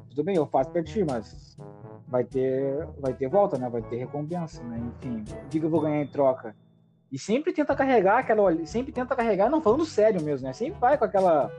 Tudo 0.09 0.23
bem, 0.23 0.35
eu 0.35 0.45
faço 0.45 0.69
pra 0.69 0.83
ti, 0.83 1.03
mas 1.03 1.57
vai 2.07 2.23
ter, 2.23 2.85
vai 2.99 3.15
ter 3.15 3.27
volta, 3.27 3.57
né? 3.57 3.67
Vai 3.67 3.81
ter 3.81 3.95
recompensa, 3.95 4.61
né? 4.61 4.77
Enfim, 4.77 5.23
o 5.43 5.49
que 5.49 5.57
eu 5.57 5.69
vou 5.71 5.81
ganhar 5.81 6.03
em 6.03 6.07
troca? 6.07 6.55
E 7.11 7.17
sempre 7.17 7.51
tenta 7.51 7.75
carregar 7.75 8.19
aquela, 8.19 8.63
sempre 8.67 8.91
tenta 8.91 9.15
carregar, 9.15 9.49
não 9.49 9.59
falando 9.59 9.85
sério 9.85 10.21
mesmo, 10.21 10.45
né? 10.45 10.53
Sempre 10.53 10.79
vai 10.79 10.99
com 10.99 11.05
aquela, 11.05 11.51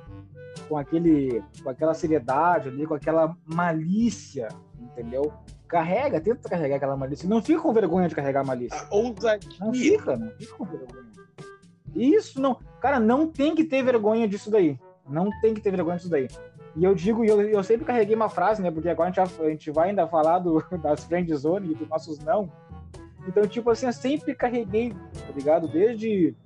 com 0.69 0.77
aquele, 0.77 1.43
com 1.63 1.71
aquela 1.71 1.95
seriedade 1.95 2.69
ali, 2.69 2.87
com 2.87 2.95
aquela 2.95 3.37
malícia, 3.45 4.49
entendeu? 4.81 5.33
Carrega, 5.69 6.21
tenta 6.21 6.49
carregar 6.49 6.77
aquela 6.77 6.97
malícia. 6.97 7.29
Não 7.29 7.43
fica 7.43 7.61
com 7.61 7.73
vergonha 7.73 8.09
de 8.09 8.15
carregar 8.15 8.41
a 8.41 8.45
malícia. 8.45 8.79
A 8.91 8.95
ousadia. 8.95 9.59
Não 9.61 9.73
fica, 9.73 10.17
não 10.17 10.31
fica 10.31 10.55
com 10.55 10.65
vergonha. 10.65 11.07
Isso 11.95 12.41
não. 12.41 12.59
Cara, 12.81 13.01
não 13.01 13.27
tem 13.27 13.55
que 13.55 13.65
ter 13.65 13.83
vergonha 13.83 14.29
disso 14.29 14.51
daí. 14.51 14.79
Não 15.09 15.31
tem 15.41 15.55
que 15.55 15.61
ter 15.61 15.71
vergonha 15.71 15.97
disso 15.97 16.11
daí. 16.11 16.29
E 16.77 16.85
eu 16.85 16.95
digo, 16.95 17.25
eu, 17.25 17.41
eu 17.41 17.63
sempre 17.65 17.87
carreguei 17.87 18.15
uma 18.15 18.29
frase, 18.29 18.61
né? 18.61 18.71
Porque 18.71 18.89
agora 18.89 19.09
a 19.09 19.13
gente, 19.13 19.35
vai, 19.35 19.47
a 19.47 19.51
gente 19.51 19.71
vai 19.71 19.89
ainda 19.89 20.07
falar 20.07 20.39
do, 20.41 20.63
das 20.83 21.05
friend 21.05 21.35
zone 21.35 21.73
e 21.73 21.75
dos 21.75 21.89
nossos 21.89 22.19
não. 22.19 22.53
Então, 23.27 23.47
tipo 23.47 23.71
assim, 23.71 23.87
eu 23.87 23.93
sempre 23.93 24.35
carreguei, 24.35 24.91
tá 24.93 25.33
ligado? 25.35 25.67
Desde, 25.67 26.37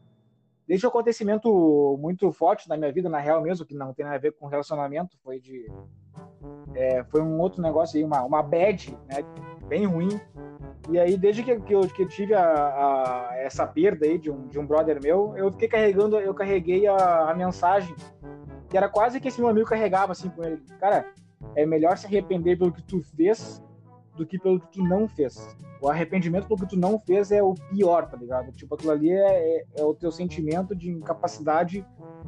desde 0.70 0.86
um 0.86 0.88
acontecimento 0.88 1.98
muito 2.00 2.30
forte 2.30 2.68
na 2.68 2.76
minha 2.76 2.92
vida, 2.92 3.08
na 3.08 3.18
real 3.18 3.42
mesmo, 3.42 3.66
que 3.66 3.74
não 3.74 3.92
tem 3.92 4.04
nada 4.04 4.14
a 4.14 4.20
ver 4.20 4.30
com 4.30 4.46
relacionamento, 4.46 5.18
foi 5.24 5.40
de. 5.40 5.68
É, 6.76 7.02
foi 7.02 7.20
um 7.20 7.40
outro 7.40 7.60
negócio 7.60 7.98
aí, 7.98 8.04
uma, 8.04 8.22
uma 8.22 8.40
bad, 8.40 8.96
né? 9.08 9.16
Bem 9.66 9.84
ruim. 9.84 10.20
E 10.88 10.96
aí, 10.96 11.16
desde 11.16 11.42
que, 11.42 11.58
que, 11.58 11.74
eu, 11.74 11.80
que 11.80 12.02
eu 12.04 12.06
tive 12.06 12.34
a, 12.34 12.44
a, 12.44 13.30
essa 13.38 13.66
perda 13.66 14.06
aí 14.06 14.16
de 14.16 14.30
um, 14.30 14.46
de 14.46 14.60
um 14.60 14.66
brother 14.66 15.02
meu, 15.02 15.36
eu 15.36 15.50
fiquei 15.50 15.66
carregando, 15.66 16.20
eu 16.20 16.32
carreguei 16.32 16.86
a, 16.86 17.30
a 17.30 17.34
mensagem 17.34 17.92
que 18.68 18.76
era 18.76 18.88
quase 18.88 19.18
que 19.18 19.26
esse 19.26 19.40
meu 19.40 19.50
amigo 19.50 19.68
carregava 19.68 20.12
assim 20.12 20.30
com 20.30 20.44
ele. 20.44 20.62
Cara, 20.78 21.04
é 21.56 21.66
melhor 21.66 21.98
se 21.98 22.06
arrepender 22.06 22.56
pelo 22.56 22.70
que 22.70 22.84
tu 22.84 23.02
fez 23.16 23.60
do 24.20 24.26
que 24.26 24.38
pelo 24.38 24.60
que 24.60 24.70
tu 24.70 24.84
não 24.84 25.08
fez. 25.08 25.56
O 25.80 25.88
arrependimento 25.88 26.46
pelo 26.46 26.60
que 26.60 26.68
tu 26.68 26.78
não 26.78 26.98
fez 26.98 27.32
é 27.32 27.42
o 27.42 27.54
pior, 27.54 28.06
tá 28.06 28.18
ligado? 28.18 28.52
Tipo, 28.52 28.74
aquilo 28.74 28.92
ali 28.92 29.10
é, 29.10 29.56
é, 29.56 29.64
é 29.78 29.82
o 29.82 29.94
teu 29.94 30.12
sentimento 30.12 30.76
de 30.76 30.90
incapacidade 30.90 31.86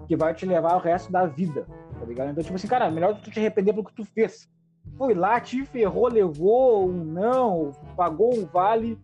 que 0.08 0.16
vai 0.16 0.32
te 0.32 0.46
levar 0.46 0.74
o 0.76 0.78
resto 0.78 1.12
da 1.12 1.26
vida, 1.26 1.66
tá 1.98 2.06
ligado? 2.06 2.30
Então, 2.30 2.42
tipo 2.42 2.56
assim, 2.56 2.66
cara, 2.66 2.86
é 2.86 2.90
melhor 2.90 3.20
tu 3.20 3.30
te 3.30 3.38
arrepender 3.38 3.74
pelo 3.74 3.84
que 3.84 3.94
tu 3.94 4.06
fez. 4.06 4.48
Foi 4.96 5.12
lá, 5.12 5.38
te 5.38 5.66
ferrou, 5.66 6.08
levou 6.08 6.88
um 6.88 7.04
não, 7.04 7.72
pagou 7.94 8.34
um 8.34 8.46
vale, 8.46 8.98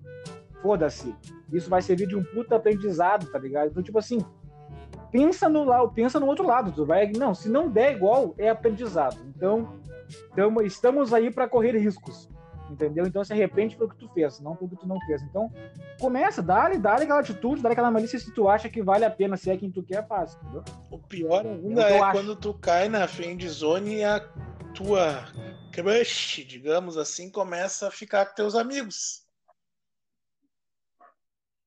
foda-se. 0.62 1.14
Isso 1.52 1.68
vai 1.68 1.82
servir 1.82 2.08
de 2.08 2.16
um 2.16 2.24
puta 2.24 2.56
aprendizado, 2.56 3.30
tá 3.30 3.38
ligado? 3.38 3.68
Então, 3.68 3.82
tipo 3.82 3.98
assim, 3.98 4.18
pensa 5.12 5.46
no 5.46 5.62
lado, 5.62 5.92
pensa 5.92 6.18
no 6.18 6.26
outro 6.26 6.46
lado. 6.46 6.72
Tu 6.72 6.86
vai, 6.86 7.12
não, 7.12 7.34
se 7.34 7.50
não 7.50 7.68
der 7.68 7.94
igual, 7.94 8.34
é 8.38 8.48
aprendizado. 8.48 9.18
Então, 9.36 9.78
tamo, 10.34 10.62
estamos 10.62 11.12
aí 11.12 11.30
para 11.30 11.46
correr 11.46 11.76
riscos. 11.76 12.30
Entendeu? 12.70 13.06
Então 13.06 13.24
se 13.24 13.32
arrepende 13.32 13.76
pelo 13.76 13.88
que 13.88 13.96
tu 13.96 14.08
fez, 14.08 14.40
não 14.40 14.54
pelo 14.54 14.70
que 14.70 14.76
tu 14.76 14.86
não 14.86 15.00
fez. 15.06 15.22
Então, 15.22 15.50
começa, 15.98 16.42
dá-lhe, 16.42 16.78
dá-lhe 16.78 17.04
aquela 17.04 17.20
atitude, 17.20 17.62
dá-lhe 17.62 17.72
aquela 17.72 17.90
malícia 17.90 18.18
se 18.18 18.32
tu 18.32 18.48
acha 18.48 18.68
que 18.68 18.82
vale 18.82 19.04
a 19.04 19.10
pena, 19.10 19.36
se 19.36 19.50
é 19.50 19.56
quem 19.56 19.70
tu 19.70 19.82
quer, 19.82 20.06
faz, 20.06 20.36
entendeu? 20.36 20.64
O 20.90 20.98
pior 20.98 21.46
ainda 21.46 21.88
é, 21.88 21.98
é 21.98 22.12
quando 22.12 22.36
tu 22.36 22.52
cai 22.54 22.88
na 22.88 23.08
friend 23.08 23.48
zone 23.48 23.96
e 23.96 24.04
a 24.04 24.20
tua 24.74 25.24
crush, 25.72 26.44
digamos 26.44 26.96
assim, 26.96 27.30
começa 27.30 27.88
a 27.88 27.90
ficar 27.90 28.26
com 28.26 28.34
teus 28.34 28.54
amigos. 28.54 29.26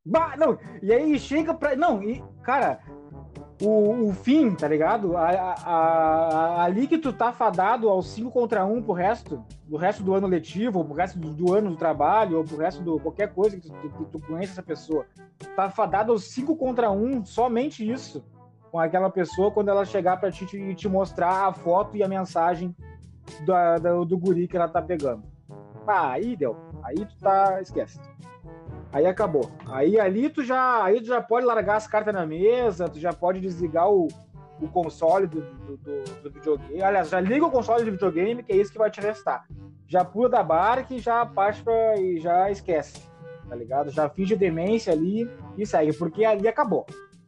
Bah, 0.04 0.36
não, 0.36 0.58
e 0.82 0.92
aí 0.92 1.20
chega 1.20 1.54
pra. 1.54 1.76
Não, 1.76 2.02
e, 2.02 2.24
cara, 2.44 2.84
o, 3.62 4.10
o 4.10 4.14
fim, 4.14 4.56
tá 4.56 4.68
ligado? 4.68 5.16
A, 5.16 5.30
a, 5.30 5.54
a, 5.54 6.64
ali 6.64 6.88
que 6.88 6.98
tu 6.98 7.14
tá 7.14 7.32
fadado 7.32 7.88
aos 7.88 8.08
5 8.10 8.32
contra 8.32 8.66
1 8.66 8.78
um 8.78 8.82
pro 8.82 8.94
resto, 8.94 9.44
do 9.68 9.78
resto 9.78 10.04
do 10.04 10.14
ano 10.14 10.28
letivo, 10.28 10.80
ou 10.80 10.86
pro 10.86 10.96
resto 10.96 11.20
do, 11.20 11.30
do, 11.30 11.54
ano 11.54 11.70
do 11.70 11.78
trabalho, 11.78 12.38
ou 12.38 12.44
pro 12.44 12.58
resto 12.58 12.82
do 12.82 13.00
qualquer 13.00 13.34
coisa 13.34 13.58
que 13.58 13.70
tu, 13.70 13.90
que 13.90 14.06
tu 14.06 14.20
conhece 14.20 14.54
essa 14.54 14.64
pessoa. 14.64 15.06
Tá 15.56 15.70
fadado 15.70 16.12
aos 16.12 16.26
5 16.26 16.56
contra 16.56 16.92
1, 16.92 17.06
um, 17.06 17.26
somente 17.26 17.90
isso, 17.90 18.24
com 18.72 18.80
aquela 18.80 19.10
pessoa 19.10 19.52
quando 19.52 19.70
ela 19.70 19.86
chegar 19.86 20.18
pra 20.18 20.32
ti 20.32 20.46
e 20.56 20.74
te 20.74 20.90
mostrar 20.90 21.48
a 21.48 21.54
foto 21.54 21.96
e 21.96 22.04
a 22.04 22.08
mensagem 22.08 22.76
do, 23.46 23.54
do, 23.82 24.06
do 24.06 24.18
guri 24.18 24.48
que 24.48 24.58
ela 24.58 24.68
tá 24.68 24.82
pegando. 24.82 25.24
Ah, 25.86 26.12
aí 26.12 26.36
deu. 26.36 26.56
Aí 26.84 26.96
tu 27.06 27.18
tá. 27.20 27.62
Esquece. 27.62 28.00
Aí 28.94 29.06
acabou. 29.06 29.50
Aí 29.68 30.00
ali 30.00 30.30
tu 30.30 30.44
já, 30.44 30.84
aí 30.84 31.00
tu 31.00 31.08
já 31.08 31.22
pode 31.22 31.46
largar 31.46 31.78
as 31.78 31.88
cartas 31.88 32.14
na 32.14 32.26
mesa, 32.26 32.90
tu 32.90 33.00
já 33.00 33.14
pode 33.14 33.40
desligar 33.40 33.90
o, 33.90 34.08
o 34.62 34.68
console 34.68 35.28
do, 35.28 35.42
do, 35.42 35.78
do, 35.78 36.04
do, 36.24 36.30
videogame. 36.30 36.82
Aliás, 36.82 37.10
já 37.10 37.20
liga 37.20 37.46
o 37.46 37.52
console 37.52 37.86
do 37.86 37.92
videogame, 37.92 38.44
que 38.44 38.52
é 38.52 38.58
isso 38.58 38.72
que 38.72 38.78
vai 38.78 38.92
te 38.92 39.00
restar. 39.00 39.46
Já 39.88 40.04
pula 40.04 40.30
da 40.30 40.44
barca 40.44 40.94
e 40.94 41.00
já 41.00 41.26
parte 41.26 41.64
pra, 41.64 41.98
e 41.98 42.20
já 42.20 42.52
esquece, 42.52 43.02
tá 43.48 43.56
ligado? 43.56 43.90
Já 43.92 44.10
finge 44.10 44.36
demência 44.36 44.92
ali 44.92 45.30
e 45.58 45.66
segue, 45.66 45.94
porque 45.94 46.26
ali 46.26 46.48
acabou. 46.48 46.86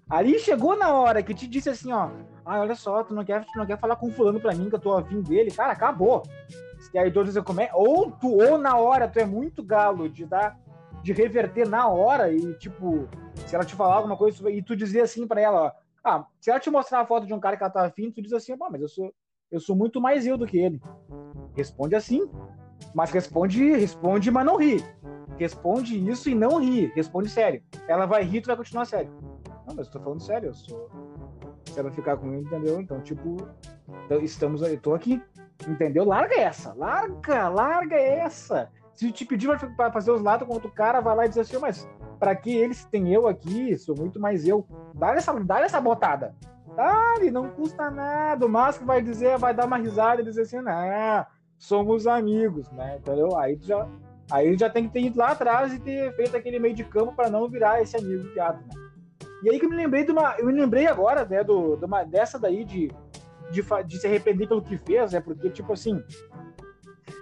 Ali 0.10 0.38
chegou 0.40 0.78
na 0.78 0.94
hora 0.94 1.24
que 1.24 1.34
te 1.34 1.48
disse 1.48 1.70
assim, 1.70 1.92
ó, 1.94 2.10
ah, 2.46 2.60
olha 2.60 2.76
só, 2.76 3.04
tu 3.04 3.14
não 3.14 3.24
quer, 3.24 3.44
tu 3.46 3.58
não 3.58 3.66
quer 3.66 3.80
falar 3.80 3.96
com 3.96 4.12
fulano 4.12 4.40
pra 4.40 4.54
mim 4.54 4.70
que 4.70 4.76
eu 4.76 4.80
tô 4.80 4.96
afim 4.96 5.22
dele, 5.22 5.50
cara, 5.50 5.72
acabou. 5.72 6.24
E 6.94 6.98
aí 6.98 7.10
todos 7.10 7.30
dizem 7.30 7.42
como 7.42 7.62
é, 7.62 7.70
ou 7.74 8.12
tu, 8.12 8.30
ou 8.30 8.58
na 8.58 8.78
hora 8.78 9.08
tu 9.08 9.18
é 9.18 9.26
muito 9.26 9.64
galo 9.64 10.10
de 10.10 10.26
dar 10.26 10.60
de 11.04 11.12
reverter 11.12 11.68
na 11.68 11.88
hora 11.88 12.32
e, 12.32 12.54
tipo, 12.56 13.08
se 13.46 13.54
ela 13.54 13.66
te 13.66 13.76
falar 13.76 13.96
alguma 13.96 14.18
coisa 14.18 14.50
e 14.50 14.64
tu 14.64 14.76
dizer 14.76 15.02
assim 15.02 15.28
para 15.28 15.42
ela, 15.42 15.76
ah, 16.04 16.26
se 16.40 16.50
ela 16.50 16.60
te 16.60 16.70
mostrar 16.70 17.02
a 17.02 17.06
foto 17.06 17.28
de 17.28 17.34
um 17.34 17.40
cara 17.40 17.58
que 17.58 17.64
ela 17.64 17.72
tá 17.72 17.86
afim, 17.86 18.10
tu 18.10 18.22
diz 18.22 18.34
assim, 18.34 18.56
mas 18.58 18.82
eu 18.82 18.88
sou, 18.88 19.14
eu 19.52 19.60
sou 19.60 19.76
muito 19.76 20.00
mais 20.00 20.26
eu 20.26 20.38
do 20.38 20.48
que 20.48 20.58
ele. 20.58 20.82
Responde 21.56 21.96
assim, 21.96 22.28
mas 22.96 23.12
responde, 23.12 23.72
responde, 23.74 24.32
mas 24.32 24.46
não 24.46 24.56
ri. 24.56 24.84
Responde 25.38 26.10
isso 26.10 26.30
e 26.30 26.36
não 26.36 26.60
ri. 26.60 26.88
Responde 26.96 27.30
sério. 27.30 27.62
Ela 27.88 28.06
vai 28.06 28.24
rir 28.24 28.42
tu 28.42 28.48
vai 28.48 28.56
continuar 28.56 28.86
sério. 28.86 29.12
Não, 29.68 29.76
mas 29.76 29.88
eu 29.88 29.94
tô 29.94 30.00
falando 30.00 30.22
sério, 30.22 30.50
eu 30.50 30.54
sou. 30.54 30.90
Se 31.66 31.80
ela 31.80 31.92
ficar 31.92 32.18
comigo, 32.18 32.48
entendeu? 32.48 32.80
Então, 32.80 33.02
tipo, 33.02 33.38
então, 34.06 34.22
estamos 34.22 34.62
aí, 34.64 34.78
tô 34.78 34.94
aqui. 34.94 35.22
Entendeu? 35.68 36.04
Larga 36.04 36.36
essa, 36.36 36.74
larga, 36.74 37.50
larga 37.50 37.96
essa. 37.96 38.70
Se 38.94 39.12
te 39.12 39.26
pedir 39.26 39.50
para 39.76 39.92
fazer 39.92 40.12
os 40.12 40.22
lados 40.22 40.48
com 40.48 40.54
outro 40.54 40.72
cara, 40.72 41.02
vai 41.02 41.16
lá 41.16 41.26
e 41.26 41.30
diz 41.30 41.38
assim, 41.38 41.58
mas 41.58 41.90
para 42.20 42.36
que 42.36 42.56
eles 42.56 42.86
têm 42.86 43.14
eu 43.14 43.28
aqui? 43.28 43.76
Sou 43.78 43.96
muito 43.96 44.20
mais 44.20 44.48
eu. 44.48 44.66
Dá 44.94 45.14
essa, 45.14 45.34
dá 45.34 45.62
essa 45.62 45.82
botada. 45.82 46.36
Dá-lhe, 46.76 47.32
não 47.32 47.50
custa 47.50 47.90
nada. 47.90 48.46
O 48.46 48.50
Márcio 48.50 48.86
vai 48.86 49.02
dizer, 49.02 49.38
vai 49.38 49.54
dar 49.54 49.66
uma 49.66 49.78
risada 49.78 50.22
e 50.22 50.26
dizer 50.26 50.42
assim, 50.42 50.62
não, 50.62 51.26
somos 51.58 52.08
amigos, 52.08 52.70
né? 52.72 52.98
Entendeu? 52.98 53.38
Aí 53.38 53.58
já, 53.62 53.88
aí 54.32 54.58
já 54.58 54.70
tem 54.70 54.88
que 54.88 54.94
ter 54.94 55.02
ido 55.02 55.18
lá 55.18 55.32
atrás 55.32 55.74
e 55.74 55.80
ter 55.80 56.16
feito 56.16 56.36
aquele 56.36 56.60
meio 56.60 56.76
de 56.76 56.84
campo 56.84 57.14
para 57.16 57.30
não 57.30 57.50
virar 57.50 57.82
esse 57.82 57.98
amigo 57.98 58.24
viado, 58.34 58.60
né? 58.62 58.84
E 59.44 59.50
aí 59.50 59.60
que 59.60 59.66
eu 59.66 59.70
me 59.70 59.76
lembrei 59.76 60.06
de 60.06 60.12
uma. 60.12 60.36
Eu 60.38 60.46
me 60.46 60.54
lembrei 60.54 60.88
agora, 60.88 61.26
né, 61.26 61.44
do, 61.44 61.76
uma, 61.76 62.04
dessa 62.04 62.40
daí 62.40 62.64
de, 62.64 62.90
de, 63.52 63.62
de 63.86 63.98
se 63.98 64.08
arrepender 64.08 64.48
pelo 64.48 64.62
que 64.62 64.78
fez, 64.78 65.14
é 65.14 65.18
né, 65.18 65.22
porque, 65.22 65.50
tipo 65.50 65.74
assim, 65.74 66.02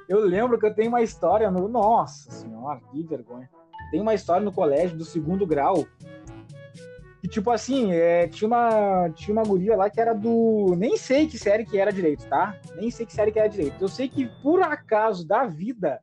eu 0.08 0.20
lembro 0.20 0.60
que 0.60 0.66
eu 0.66 0.74
tenho 0.74 0.90
uma 0.90 1.02
história 1.02 1.50
no. 1.50 1.68
Nossa 1.68 2.32
senhora, 2.32 2.80
que 2.92 3.04
vergonha. 3.04 3.50
Tem 3.92 4.02
uma 4.02 4.14
história 4.14 4.44
no 4.44 4.52
colégio 4.52 4.98
do 4.98 5.06
segundo 5.06 5.46
grau. 5.46 5.86
Que, 7.22 7.28
tipo 7.28 7.52
assim, 7.52 7.92
é, 7.92 8.28
tinha, 8.28 8.48
uma, 8.48 9.10
tinha 9.12 9.34
uma 9.34 9.44
guria 9.44 9.76
lá 9.76 9.90
que 9.90 10.02
era 10.02 10.14
do. 10.14 10.76
Nem 10.78 10.98
sei 10.98 11.28
que 11.28 11.38
série 11.38 11.66
que 11.66 11.78
era 11.78 11.92
direito, 11.92 12.26
tá? 12.28 12.58
Nem 12.76 12.90
sei 12.90 13.06
que 13.06 13.14
série 13.14 13.32
que 13.32 13.40
era 13.40 13.48
direito. 13.48 13.76
Eu 13.80 13.88
sei 13.88 14.08
que, 14.10 14.28
por 14.42 14.62
acaso 14.62 15.28
da 15.28 15.46
vida, 15.46 16.02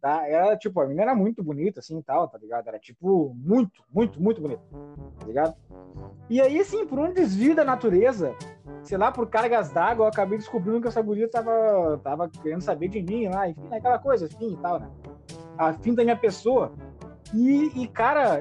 tá? 0.00 0.26
Era, 0.26 0.56
tipo, 0.56 0.80
a 0.80 0.84
menina 0.84 1.02
era 1.02 1.14
muito 1.14 1.42
bonita, 1.42 1.80
assim, 1.80 2.00
tal, 2.02 2.28
tá 2.28 2.38
ligado? 2.38 2.68
Era, 2.68 2.78
tipo, 2.78 3.34
muito, 3.36 3.82
muito, 3.92 4.20
muito 4.20 4.40
bonita, 4.40 4.62
tá 5.18 5.26
ligado? 5.26 5.54
E 6.30 6.40
aí, 6.40 6.60
assim, 6.60 6.86
por 6.86 6.98
um 6.98 7.12
desvio 7.12 7.54
da 7.54 7.64
natureza, 7.64 8.34
sei 8.82 8.98
lá, 8.98 9.10
por 9.10 9.28
cargas 9.28 9.70
d'água, 9.70 10.04
eu 10.04 10.08
acabei 10.08 10.38
descobrindo 10.38 10.80
que 10.80 10.88
essa 10.88 11.02
guria 11.02 11.28
tava, 11.28 11.98
tava 12.02 12.28
querendo 12.28 12.60
saber 12.60 12.88
de 12.88 13.02
mim 13.02 13.28
lá, 13.28 13.48
enfim, 13.48 13.68
aquela 13.70 13.98
coisa, 13.98 14.26
enfim 14.26 14.52
e 14.52 14.56
tal, 14.56 14.80
né? 14.80 14.90
A 15.56 15.72
fim 15.72 15.94
da 15.94 16.04
minha 16.04 16.16
pessoa. 16.16 16.72
E, 17.34 17.82
e, 17.82 17.88
cara, 17.88 18.40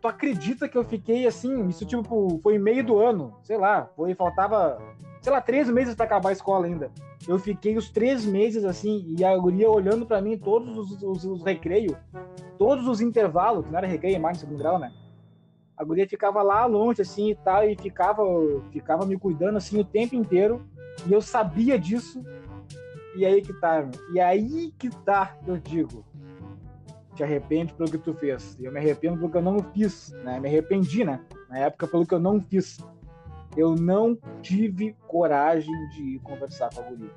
tu 0.00 0.08
acredita 0.08 0.68
que 0.68 0.78
eu 0.78 0.84
fiquei 0.84 1.26
assim, 1.26 1.66
isso 1.68 1.84
tipo, 1.84 2.38
foi 2.42 2.58
meio 2.58 2.84
do 2.84 2.98
ano, 2.98 3.36
sei 3.42 3.56
lá, 3.56 3.90
foi, 3.96 4.14
faltava, 4.14 4.80
sei 5.20 5.32
lá, 5.32 5.40
três 5.40 5.68
meses 5.68 5.94
para 5.94 6.06
acabar 6.06 6.30
a 6.30 6.32
escola 6.32 6.66
ainda. 6.66 6.90
Eu 7.26 7.38
fiquei 7.38 7.76
os 7.76 7.90
três 7.90 8.24
meses 8.24 8.64
assim, 8.64 9.14
e 9.18 9.24
a 9.24 9.36
guria 9.36 9.70
olhando 9.70 10.06
para 10.06 10.20
mim 10.20 10.38
todos 10.38 10.76
os, 10.76 11.02
os, 11.02 11.24
os 11.24 11.42
recreios, 11.42 11.96
todos 12.58 12.86
os 12.86 13.00
intervalos, 13.00 13.64
que 13.64 13.70
não 13.70 13.78
era 13.78 13.86
recreio, 13.86 14.20
mais 14.20 14.38
no 14.38 14.40
segundo 14.40 14.58
grau, 14.58 14.78
né? 14.78 14.92
a 15.78 15.84
guria 15.84 16.08
ficava 16.08 16.42
lá 16.42 16.66
longe, 16.66 17.02
assim, 17.02 17.30
e 17.30 17.34
tal, 17.36 17.62
e 17.62 17.76
ficava, 17.76 18.24
ficava 18.72 19.06
me 19.06 19.16
cuidando, 19.16 19.56
assim, 19.56 19.78
o 19.78 19.84
tempo 19.84 20.16
inteiro, 20.16 20.66
e 21.06 21.12
eu 21.12 21.20
sabia 21.20 21.78
disso, 21.78 22.24
e 23.14 23.24
aí 23.24 23.40
que 23.40 23.52
tá, 23.52 23.88
e 24.12 24.18
aí 24.18 24.72
que 24.76 24.90
tá, 24.90 25.36
eu 25.46 25.56
digo, 25.56 26.04
te 27.14 27.22
arrepende 27.22 27.72
pelo 27.74 27.88
que 27.88 27.98
tu 27.98 28.12
fez, 28.12 28.58
eu 28.60 28.72
me 28.72 28.80
arrependo 28.80 29.18
pelo 29.18 29.30
que 29.30 29.36
eu 29.36 29.42
não 29.42 29.60
fiz, 29.72 30.10
né, 30.24 30.40
me 30.40 30.48
arrependi, 30.48 31.04
né, 31.04 31.20
na 31.48 31.58
época 31.58 31.86
pelo 31.86 32.04
que 32.04 32.14
eu 32.14 32.20
não 32.20 32.40
fiz, 32.40 32.78
eu 33.58 33.74
não 33.74 34.16
tive 34.40 34.94
coragem 35.08 35.74
de 35.90 36.20
conversar 36.20 36.70
com 36.72 36.80
a 36.80 36.84
guria, 36.84 37.10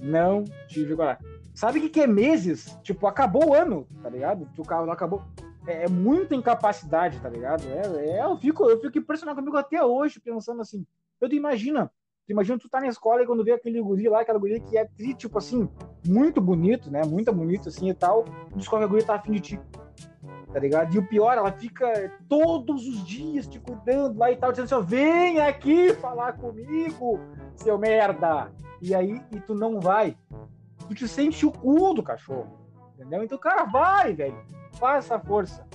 não 0.00 0.42
tive 0.66 0.96
coragem. 0.96 1.24
Sabe 1.54 1.78
o 1.78 1.82
que, 1.82 1.90
que 1.90 2.00
é 2.00 2.06
meses? 2.06 2.78
Tipo, 2.82 3.06
acabou 3.06 3.50
o 3.50 3.54
ano, 3.54 3.86
tá 4.02 4.08
ligado? 4.08 4.48
O 4.56 4.64
carro 4.64 4.86
não 4.86 4.92
acabou 4.94 5.22
é, 5.66 5.84
é 5.84 5.88
muita 5.88 6.34
incapacidade, 6.34 7.20
tá 7.20 7.28
ligado? 7.28 7.62
É, 7.68 8.16
é, 8.16 8.24
eu, 8.24 8.36
fico, 8.38 8.64
eu 8.64 8.80
fico 8.80 8.98
impressionado 8.98 9.38
comigo 9.38 9.58
até 9.58 9.84
hoje, 9.84 10.18
pensando 10.18 10.62
assim. 10.62 10.86
Eu 11.20 11.28
te 11.28 11.36
imagina, 11.36 11.92
tu 12.26 12.32
imagina 12.32 12.58
tu 12.58 12.68
tá 12.68 12.80
na 12.80 12.88
escola 12.88 13.22
e 13.22 13.26
quando 13.26 13.44
vê 13.44 13.52
aquele 13.52 13.82
guri 13.82 14.08
lá, 14.08 14.22
aquela 14.22 14.38
guria 14.38 14.58
que 14.60 14.78
é, 14.78 14.88
tipo 15.14 15.36
assim, 15.36 15.68
muito 16.06 16.40
bonito, 16.40 16.90
né? 16.90 17.02
Muito 17.04 17.30
bonito, 17.32 17.68
assim, 17.68 17.90
e 17.90 17.94
tal, 17.94 18.24
descobre 18.56 18.86
a 18.86 18.88
guria 18.88 19.04
tá 19.04 19.16
afim 19.16 19.32
de 19.32 19.40
ti. 19.40 19.60
Tá 20.52 20.58
ligado? 20.58 20.94
E 20.94 20.98
o 20.98 21.06
pior, 21.06 21.36
ela 21.36 21.52
fica 21.52 22.12
todos 22.28 22.86
os 22.86 23.04
dias 23.04 23.46
te 23.46 23.58
cuidando 23.58 24.18
lá 24.18 24.30
e 24.30 24.36
tal, 24.36 24.50
dizendo 24.50 24.74
assim, 24.74 24.86
vem 24.86 25.40
aqui 25.40 25.94
falar 25.94 26.34
comigo, 26.34 27.20
seu 27.54 27.78
merda. 27.78 28.50
E 28.80 28.94
aí, 28.94 29.20
e 29.30 29.40
tu 29.40 29.54
não 29.54 29.80
vai. 29.80 30.16
Tu 30.88 30.94
te 30.94 31.08
sente 31.08 31.46
o 31.46 31.52
cu 31.52 31.94
do 31.94 32.02
cachorro, 32.02 32.48
entendeu? 32.94 33.22
Então, 33.22 33.38
cara, 33.38 33.64
vai, 33.64 34.12
velho. 34.12 34.36
Faz 34.72 35.04
essa 35.04 35.18
força, 35.18 35.66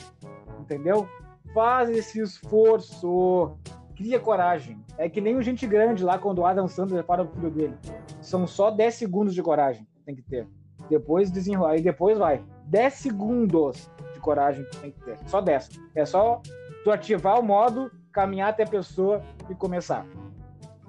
entendeu? 0.60 1.08
Faz 1.54 1.90
esse 1.90 2.20
esforço. 2.20 3.56
Cria 3.96 4.20
coragem. 4.20 4.84
É 4.98 5.08
que 5.08 5.22
nem 5.22 5.38
o 5.38 5.42
gente 5.42 5.66
grande 5.66 6.04
lá 6.04 6.18
quando 6.18 6.40
o 6.40 6.46
Adam 6.46 6.68
Sandler 6.68 7.04
para 7.04 7.24
o 7.24 7.28
filho 7.28 7.50
dele. 7.50 7.78
São 8.20 8.46
só 8.46 8.70
10 8.70 8.94
segundos 8.94 9.34
de 9.34 9.42
coragem 9.42 9.88
que 9.96 10.02
tem 10.04 10.16
que 10.16 10.22
ter. 10.22 10.48
Depois 10.90 11.32
desenrolar 11.32 11.78
e 11.78 11.82
depois 11.82 12.18
vai. 12.18 12.44
10 12.66 12.94
segundos 12.94 13.90
coragem 14.26 14.66
que 14.66 14.78
tem 14.78 14.92
que 14.92 15.00
ter. 15.02 15.18
Só 15.28 15.40
10. 15.40 15.70
É 15.94 16.04
só 16.04 16.42
tu 16.84 16.92
ativar 16.92 17.40
o 17.40 17.44
modo, 17.44 17.92
caminhar 18.12 18.50
até 18.50 18.64
a 18.64 18.68
pessoa 18.68 19.22
e 19.48 19.54
começar. 19.54 20.04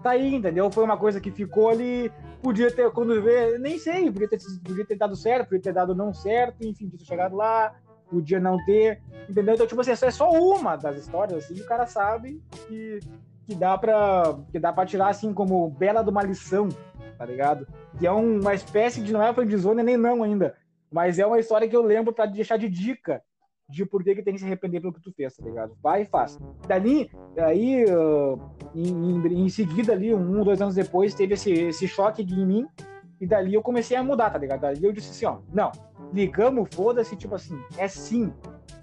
Tá 0.02 0.10
aí, 0.10 0.34
entendeu? 0.34 0.70
Foi 0.70 0.84
uma 0.84 0.96
coisa 0.96 1.20
que 1.20 1.30
ficou 1.30 1.68
ali. 1.68 2.10
Podia 2.42 2.70
ter, 2.70 2.90
quando 2.92 3.20
vê, 3.20 3.58
nem 3.58 3.78
sei, 3.78 4.10
podia 4.10 4.28
ter, 4.28 4.38
podia 4.64 4.86
ter 4.86 4.96
dado 4.96 5.16
certo, 5.16 5.48
podia 5.48 5.62
ter 5.62 5.72
dado 5.72 5.94
não 5.94 6.14
certo, 6.14 6.64
enfim, 6.64 6.88
ter 6.88 7.04
chegado 7.04 7.34
lá, 7.34 7.74
podia 8.08 8.38
não 8.38 8.56
ter, 8.64 9.02
entendeu? 9.28 9.54
Então, 9.54 9.66
tipo 9.66 9.80
assim, 9.80 9.90
é 9.90 10.10
só 10.10 10.30
uma 10.30 10.76
das 10.76 10.96
histórias, 10.96 11.44
assim, 11.44 11.60
o 11.60 11.66
cara 11.66 11.86
sabe 11.86 12.40
que, 12.68 13.00
que 13.46 13.54
dá 13.54 13.76
pra, 13.76 14.38
que 14.52 14.60
dá 14.60 14.72
pra 14.72 14.86
tirar, 14.86 15.08
assim, 15.08 15.32
como 15.32 15.68
bela 15.70 16.04
de 16.04 16.10
uma 16.10 16.22
lição, 16.22 16.68
tá 17.18 17.24
ligado? 17.24 17.66
Que 17.98 18.06
é 18.06 18.12
uma 18.12 18.54
espécie 18.54 19.00
de, 19.00 19.12
não 19.12 19.22
é 19.22 19.32
friendzone 19.34 19.82
nem 19.82 19.96
não 19.96 20.22
ainda, 20.22 20.54
mas 20.96 21.18
é 21.18 21.26
uma 21.26 21.38
história 21.38 21.68
que 21.68 21.76
eu 21.76 21.82
lembro 21.82 22.10
para 22.10 22.24
deixar 22.24 22.56
de 22.56 22.70
dica 22.70 23.22
de 23.68 23.84
por 23.84 24.02
que, 24.02 24.14
que 24.14 24.22
tem 24.22 24.32
que 24.32 24.40
se 24.40 24.46
arrepender 24.46 24.80
pelo 24.80 24.94
que 24.94 25.02
tu 25.02 25.12
fez, 25.12 25.36
tá 25.36 25.44
ligado? 25.44 25.76
Vai 25.82 26.02
e 26.02 26.04
faz. 26.06 26.38
Dali, 26.66 27.10
aí, 27.36 27.84
uh, 27.84 28.40
em, 28.74 29.10
em, 29.10 29.44
em, 29.44 29.48
seguida 29.50 29.92
ali, 29.92 30.14
um, 30.14 30.42
dois 30.42 30.62
anos 30.62 30.74
depois, 30.74 31.12
teve 31.12 31.34
esse, 31.34 31.52
esse 31.52 31.86
choque 31.86 32.22
em 32.22 32.46
mim, 32.46 32.66
e 33.20 33.26
dali 33.26 33.52
eu 33.52 33.60
comecei 33.60 33.94
a 33.94 34.02
mudar, 34.02 34.30
tá 34.30 34.38
ligado? 34.38 34.62
Dali 34.62 34.82
eu 34.82 34.90
disse 34.90 35.10
assim, 35.10 35.26
ó, 35.26 35.40
não, 35.52 35.70
ligamos, 36.14 36.74
foda-se, 36.74 37.14
tipo 37.14 37.34
assim, 37.34 37.60
é 37.76 37.86
sim, 37.88 38.32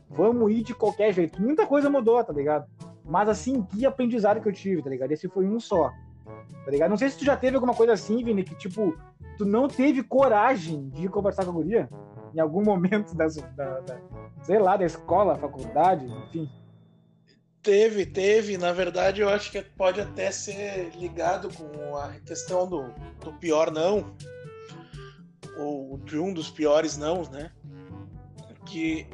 vamos 0.07 0.51
ir 0.51 0.61
de 0.61 0.75
qualquer 0.75 1.11
jeito. 1.13 1.41
Muita 1.41 1.65
coisa 1.65 1.89
mudou, 1.89 2.23
tá 2.23 2.31
ligado? 2.31 2.67
Mas 3.03 3.27
assim, 3.27 3.63
que 3.63 3.87
aprendizado 3.87 4.39
que 4.39 4.47
eu 4.47 4.53
tive, 4.53 4.83
tá 4.83 4.89
ligado? 4.91 5.11
Esse 5.11 5.27
foi 5.27 5.47
um 5.47 5.59
só. 5.59 5.91
Tá 6.65 6.71
ligado? 6.71 6.89
Não 6.89 6.97
sei 6.97 7.09
se 7.09 7.17
tu 7.17 7.25
já 7.25 7.35
teve 7.35 7.55
alguma 7.55 7.73
coisa 7.73 7.93
assim, 7.93 8.23
Vini, 8.23 8.43
que 8.43 8.55
tipo, 8.55 8.97
tu 9.37 9.45
não 9.45 9.67
teve 9.67 10.03
coragem 10.03 10.89
de 10.89 11.07
conversar 11.09 11.43
com 11.45 11.51
a 11.51 11.53
guria 11.53 11.89
em 12.33 12.39
algum 12.39 12.63
momento 12.65 13.15
das, 13.15 13.35
da, 13.35 13.79
da, 13.81 13.99
sei 14.41 14.59
lá, 14.59 14.77
da 14.77 14.85
escola, 14.85 15.35
faculdade, 15.35 16.05
enfim. 16.05 16.49
Teve, 17.61 18.05
teve. 18.05 18.57
Na 18.57 18.73
verdade, 18.73 19.21
eu 19.21 19.29
acho 19.29 19.51
que 19.51 19.61
pode 19.61 20.01
até 20.01 20.31
ser 20.31 20.91
ligado 20.95 21.49
com 21.49 21.95
a 21.95 22.09
questão 22.25 22.67
do, 22.67 22.93
do 23.21 23.31
pior 23.39 23.71
não, 23.71 24.13
ou 25.57 25.97
de 25.99 26.17
um 26.17 26.33
dos 26.33 26.49
piores 26.49 26.97
não, 26.97 27.23
né? 27.23 27.51
Que. 28.65 29.07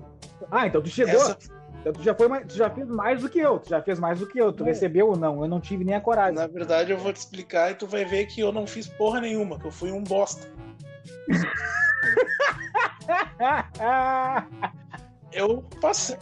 Ah, 0.50 0.66
então 0.66 0.82
tu 0.82 0.90
chegou. 0.90 1.14
Essa... 1.14 1.38
Então 1.90 2.02
tu 2.02 2.06
já 2.06 2.14
foi 2.14 2.28
mais, 2.28 2.46
tu 2.46 2.56
já 2.56 2.70
fez 2.70 2.88
mais 2.88 3.22
do 3.22 3.30
que 3.30 3.40
eu, 3.40 3.60
tu 3.60 3.70
já 3.70 3.82
fez 3.82 4.00
mais 4.00 4.20
do 4.20 4.28
que 4.28 4.40
eu, 4.40 4.54
tu 4.54 4.64
recebeu 4.64 5.10
ou 5.10 5.18
não, 5.18 5.42
eu 5.42 5.50
não 5.50 5.60
tive 5.60 5.84
nem 5.84 5.96
a 5.96 6.02
coragem. 6.02 6.36
Na 6.36 6.46
verdade, 6.46 6.92
eu 6.92 7.00
vou 7.00 7.12
te 7.12 7.18
explicar 7.18 7.72
e 7.72 7.76
tu 7.76 7.88
vai 7.88 8.06
ver 8.06 8.28
que 8.28 8.42
eu 8.42 8.52
não 8.52 8.68
fiz 8.68 8.88
porra 8.88 9.20
nenhuma, 9.20 9.60
que 9.60 9.66
eu 9.66 9.72
fui 9.72 9.92
um 9.92 10.04
bosta. 10.04 10.48
eu 15.34 15.64
passei 15.82 16.20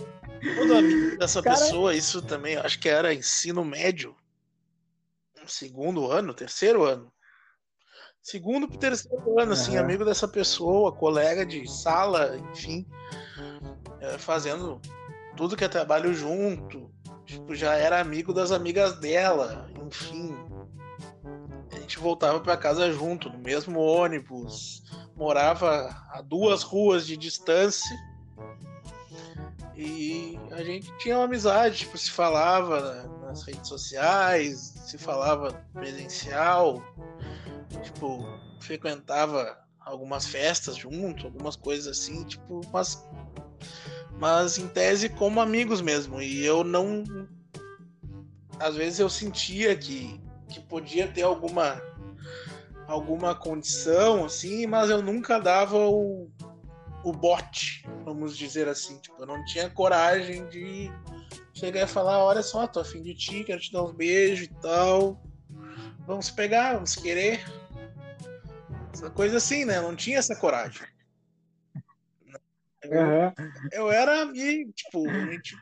todo 0.56 0.78
amigo 0.78 1.18
dessa 1.18 1.42
Cara... 1.42 1.58
pessoa, 1.58 1.94
isso 1.94 2.22
também, 2.22 2.56
acho 2.56 2.80
que 2.80 2.88
era 2.88 3.14
ensino 3.14 3.66
médio, 3.66 4.16
segundo 5.46 6.10
ano, 6.10 6.34
terceiro 6.34 6.86
ano. 6.86 7.12
Segundo 8.22 8.70
pro 8.70 8.78
terceiro 8.78 9.38
ano, 9.40 9.52
assim, 9.52 9.76
amigo 9.78 10.06
dessa 10.06 10.28
pessoa, 10.28 10.94
colega 10.94 11.46
de 11.46 11.70
sala, 11.70 12.38
enfim, 12.38 12.88
é, 14.00 14.18
fazendo 14.18 14.82
tudo 15.38 15.56
que 15.56 15.64
é 15.64 15.70
trabalho 15.70 16.14
junto. 16.14 16.92
Tipo, 17.26 17.56
já 17.56 17.76
era 17.76 18.02
amigo 18.02 18.34
das 18.34 18.52
amigas 18.52 19.00
dela, 19.00 19.70
enfim. 19.86 20.36
A 21.72 21.80
gente 21.80 22.00
voltava 22.00 22.40
para 22.40 22.58
casa 22.58 22.92
junto, 22.92 23.30
no 23.30 23.38
mesmo 23.38 23.80
ônibus, 23.80 24.84
morava 25.16 25.96
a 26.10 26.22
duas 26.22 26.64
ruas 26.64 27.06
de 27.06 27.16
distância. 27.16 27.96
E 29.76 30.40
a 30.52 30.64
gente 30.64 30.92
tinha 30.98 31.18
uma 31.18 31.26
amizade, 31.26 31.80
tipo, 31.80 31.98
se 31.98 32.10
falava 32.10 33.04
nas 33.22 33.44
redes 33.44 33.68
sociais, 33.68 34.74
se 34.88 34.98
falava 34.98 35.54
presencial, 35.74 36.82
tipo, 37.84 38.26
frequentava 38.60 39.58
algumas 39.80 40.26
festas 40.26 40.76
junto, 40.76 41.28
algumas 41.28 41.56
coisas 41.56 41.88
assim, 41.88 42.24
tipo, 42.24 42.62
mas 42.74 43.06
mas 44.20 44.58
em 44.58 44.68
tese 44.68 45.10
como 45.10 45.40
amigos 45.40 45.82
mesmo. 45.82 46.22
E 46.22 46.46
eu 46.46 46.64
não. 46.64 47.04
Às 48.60 48.76
vezes 48.76 49.00
eu 49.00 49.10
sentia 49.10 49.76
que, 49.76 50.20
que 50.50 50.60
podia 50.60 51.08
ter 51.08 51.22
alguma 51.22 51.82
alguma 52.88 53.36
condição, 53.36 54.24
assim, 54.24 54.66
mas 54.66 54.90
eu 54.90 55.02
nunca 55.02 55.40
dava 55.40 55.78
o, 55.78 56.32
o 57.04 57.12
bote, 57.12 57.86
vamos 58.06 58.38
dizer 58.38 58.68
assim. 58.68 58.98
Tipo, 59.00 59.22
eu 59.22 59.28
não 59.28 59.44
tinha 59.46 59.70
coragem 59.70 60.48
de 60.48 60.90
chegar 61.54 61.82
e 61.82 61.88
falar, 61.88 62.24
olha 62.24 62.42
só, 62.42 62.66
tô 62.66 62.80
afim 62.80 63.04
de 63.04 63.14
ti, 63.14 63.44
quero 63.44 63.60
te 63.60 63.74
dar 63.74 63.84
uns 63.84 63.92
beijos 63.92 64.46
e 64.46 64.54
tal. 64.62 65.22
Vamos 66.08 66.32
pegar, 66.32 66.76
vamos 66.76 66.96
querer. 66.96 67.46
Essa 68.94 69.10
coisa 69.10 69.38
assim, 69.38 69.66
né? 69.66 69.78
Eu 69.78 69.84
não 69.84 69.96
tinha 69.96 70.18
essa 70.18 70.36
coragem. 70.36 70.88
Eu, 72.92 73.02
uhum. 73.02 73.34
eu 73.72 73.92
era 73.92 74.22
amigo, 74.22 74.72
tipo, 74.74 75.10
a 75.10 75.32
gente 75.32 75.56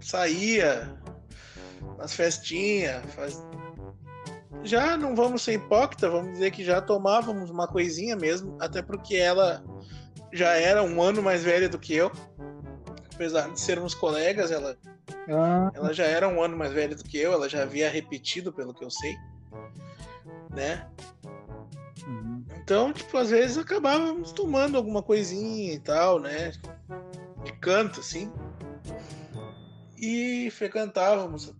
saía 0.00 0.98
nas 1.98 2.14
festinhas, 2.14 3.04
faz... 3.14 3.40
já 4.62 4.96
não 4.96 5.14
vamos 5.14 5.42
ser 5.42 5.54
hipócrita, 5.54 6.10
vamos 6.10 6.32
dizer 6.32 6.50
que 6.50 6.64
já 6.64 6.80
tomávamos 6.80 7.50
uma 7.50 7.68
coisinha 7.68 8.16
mesmo, 8.16 8.56
até 8.60 8.82
porque 8.82 9.16
ela 9.16 9.62
já 10.32 10.54
era 10.56 10.82
um 10.82 11.00
ano 11.00 11.22
mais 11.22 11.44
velha 11.44 11.68
do 11.68 11.78
que 11.78 11.94
eu, 11.94 12.10
apesar 13.14 13.50
de 13.50 13.60
sermos 13.60 13.94
colegas, 13.94 14.50
ela, 14.50 14.76
ah. 15.28 15.70
ela 15.74 15.92
já 15.92 16.04
era 16.04 16.28
um 16.28 16.42
ano 16.42 16.56
mais 16.56 16.72
velha 16.72 16.96
do 16.96 17.04
que 17.04 17.18
eu, 17.18 17.32
ela 17.32 17.48
já 17.48 17.62
havia 17.62 17.88
repetido, 17.88 18.52
pelo 18.52 18.74
que 18.74 18.84
eu 18.84 18.90
sei, 18.90 19.16
né? 20.50 20.88
Então, 22.56 22.92
tipo, 22.92 23.16
às 23.16 23.30
vezes 23.30 23.58
acabávamos 23.58 24.32
tomando 24.32 24.76
alguma 24.76 25.02
coisinha 25.02 25.74
e 25.74 25.78
tal, 25.78 26.18
né? 26.18 26.52
De 27.44 27.52
canto, 27.60 28.00
assim. 28.00 28.32
E 29.98 30.50
frequentávamos 30.50 31.54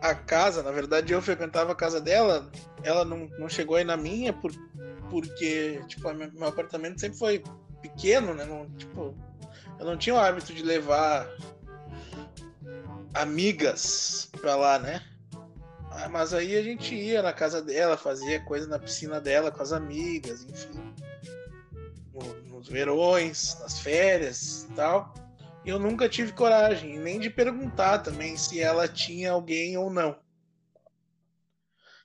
a 0.00 0.14
casa, 0.14 0.62
na 0.64 0.72
verdade 0.72 1.12
eu 1.12 1.22
frequentava 1.22 1.72
a 1.72 1.76
casa 1.76 2.00
dela, 2.00 2.50
ela 2.82 3.04
não, 3.04 3.28
não 3.38 3.48
chegou 3.48 3.76
aí 3.76 3.84
na 3.84 3.96
minha 3.96 4.32
por, 4.32 4.52
porque, 5.08 5.80
tipo, 5.86 6.12
meu 6.12 6.48
apartamento 6.48 7.00
sempre 7.00 7.18
foi 7.18 7.42
pequeno, 7.80 8.34
né? 8.34 8.44
Não, 8.44 8.68
tipo, 8.70 9.14
eu 9.78 9.86
não 9.86 9.96
tinha 9.96 10.14
o 10.14 10.18
hábito 10.18 10.52
de 10.52 10.62
levar 10.62 11.28
amigas 13.14 14.28
pra 14.40 14.56
lá, 14.56 14.78
né? 14.78 15.02
Ah, 15.94 16.08
mas 16.08 16.32
aí 16.32 16.56
a 16.56 16.62
gente 16.62 16.94
ia 16.94 17.22
na 17.22 17.32
casa 17.32 17.62
dela, 17.62 17.96
fazia 17.96 18.40
coisa 18.44 18.66
na 18.66 18.78
piscina 18.78 19.20
dela 19.20 19.50
com 19.50 19.62
as 19.62 19.72
amigas, 19.72 20.44
enfim. 20.44 20.94
No, 22.12 22.34
nos 22.48 22.68
verões, 22.68 23.58
nas 23.60 23.78
férias 23.78 24.64
e 24.64 24.74
tal. 24.74 25.14
E 25.64 25.68
eu 25.68 25.78
nunca 25.78 26.08
tive 26.08 26.32
coragem, 26.32 26.98
nem 26.98 27.20
de 27.20 27.30
perguntar 27.30 27.98
também 27.98 28.36
se 28.36 28.60
ela 28.60 28.88
tinha 28.88 29.32
alguém 29.32 29.76
ou 29.76 29.90
não. 29.90 30.18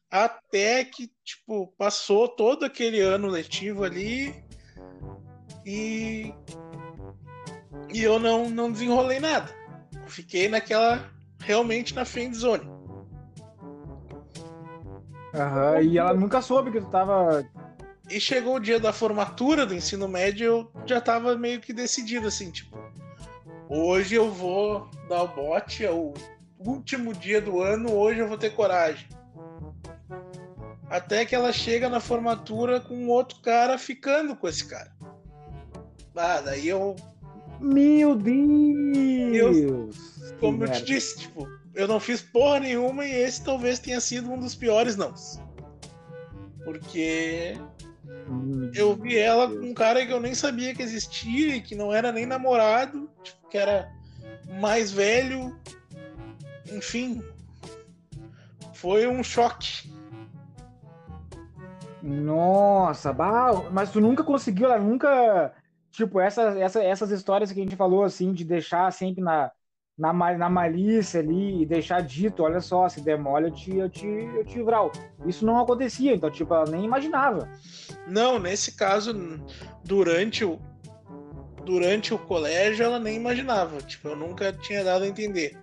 Até 0.10 0.86
que, 0.86 1.12
tipo, 1.24 1.68
passou 1.78 2.30
todo 2.30 2.66
aquele 2.66 3.02
ano 3.02 3.28
letivo 3.28 3.84
ali 3.84 4.34
e. 5.66 6.34
E 7.94 8.04
eu 8.04 8.20
não, 8.20 8.50
não 8.50 8.72
desenrolei 8.72 9.20
nada. 9.20 9.54
fiquei 10.08 10.48
naquela. 10.48 11.12
Realmente 11.40 11.94
na 11.94 12.04
friend 12.04 12.36
zone. 12.36 12.77
Uhum, 15.38 15.82
e 15.82 15.98
ela 15.98 16.14
nunca 16.14 16.42
soube 16.42 16.72
que 16.72 16.82
tu 16.82 16.88
tava. 16.88 17.46
E 18.10 18.20
chegou 18.20 18.56
o 18.56 18.60
dia 18.60 18.80
da 18.80 18.92
formatura 18.92 19.66
do 19.66 19.76
ensino 19.76 20.08
médio, 20.08 20.46
eu 20.46 20.72
já 20.86 21.00
tava 21.00 21.38
meio 21.38 21.60
que 21.60 21.74
decidido 21.74 22.28
assim, 22.28 22.50
tipo, 22.50 22.78
hoje 23.70 24.16
eu 24.16 24.32
vou 24.32 24.90
dar 25.10 25.24
o 25.24 25.28
bote, 25.28 25.86
é 25.86 25.92
o 25.92 26.14
último 26.58 27.14
dia 27.14 27.42
do 27.42 27.62
ano, 27.62 27.94
hoje 27.94 28.20
eu 28.20 28.28
vou 28.28 28.38
ter 28.38 28.52
coragem. 28.52 29.08
Até 30.90 31.26
que 31.26 31.36
ela 31.36 31.52
chega 31.52 31.90
na 31.90 32.00
formatura 32.00 32.80
com 32.80 33.10
outro 33.10 33.42
cara 33.42 33.78
ficando 33.78 34.36
com 34.36 34.48
esse 34.48 34.66
cara. 34.66 34.92
Ah, 36.16 36.42
daí 36.42 36.68
eu 36.70 36.96
Meu 37.60 38.16
Deus! 38.16 39.36
Eu, 39.36 39.90
como 40.40 40.64
eu 40.64 40.72
te 40.72 40.84
disse, 40.84 41.20
tipo, 41.20 41.48
eu 41.78 41.88
não 41.88 42.00
fiz 42.00 42.24
porra 42.24 42.60
nenhuma 42.60 43.06
e 43.06 43.12
esse 43.12 43.44
talvez 43.44 43.78
tenha 43.78 44.02
sido 44.02 44.32
um 44.32 44.40
dos 44.40 44.56
piores, 44.56 44.98
não. 44.98 45.14
Porque 46.66 47.56
hum, 48.28 48.72
eu 48.74 48.96
vi 48.96 49.16
ela 49.16 49.48
com 49.48 49.64
um 49.64 49.74
cara 49.76 50.04
que 50.04 50.12
eu 50.12 50.20
nem 50.20 50.34
sabia 50.34 50.74
que 50.74 50.82
existia 50.82 51.56
e 51.56 51.62
que 51.62 51.76
não 51.76 51.94
era 51.94 52.12
nem 52.12 52.26
namorado, 52.26 53.08
tipo, 53.24 53.48
que 53.48 53.60
era 53.60 53.94
mais 54.60 54.92
velho. 54.92 55.56
Enfim, 56.74 57.22
foi 58.74 59.08
um 59.08 59.24
choque. 59.24 59.88
Nossa, 62.02 63.14
bah, 63.14 63.70
mas 63.72 63.92
tu 63.92 64.02
nunca 64.02 64.24
conseguiu, 64.24 64.66
ela 64.66 64.80
nunca. 64.80 65.54
Tipo, 65.92 66.20
essa, 66.20 66.60
essa, 66.60 66.84
essas 66.84 67.12
histórias 67.12 67.52
que 67.52 67.60
a 67.60 67.64
gente 67.64 67.76
falou, 67.76 68.04
assim, 68.04 68.34
de 68.34 68.44
deixar 68.44 68.92
sempre 68.92 69.22
na, 69.22 69.52
na, 69.98 70.14
na 70.14 70.50
malícia 70.50 71.20
ali 71.20 71.62
e 71.62 71.66
deixar 71.66 72.02
dito, 72.02 72.44
olha 72.44 72.62
só, 72.62 72.88
se 72.88 73.02
demole 73.02 73.48
eu 73.48 73.52
te, 73.52 73.76
eu 73.76 73.90
te, 73.90 74.08
eu 74.08 74.46
te 74.46 74.62
vral. 74.62 74.92
Isso 75.26 75.46
não 75.46 75.60
acontecia, 75.60 76.14
então, 76.14 76.30
tipo, 76.30 76.54
ela 76.54 76.70
nem 76.70 76.86
imaginava. 76.86 77.50
Não, 78.08 78.38
nesse 78.38 78.74
caso, 78.74 79.14
durante 79.84 80.46
o, 80.46 80.60
durante 81.66 82.14
o 82.14 82.20
colégio, 82.20 82.86
ela 82.86 83.00
nem 83.00 83.16
imaginava. 83.16 83.78
Tipo, 83.82 84.10
eu 84.10 84.16
nunca 84.16 84.54
tinha 84.54 84.84
dado 84.84 85.04
a 85.04 85.08
entender 85.08 85.58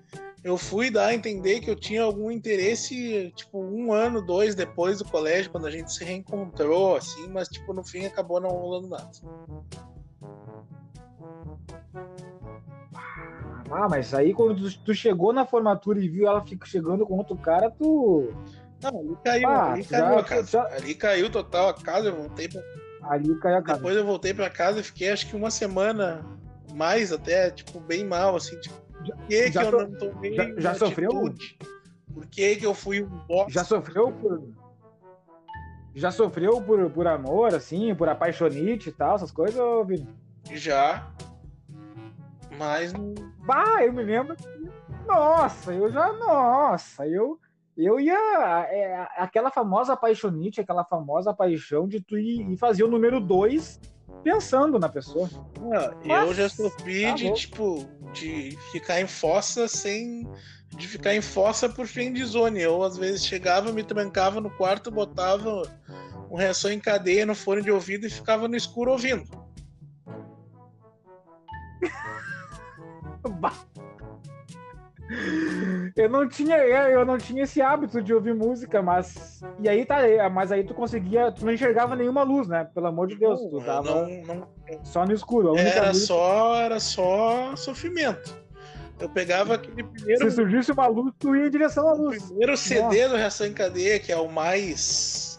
eu 0.45 0.59
fui 0.59 0.91
dar 0.91 1.07
a 1.07 1.15
entender 1.15 1.61
que 1.61 1.71
eu 1.71 1.75
tinha 1.75 2.03
algum 2.03 2.31
interesse, 2.31 3.33
tipo, 3.35 3.59
um 3.59 3.95
ano, 3.95 4.21
dois 4.21 4.55
depois 4.55 4.99
do 4.99 5.05
colégio, 5.07 5.51
quando 5.51 5.67
a 5.67 5.71
gente 5.71 5.91
se 5.91 6.05
reencontrou, 6.05 6.97
assim, 6.97 7.27
mas, 7.29 7.49
tipo, 7.49 7.73
no 7.73 7.83
fim 7.83 8.05
acabou 8.05 8.39
não 8.39 8.51
rolando 8.51 8.89
nada. 8.89 9.11
Ah, 13.75 13.89
mas 13.89 14.15
aí 14.15 14.33
quando 14.33 14.55
tu, 14.55 14.79
tu 14.85 14.95
chegou 14.95 15.33
na 15.33 15.45
formatura 15.45 15.99
e 15.99 16.09
viu 16.09 16.29
ela 16.29 16.41
fica 16.41 16.65
chegando 16.65 17.05
com 17.05 17.15
outro 17.15 17.37
cara, 17.37 17.71
tu. 17.71 18.33
Não, 18.81 19.01
ali 19.01 19.17
caiu, 19.25 19.49
ah, 19.49 19.73
ali 19.73 19.85
caiu 19.85 20.05
já, 20.05 20.19
a 20.19 20.25
casa. 20.25 20.47
Já... 20.47 20.63
Ali 20.77 20.95
caiu 20.95 21.31
total 21.31 21.69
a 21.71 21.75
casa, 21.75 22.09
eu 22.09 22.17
voltei 22.17 22.49
pra. 22.49 22.63
Ali 23.03 23.37
caiu 23.41 23.57
a 23.57 23.63
casa. 23.63 23.79
Depois 23.79 23.97
eu 23.97 24.07
voltei 24.07 24.33
pra 24.33 24.49
casa 24.49 24.79
e 24.79 24.85
fiquei 24.85 25.11
acho 25.11 25.27
que 25.29 25.35
uma 25.35 25.51
semana 25.51 26.25
mais 26.73 27.13
até, 27.13 27.51
tipo, 27.51 27.81
bem 27.81 28.05
mal, 28.05 28.37
assim, 28.37 28.59
tipo 28.61 28.85
por 29.05 29.17
que, 29.27 29.53
já, 29.53 29.61
que 29.61 29.75
eu 29.75 29.89
não 29.89 29.99
tomei 29.99 30.35
já, 30.35 30.55
já 30.57 30.75
sofreu? 30.75 31.11
Por 32.13 32.27
que, 32.27 32.57
que 32.57 32.67
eu 32.67 32.75
fui 32.75 33.03
um 33.03 33.09
bosta? 33.27 33.53
Já 33.53 33.65
sofreu 33.65 34.13
por. 34.13 34.49
Já 35.95 36.11
sofreu 36.11 36.61
por, 36.63 36.91
por 36.91 37.07
amor, 37.07 37.55
assim, 37.55 37.95
por 37.95 38.09
apaixonite 38.09 38.89
e 38.89 38.93
tal, 38.93 39.17
essas 39.17 39.31
coisas, 39.31 39.61
Vini? 39.87 40.09
Já. 40.53 41.14
Mas. 42.59 42.93
Bah, 43.47 43.85
eu 43.85 43.93
me 43.93 44.03
lembro. 44.03 44.37
Nossa, 45.07 45.73
eu 45.73 45.91
já. 45.91 46.13
Nossa, 46.13 47.07
eu. 47.07 47.39
Eu 47.77 47.99
ia. 47.99 48.15
É, 48.71 49.09
aquela 49.17 49.51
famosa 49.51 49.95
apaixonite, 49.95 50.61
aquela 50.61 50.85
famosa 50.85 51.35
paixão 51.35 51.89
de 51.89 52.01
tu 52.01 52.17
ir, 52.17 52.49
ir 52.51 52.57
fazer 52.57 52.85
o 52.85 52.89
número 52.89 53.21
2 53.21 53.81
pensando 54.23 54.79
na 54.79 54.89
pessoa. 54.89 55.29
Não, 55.61 56.23
eu 56.27 56.35
já 56.35 56.49
sofri 56.49 57.03
tá 57.03 57.13
de, 57.13 57.33
tipo, 57.35 57.87
de 58.13 58.57
ficar 58.73 59.01
em 59.01 59.07
fossa 59.07 59.69
sem. 59.69 60.29
de 60.71 60.89
ficar 60.89 61.15
em 61.15 61.21
fossa 61.21 61.69
por 61.69 61.87
fim 61.87 62.13
de 62.13 62.25
zone. 62.25 62.61
Eu, 62.61 62.83
às 62.83 62.97
vezes, 62.97 63.25
chegava, 63.25 63.73
me 63.73 63.83
trancava 63.83 64.41
no 64.41 64.51
quarto, 64.51 64.91
botava 64.91 65.63
um 66.31 66.37
reação 66.37 66.71
em 66.73 66.81
cadeia 66.81 67.27
no 67.27 67.35
fone 67.35 67.63
de 67.63 67.71
ouvido 67.71 68.07
e 68.07 68.11
ficava 68.11 68.49
no 68.49 68.57
escuro 68.57 68.93
ouvindo. 68.93 69.25
eu 75.97 76.09
não 76.09 76.27
tinha 76.29 76.57
eu 76.57 77.05
não 77.05 77.19
tinha 77.19 77.43
esse 77.43 77.61
hábito 77.61 78.03
de 78.03 78.15
ouvir 78.15 78.35
música 78.35 78.83
mas 78.83 79.43
e 79.61 79.69
aí 79.69 79.85
tá 79.85 79.99
mas 80.31 80.51
aí 80.51 80.65
tu 80.65 80.73
conseguia 80.73 81.31
tu 81.31 81.45
não 81.45 81.53
enxergava 81.53 81.95
nenhuma 81.95 82.23
luz 82.23 82.49
né? 82.49 82.65
Pelo 82.75 82.87
amor 82.87 83.09
de 83.09 83.17
Deus 83.17 83.41
tu 83.41 83.61
tava 83.61 84.07
não, 84.07 84.23
não, 84.23 84.49
só 84.83 85.05
no 85.05 85.13
escuro 85.13 85.57
era 85.59 85.89
música... 85.89 86.07
só 86.07 86.57
era 86.57 86.81
só 86.81 87.55
sofrimento. 87.57 88.43
Eu 88.99 89.09
pegava 89.09 89.55
aquele 89.55 89.83
primeiro 89.83 90.31
se 90.31 90.37
surgisse 90.37 90.73
uma 90.73 90.87
luz 90.87 91.13
tu 91.19 91.37
ia 91.37 91.47
em 91.47 91.51
direção 91.51 91.89
à 91.89 91.93
luz. 91.93 92.23
o 92.23 92.27
primeiro 92.29 92.57
CD 92.57 92.81
Nossa. 92.81 93.09
do 93.09 93.17
Reação 93.17 93.47
em 93.47 93.53
Cadeia 93.53 94.01
que 94.01 94.11
é 94.11 94.17
o 94.17 94.29
mais 94.29 95.39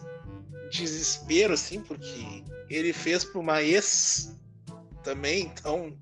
desespero 0.69 1.53
assim 1.53 1.81
porque 1.81 2.43
ele 2.69 2.93
fez 2.93 3.25
para 3.25 3.39
uma 3.39 3.63
ex 3.63 4.37
também 5.03 5.51
então 5.53 5.93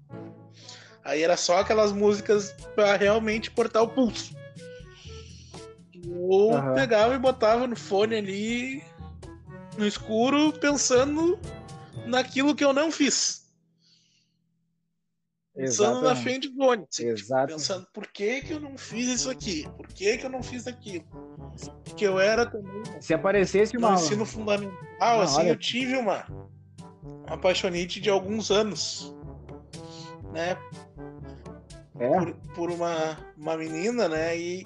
Aí 1.03 1.21
era 1.21 1.35
só 1.35 1.59
aquelas 1.59 1.91
músicas 1.91 2.55
para 2.75 2.95
realmente 2.95 3.51
cortar 3.51 3.81
o 3.81 3.89
pulso. 3.89 4.35
Ou 6.09 6.53
uhum. 6.53 6.73
pegava 6.73 7.15
e 7.15 7.19
botava 7.19 7.67
no 7.67 7.75
fone 7.75 8.15
ali 8.15 8.83
no 9.77 9.85
escuro, 9.85 10.53
pensando 10.53 11.39
naquilo 12.05 12.55
que 12.55 12.63
eu 12.63 12.73
não 12.73 12.91
fiz. 12.91 13.43
Pensando 15.55 15.99
Exatamente. 15.99 16.03
na 16.03 16.15
frente 16.15 16.49
do 16.49 16.55
fone. 16.55 16.87
Assim, 16.89 17.13
tipo, 17.13 17.47
pensando 17.47 17.87
por 17.93 18.07
que, 18.07 18.41
que 18.41 18.53
eu 18.53 18.59
não 18.59 18.77
fiz 18.77 19.07
isso 19.07 19.29
aqui? 19.29 19.69
Por 19.77 19.87
que, 19.87 20.17
que 20.17 20.25
eu 20.25 20.29
não 20.29 20.41
fiz 20.41 20.65
aquilo? 20.65 21.05
Porque 21.83 22.07
eu 22.07 22.19
era 22.19 22.45
também. 22.45 22.83
Se 22.99 23.13
aparecesse 23.13 23.77
uma. 23.77 23.91
No 23.91 23.95
ensino 23.95 24.25
fundamental, 24.25 24.77
não, 24.99 25.21
assim, 25.21 25.41
olha... 25.41 25.49
eu 25.49 25.55
tive 25.55 25.95
uma, 25.95 26.25
uma 27.27 27.35
apaixonite 27.35 28.01
de 28.01 28.09
alguns 28.09 28.49
anos. 28.49 29.13
Né? 30.33 30.57
é. 31.99 32.07
por, 32.07 32.33
por 32.55 32.71
uma, 32.71 33.17
uma 33.37 33.57
menina, 33.57 34.07
né? 34.07 34.37
E 34.37 34.65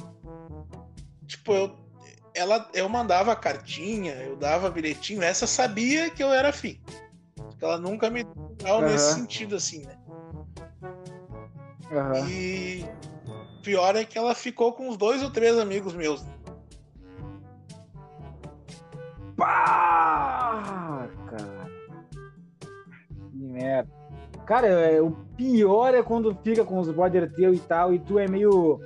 tipo, 1.25 1.53
eu, 1.53 1.75
ela, 2.34 2.69
eu 2.73 2.88
mandava 2.88 3.36
cartinha, 3.36 4.13
eu 4.13 4.36
dava 4.36 4.69
bilhetinho, 4.69 5.21
essa 5.21 5.45
sabia 5.45 6.10
que 6.10 6.23
eu 6.23 6.34
era 6.34 6.49
afim. 6.49 6.80
Ela 7.62 7.77
nunca 7.77 8.10
me 8.10 8.23
deu 8.23 8.75
uhum. 8.75 8.82
nesse 8.82 9.15
sentido, 9.15 9.56
assim, 9.56 9.86
né? 9.86 9.97
Uhum. 11.91 12.30
E 12.30 12.86
pior 13.63 13.95
é 13.95 14.06
que 14.06 14.17
ela 14.17 14.36
ficou 14.36 14.73
com 14.73 14.89
uns 14.89 14.97
dois 14.97 15.23
ou 15.23 15.32
três 15.32 15.58
amigos 15.58 15.93
meus. 15.93 16.23
Pá, 19.36 21.08
cara. 21.30 21.71
Que 23.32 23.38
merda. 23.38 24.07
Cara, 24.47 24.65
é, 24.65 25.01
o 25.01 25.12
pior 25.36 25.93
é 25.93 26.01
quando 26.01 26.33
fica 26.36 26.63
com 26.63 26.79
os 26.79 26.89
brother 26.89 27.29
teu 27.33 27.53
e 27.53 27.60
tal, 27.60 27.93
e 27.93 27.99
tu 27.99 28.17
é 28.17 28.29
meio. 28.29 28.79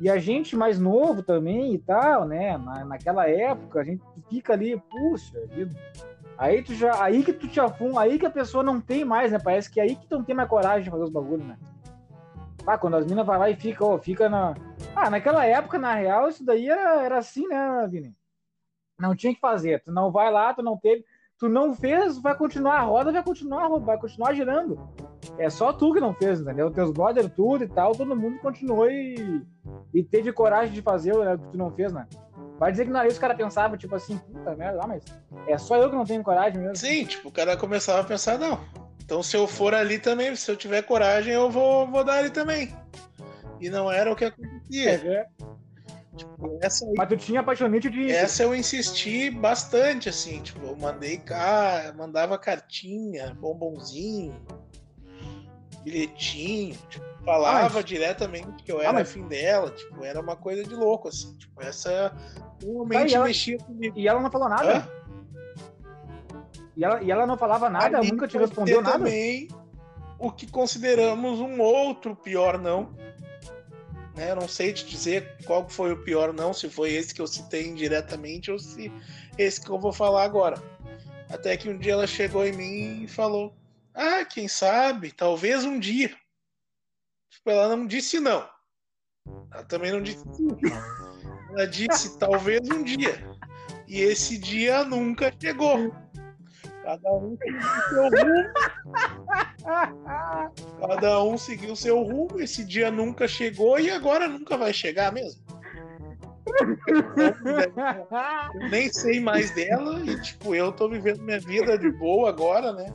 E 0.00 0.08
a 0.08 0.16
gente 0.16 0.54
mais 0.54 0.78
novo 0.78 1.24
também 1.24 1.74
e 1.74 1.78
tal, 1.78 2.24
né? 2.24 2.56
Na, 2.56 2.84
naquela 2.84 3.28
época, 3.28 3.80
a 3.80 3.84
gente 3.84 4.00
fica 4.30 4.52
ali, 4.52 4.80
puxa 4.88 5.44
vida. 5.48 5.74
Aí 6.38 6.62
tu 6.62 6.72
já. 6.72 7.02
Aí 7.02 7.24
que 7.24 7.32
tu 7.32 7.48
te 7.48 7.58
afunda, 7.58 8.00
aí 8.00 8.16
que 8.16 8.26
a 8.26 8.30
pessoa 8.30 8.62
não 8.62 8.80
tem 8.80 9.04
mais, 9.04 9.32
né? 9.32 9.40
Parece 9.42 9.68
que 9.68 9.80
é 9.80 9.82
aí 9.82 9.96
que 9.96 10.06
tu 10.06 10.18
não 10.18 10.24
tem 10.24 10.36
mais 10.36 10.48
coragem 10.48 10.84
de 10.84 10.90
fazer 10.90 11.02
os 11.02 11.10
bagulhos, 11.10 11.46
né? 11.46 11.58
Ah, 12.64 12.78
quando 12.78 12.94
as 12.94 13.04
minas 13.04 13.26
vai 13.26 13.38
lá 13.40 13.50
e 13.50 13.56
fica, 13.56 13.84
ó, 13.84 13.98
fica 13.98 14.28
na. 14.28 14.54
Ah, 14.94 15.10
naquela 15.10 15.44
época, 15.44 15.80
na 15.80 15.94
real, 15.94 16.28
isso 16.28 16.44
daí 16.44 16.68
era, 16.68 17.02
era 17.02 17.18
assim, 17.18 17.48
né, 17.48 17.88
Vini? 17.90 18.14
Não 18.96 19.16
tinha 19.16 19.34
que 19.34 19.40
fazer. 19.40 19.82
Tu 19.82 19.90
não 19.90 20.12
vai 20.12 20.30
lá, 20.30 20.54
tu 20.54 20.62
não 20.62 20.76
teve 20.76 21.04
tu 21.42 21.48
não 21.48 21.74
fez, 21.74 22.18
vai 22.18 22.36
continuar 22.36 22.76
a 22.76 22.82
roda, 22.82 23.10
vai 23.10 23.20
continuar, 23.20 23.68
vai 23.80 23.98
continuar 23.98 24.32
girando. 24.32 24.78
É 25.36 25.50
só 25.50 25.72
tu 25.72 25.92
que 25.92 25.98
não 25.98 26.14
fez, 26.14 26.40
entendeu? 26.40 26.70
Teus 26.70 26.92
brothers, 26.92 27.32
tudo 27.34 27.64
e 27.64 27.68
tal, 27.68 27.96
todo 27.96 28.14
mundo 28.14 28.38
continuou 28.38 28.88
e, 28.88 29.42
e 29.92 30.04
teve 30.04 30.32
coragem 30.32 30.72
de 30.72 30.80
fazer 30.80 31.12
o 31.12 31.36
que 31.36 31.48
tu 31.48 31.58
não 31.58 31.72
fez, 31.72 31.92
né? 31.92 32.06
Vai 32.60 32.70
dizer 32.70 32.84
que 32.84 32.92
na 32.92 33.04
os 33.04 33.18
caras 33.18 33.36
pensavam, 33.36 33.76
tipo 33.76 33.92
assim, 33.92 34.18
puta 34.18 34.54
merda, 34.54 34.82
ah, 34.84 34.86
mas 34.86 35.02
é 35.48 35.58
só 35.58 35.76
eu 35.78 35.90
que 35.90 35.96
não 35.96 36.04
tenho 36.04 36.22
coragem 36.22 36.60
mesmo. 36.60 36.76
Sim, 36.76 37.06
tipo, 37.06 37.28
o 37.28 37.32
cara 37.32 37.56
começava 37.56 38.02
a 38.02 38.04
pensar, 38.04 38.38
não. 38.38 38.60
Então 39.04 39.20
se 39.20 39.36
eu 39.36 39.48
for 39.48 39.74
ali 39.74 39.98
também, 39.98 40.36
se 40.36 40.48
eu 40.48 40.56
tiver 40.56 40.82
coragem, 40.82 41.34
eu 41.34 41.50
vou, 41.50 41.88
vou 41.88 42.04
dar 42.04 42.18
ali 42.18 42.30
também. 42.30 42.72
E 43.60 43.68
não 43.68 43.90
era 43.90 44.12
o 44.12 44.14
que 44.14 44.26
acontecia. 44.26 44.90
É, 44.90 44.94
é. 44.94 45.26
Tipo, 46.16 46.58
essa 46.60 46.84
aí, 46.84 46.92
Mas 46.96 47.08
tu 47.08 47.16
tinha 47.16 47.40
apaixonite 47.40 47.88
de. 47.88 48.10
Essa 48.10 48.42
eu 48.42 48.54
insisti 48.54 49.30
bastante, 49.30 50.08
assim, 50.08 50.42
tipo, 50.42 50.64
eu 50.66 50.76
mandei 50.76 51.16
cá, 51.16 51.92
mandava 51.96 52.38
cartinha, 52.38 53.34
bombonzinho, 53.34 54.34
bilhetinho, 55.82 56.76
tipo, 56.90 57.04
falava 57.24 57.78
ah, 57.78 57.82
diretamente 57.82 58.62
que 58.62 58.70
eu 58.70 58.78
ah, 58.78 58.82
era 58.82 58.90
ah, 58.90 58.92
mas... 58.94 59.08
afim 59.08 59.26
dela, 59.26 59.70
tipo, 59.70 60.04
era 60.04 60.20
uma 60.20 60.36
coisa 60.36 60.62
de 60.62 60.74
louco, 60.74 61.08
assim, 61.08 61.34
tipo, 61.38 61.62
essa 61.62 62.14
realmente 62.60 63.14
ela... 63.14 63.24
mexia 63.24 63.56
comigo. 63.58 63.98
E 63.98 64.06
ela 64.06 64.20
não 64.20 64.30
falou 64.30 64.50
nada? 64.50 64.78
Hã? 64.78 64.88
E 66.76 66.84
ela, 66.84 67.02
e 67.02 67.10
ela 67.10 67.26
não 67.26 67.38
falava 67.38 67.70
nada, 67.70 67.98
Ali 67.98 68.10
nunca 68.10 68.28
te 68.28 68.36
respondeu 68.36 68.82
nada? 68.82 68.98
também 68.98 69.48
o 70.18 70.30
que 70.30 70.50
consideramos 70.50 71.40
um 71.40 71.60
outro 71.60 72.14
pior 72.14 72.58
não 72.58 72.90
né? 74.14 74.30
Eu 74.30 74.36
não 74.36 74.48
sei 74.48 74.72
te 74.72 74.86
dizer 74.86 75.36
qual 75.44 75.68
foi 75.68 75.92
o 75.92 76.02
pior, 76.02 76.32
não, 76.32 76.52
se 76.52 76.68
foi 76.68 76.92
esse 76.92 77.14
que 77.14 77.20
eu 77.20 77.26
citei 77.26 77.66
indiretamente 77.66 78.50
ou 78.50 78.58
se 78.58 78.92
esse 79.38 79.60
que 79.60 79.70
eu 79.70 79.78
vou 79.78 79.92
falar 79.92 80.24
agora. 80.24 80.62
Até 81.30 81.56
que 81.56 81.68
um 81.68 81.78
dia 81.78 81.92
ela 81.92 82.06
chegou 82.06 82.44
em 82.44 82.52
mim 82.52 83.04
e 83.04 83.08
falou: 83.08 83.54
Ah, 83.94 84.24
quem 84.24 84.48
sabe, 84.48 85.12
talvez 85.12 85.64
um 85.64 85.78
dia. 85.78 86.14
Tipo, 87.30 87.50
ela 87.50 87.74
não 87.74 87.86
disse 87.86 88.20
não. 88.20 88.48
Ela 89.50 89.64
também 89.64 89.92
não 89.92 90.02
disse 90.02 90.24
sim. 90.34 90.48
Ela 91.50 91.66
disse 91.66 92.18
talvez 92.18 92.60
um 92.70 92.82
dia. 92.82 93.22
E 93.88 94.00
esse 94.00 94.38
dia 94.38 94.84
nunca 94.84 95.32
chegou. 95.40 95.94
Cada 96.82 97.12
um 97.12 97.36
seguiu 97.36 97.60
seu 97.88 98.02
rumo. 98.10 98.50
Cada 100.80 101.24
um 101.24 101.38
seguiu 101.38 101.76
seu 101.76 102.02
rumo. 102.02 102.40
Esse 102.40 102.64
dia 102.64 102.90
nunca 102.90 103.28
chegou 103.28 103.78
e 103.78 103.90
agora 103.90 104.28
nunca 104.28 104.56
vai 104.56 104.72
chegar 104.72 105.12
mesmo. 105.12 105.42
Eu 108.54 108.68
nem 108.68 108.92
sei 108.92 109.20
mais 109.20 109.54
dela 109.54 110.00
e, 110.04 110.20
tipo, 110.20 110.54
eu 110.54 110.72
tô 110.72 110.88
vivendo 110.88 111.22
minha 111.22 111.40
vida 111.40 111.78
de 111.78 111.90
boa 111.90 112.28
agora, 112.28 112.72
né? 112.72 112.92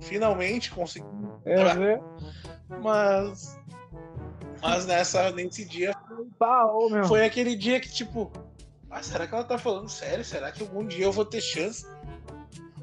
Finalmente 0.00 0.70
consegui. 0.70 1.06
É, 1.44 1.74
né? 1.74 2.00
Mas. 2.82 3.58
Mas 4.62 4.86
nessa, 4.86 5.30
nesse 5.30 5.64
dia. 5.64 5.94
foi 7.06 7.24
aquele 7.24 7.54
dia 7.54 7.80
que, 7.80 7.90
tipo. 7.90 8.32
Ah, 8.90 9.02
será 9.02 9.26
que 9.26 9.34
ela 9.34 9.44
tá 9.44 9.56
falando 9.56 9.88
sério? 9.88 10.24
Será 10.24 10.50
que 10.50 10.62
algum 10.62 10.84
dia 10.84 11.04
eu 11.04 11.12
vou 11.12 11.24
ter 11.24 11.40
chance? 11.40 11.86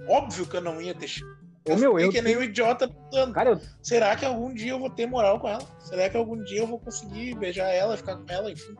Óbvio 0.08 0.46
que 0.46 0.58
eu 0.58 0.62
não 0.62 0.82
ia 0.82 0.94
ter 0.94 1.08
chance. 1.08 1.38
Eu 1.66 1.76
Ô, 1.76 1.78
meu, 1.78 2.00
eu 2.00 2.10
que 2.10 2.22
nem 2.22 2.38
um 2.38 2.44
idiota 2.44 2.88
pensando. 2.88 3.34
Cara, 3.34 3.52
eu... 3.52 3.62
Será 3.82 4.16
que 4.16 4.24
algum 4.24 4.54
dia 4.54 4.72
eu 4.72 4.80
vou 4.80 4.90
ter 4.90 5.06
moral 5.06 5.40
com 5.40 5.50
ela? 5.50 5.62
Será 5.80 6.10
que 6.10 6.16
algum 6.16 6.42
dia 6.44 6.62
eu 6.62 6.68
vou 6.68 6.80
conseguir 6.80 7.36
beijar 7.36 7.70
ela, 7.70 7.98
ficar 7.98 8.16
com 8.16 8.26
ela, 8.30 8.50
enfim? 8.50 8.74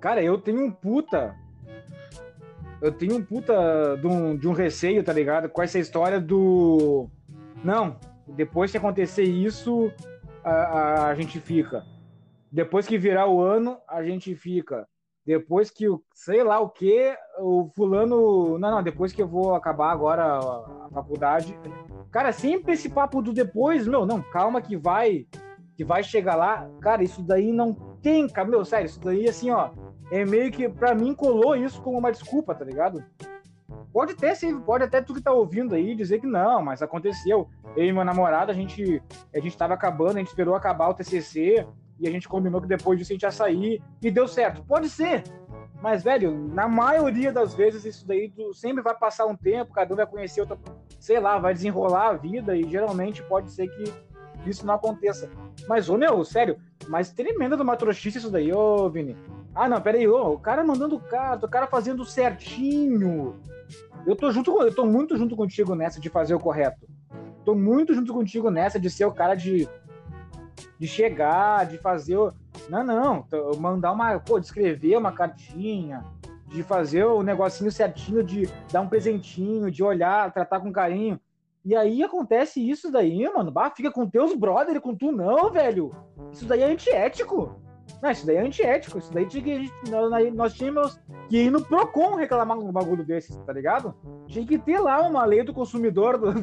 Cara, 0.00 0.22
eu 0.22 0.38
tenho 0.38 0.64
um 0.64 0.70
puta. 0.70 1.34
Eu 2.80 2.92
tenho 2.92 3.16
um 3.16 3.24
puta 3.24 3.96
de 3.96 4.06
um, 4.06 4.36
de 4.36 4.46
um 4.46 4.52
receio, 4.52 5.02
tá 5.02 5.12
ligado? 5.12 5.48
Com 5.48 5.62
essa 5.62 5.78
história 5.78 6.20
do. 6.20 7.08
Não, 7.64 7.98
depois 8.28 8.70
que 8.70 8.76
acontecer 8.76 9.24
isso, 9.24 9.90
a, 10.44 10.50
a, 10.50 11.08
a 11.08 11.14
gente 11.14 11.40
fica. 11.40 11.84
Depois 12.52 12.86
que 12.86 12.98
virar 12.98 13.26
o 13.26 13.40
ano, 13.40 13.78
a 13.88 14.04
gente 14.04 14.34
fica. 14.34 14.86
Depois 15.26 15.70
que 15.70 15.88
o 15.88 16.02
sei 16.14 16.42
lá 16.44 16.60
o 16.60 16.68
que, 16.68 17.16
o 17.38 17.70
fulano. 17.74 18.58
Não, 18.58 18.70
não, 18.70 18.82
depois 18.82 19.12
que 19.12 19.22
eu 19.22 19.28
vou 19.28 19.54
acabar 19.54 19.90
agora 19.90 20.24
a, 20.24 20.88
faculdade. 20.92 21.58
Cara, 22.10 22.32
sempre 22.32 22.74
esse 22.74 22.88
papo 22.88 23.22
do 23.22 23.32
depois, 23.32 23.86
meu, 23.86 24.04
não, 24.04 24.20
calma 24.20 24.60
que 24.60 24.76
vai. 24.76 25.26
Que 25.76 25.84
vai 25.84 26.02
chegar 26.02 26.36
lá. 26.36 26.70
Cara, 26.80 27.02
isso 27.02 27.22
daí 27.22 27.50
não 27.50 27.72
tem, 28.00 28.28
cara, 28.28 28.48
meu, 28.48 28.64
sério, 28.64 28.86
isso 28.86 29.00
daí 29.00 29.28
assim, 29.28 29.50
ó 29.50 29.70
é 30.10 30.24
meio 30.24 30.50
que, 30.50 30.68
para 30.68 30.94
mim, 30.94 31.14
colou 31.14 31.56
isso 31.56 31.80
como 31.82 31.98
uma 31.98 32.12
desculpa, 32.12 32.54
tá 32.54 32.64
ligado? 32.64 33.04
Pode 33.92 34.12
até 34.12 34.34
ser, 34.34 34.54
pode 34.60 34.84
até 34.84 35.00
tu 35.00 35.14
que 35.14 35.22
tá 35.22 35.32
ouvindo 35.32 35.74
aí 35.74 35.94
dizer 35.94 36.20
que 36.20 36.26
não, 36.26 36.62
mas 36.62 36.82
aconteceu. 36.82 37.48
Eu 37.76 37.84
e 37.84 37.92
meu 37.92 38.04
namorado, 38.04 38.50
a 38.50 38.54
gente, 38.54 39.02
a 39.34 39.40
gente 39.40 39.56
tava 39.56 39.74
acabando, 39.74 40.16
a 40.16 40.18
gente 40.18 40.28
esperou 40.28 40.54
acabar 40.54 40.88
o 40.88 40.94
TCC 40.94 41.66
e 41.98 42.08
a 42.08 42.10
gente 42.10 42.28
combinou 42.28 42.60
que 42.60 42.68
depois 42.68 42.98
disso 42.98 43.12
a 43.12 43.14
gente 43.14 43.22
ia 43.22 43.30
sair 43.30 43.82
e 44.02 44.10
deu 44.10 44.26
certo. 44.26 44.62
Pode 44.64 44.88
ser, 44.88 45.24
mas, 45.84 46.02
velho, 46.02 46.32
na 46.48 46.66
maioria 46.66 47.30
das 47.30 47.52
vezes 47.52 47.84
isso 47.84 48.06
daí 48.06 48.32
sempre 48.54 48.82
vai 48.82 48.96
passar 48.96 49.26
um 49.26 49.36
tempo, 49.36 49.74
cada 49.74 49.92
um 49.92 49.96
vai 49.98 50.06
conhecer 50.06 50.40
outra, 50.40 50.58
sei 50.98 51.20
lá, 51.20 51.38
vai 51.38 51.52
desenrolar 51.52 52.08
a 52.08 52.12
vida 52.14 52.56
e 52.56 52.66
geralmente 52.66 53.22
pode 53.22 53.50
ser 53.50 53.68
que 53.68 53.92
isso 54.48 54.64
não 54.64 54.72
aconteça. 54.72 55.28
Mas, 55.68 55.90
ô 55.90 55.98
meu, 55.98 56.24
sério, 56.24 56.56
mas 56.88 57.12
tremenda 57.12 57.54
de 57.54 57.62
uma 57.62 57.76
trouxice 57.76 58.16
isso 58.16 58.30
daí, 58.30 58.50
ô 58.50 58.88
Vini. 58.88 59.14
Ah, 59.54 59.68
não, 59.68 59.78
peraí, 59.78 60.08
ô, 60.08 60.32
o 60.32 60.38
cara 60.38 60.64
mandando 60.64 60.98
carta, 60.98 61.44
o 61.44 61.50
cara 61.50 61.66
fazendo 61.66 62.02
certinho. 62.02 63.36
Eu 64.06 64.16
tô 64.16 64.30
junto, 64.30 64.58
eu 64.62 64.74
tô 64.74 64.86
muito 64.86 65.18
junto 65.18 65.36
contigo 65.36 65.74
nessa 65.74 66.00
de 66.00 66.08
fazer 66.08 66.34
o 66.34 66.40
correto. 66.40 66.88
Tô 67.44 67.54
muito 67.54 67.92
junto 67.92 68.10
contigo 68.10 68.50
nessa 68.50 68.80
de 68.80 68.88
ser 68.88 69.04
o 69.04 69.12
cara 69.12 69.34
de 69.34 69.68
de 70.78 70.86
chegar, 70.86 71.66
de 71.66 71.78
fazer 71.78 72.16
o 72.16 72.32
Não, 72.68 72.84
não, 72.84 73.26
mandar 73.58 73.92
uma, 73.92 74.18
pô, 74.18 74.38
de 74.38 74.46
escrever 74.46 74.96
uma 74.96 75.12
cartinha, 75.12 76.04
de 76.48 76.62
fazer 76.62 77.04
o 77.04 77.22
negocinho 77.22 77.70
certinho, 77.70 78.22
de 78.22 78.48
dar 78.72 78.80
um 78.80 78.88
presentinho, 78.88 79.70
de 79.70 79.82
olhar, 79.82 80.32
tratar 80.32 80.60
com 80.60 80.72
carinho. 80.72 81.18
E 81.64 81.74
aí 81.74 82.02
acontece 82.02 82.60
isso 82.60 82.92
daí, 82.92 83.28
mano. 83.34 83.50
Bah, 83.50 83.70
fica 83.70 83.90
com 83.90 84.08
teus 84.08 84.34
brother, 84.34 84.80
com 84.80 84.94
tu 84.94 85.10
não, 85.10 85.50
velho. 85.50 85.94
Isso 86.30 86.44
daí 86.44 86.60
é 86.60 86.66
antiético. 86.66 87.56
Não, 88.02 88.10
isso 88.10 88.26
daí 88.26 88.36
é 88.36 88.40
antiético. 88.40 88.98
Isso 88.98 89.12
daí 89.12 89.26
tinha 89.26 89.42
que 89.42 89.72
nós, 89.90 90.34
nós 90.34 90.54
tínhamos 90.54 91.00
que 91.28 91.44
ir 91.44 91.50
no 91.50 91.64
Procon 91.64 92.16
reclamar 92.16 92.58
um 92.58 92.70
bagulho 92.70 93.02
desses, 93.02 93.34
tá 93.46 93.52
ligado? 93.52 93.94
Tinha 94.26 94.46
que 94.46 94.58
ter 94.58 94.78
lá 94.78 95.00
uma 95.00 95.24
lei 95.24 95.42
do 95.42 95.54
consumidor, 95.54 96.18
do, 96.18 96.34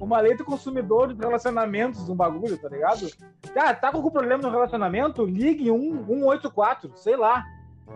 uma 0.00 0.18
lei 0.18 0.34
do 0.34 0.44
consumidor 0.44 1.12
de 1.12 1.20
relacionamentos, 1.20 2.08
um 2.08 2.16
bagulho, 2.16 2.56
tá 2.56 2.68
ligado? 2.68 3.06
Ah, 3.54 3.74
tá 3.74 3.90
com 3.90 3.98
algum 3.98 4.10
problema 4.10 4.42
no 4.42 4.50
relacionamento? 4.50 5.24
Ligue 5.24 5.66
184, 5.66 6.90
sei 6.96 7.16
lá. 7.16 7.44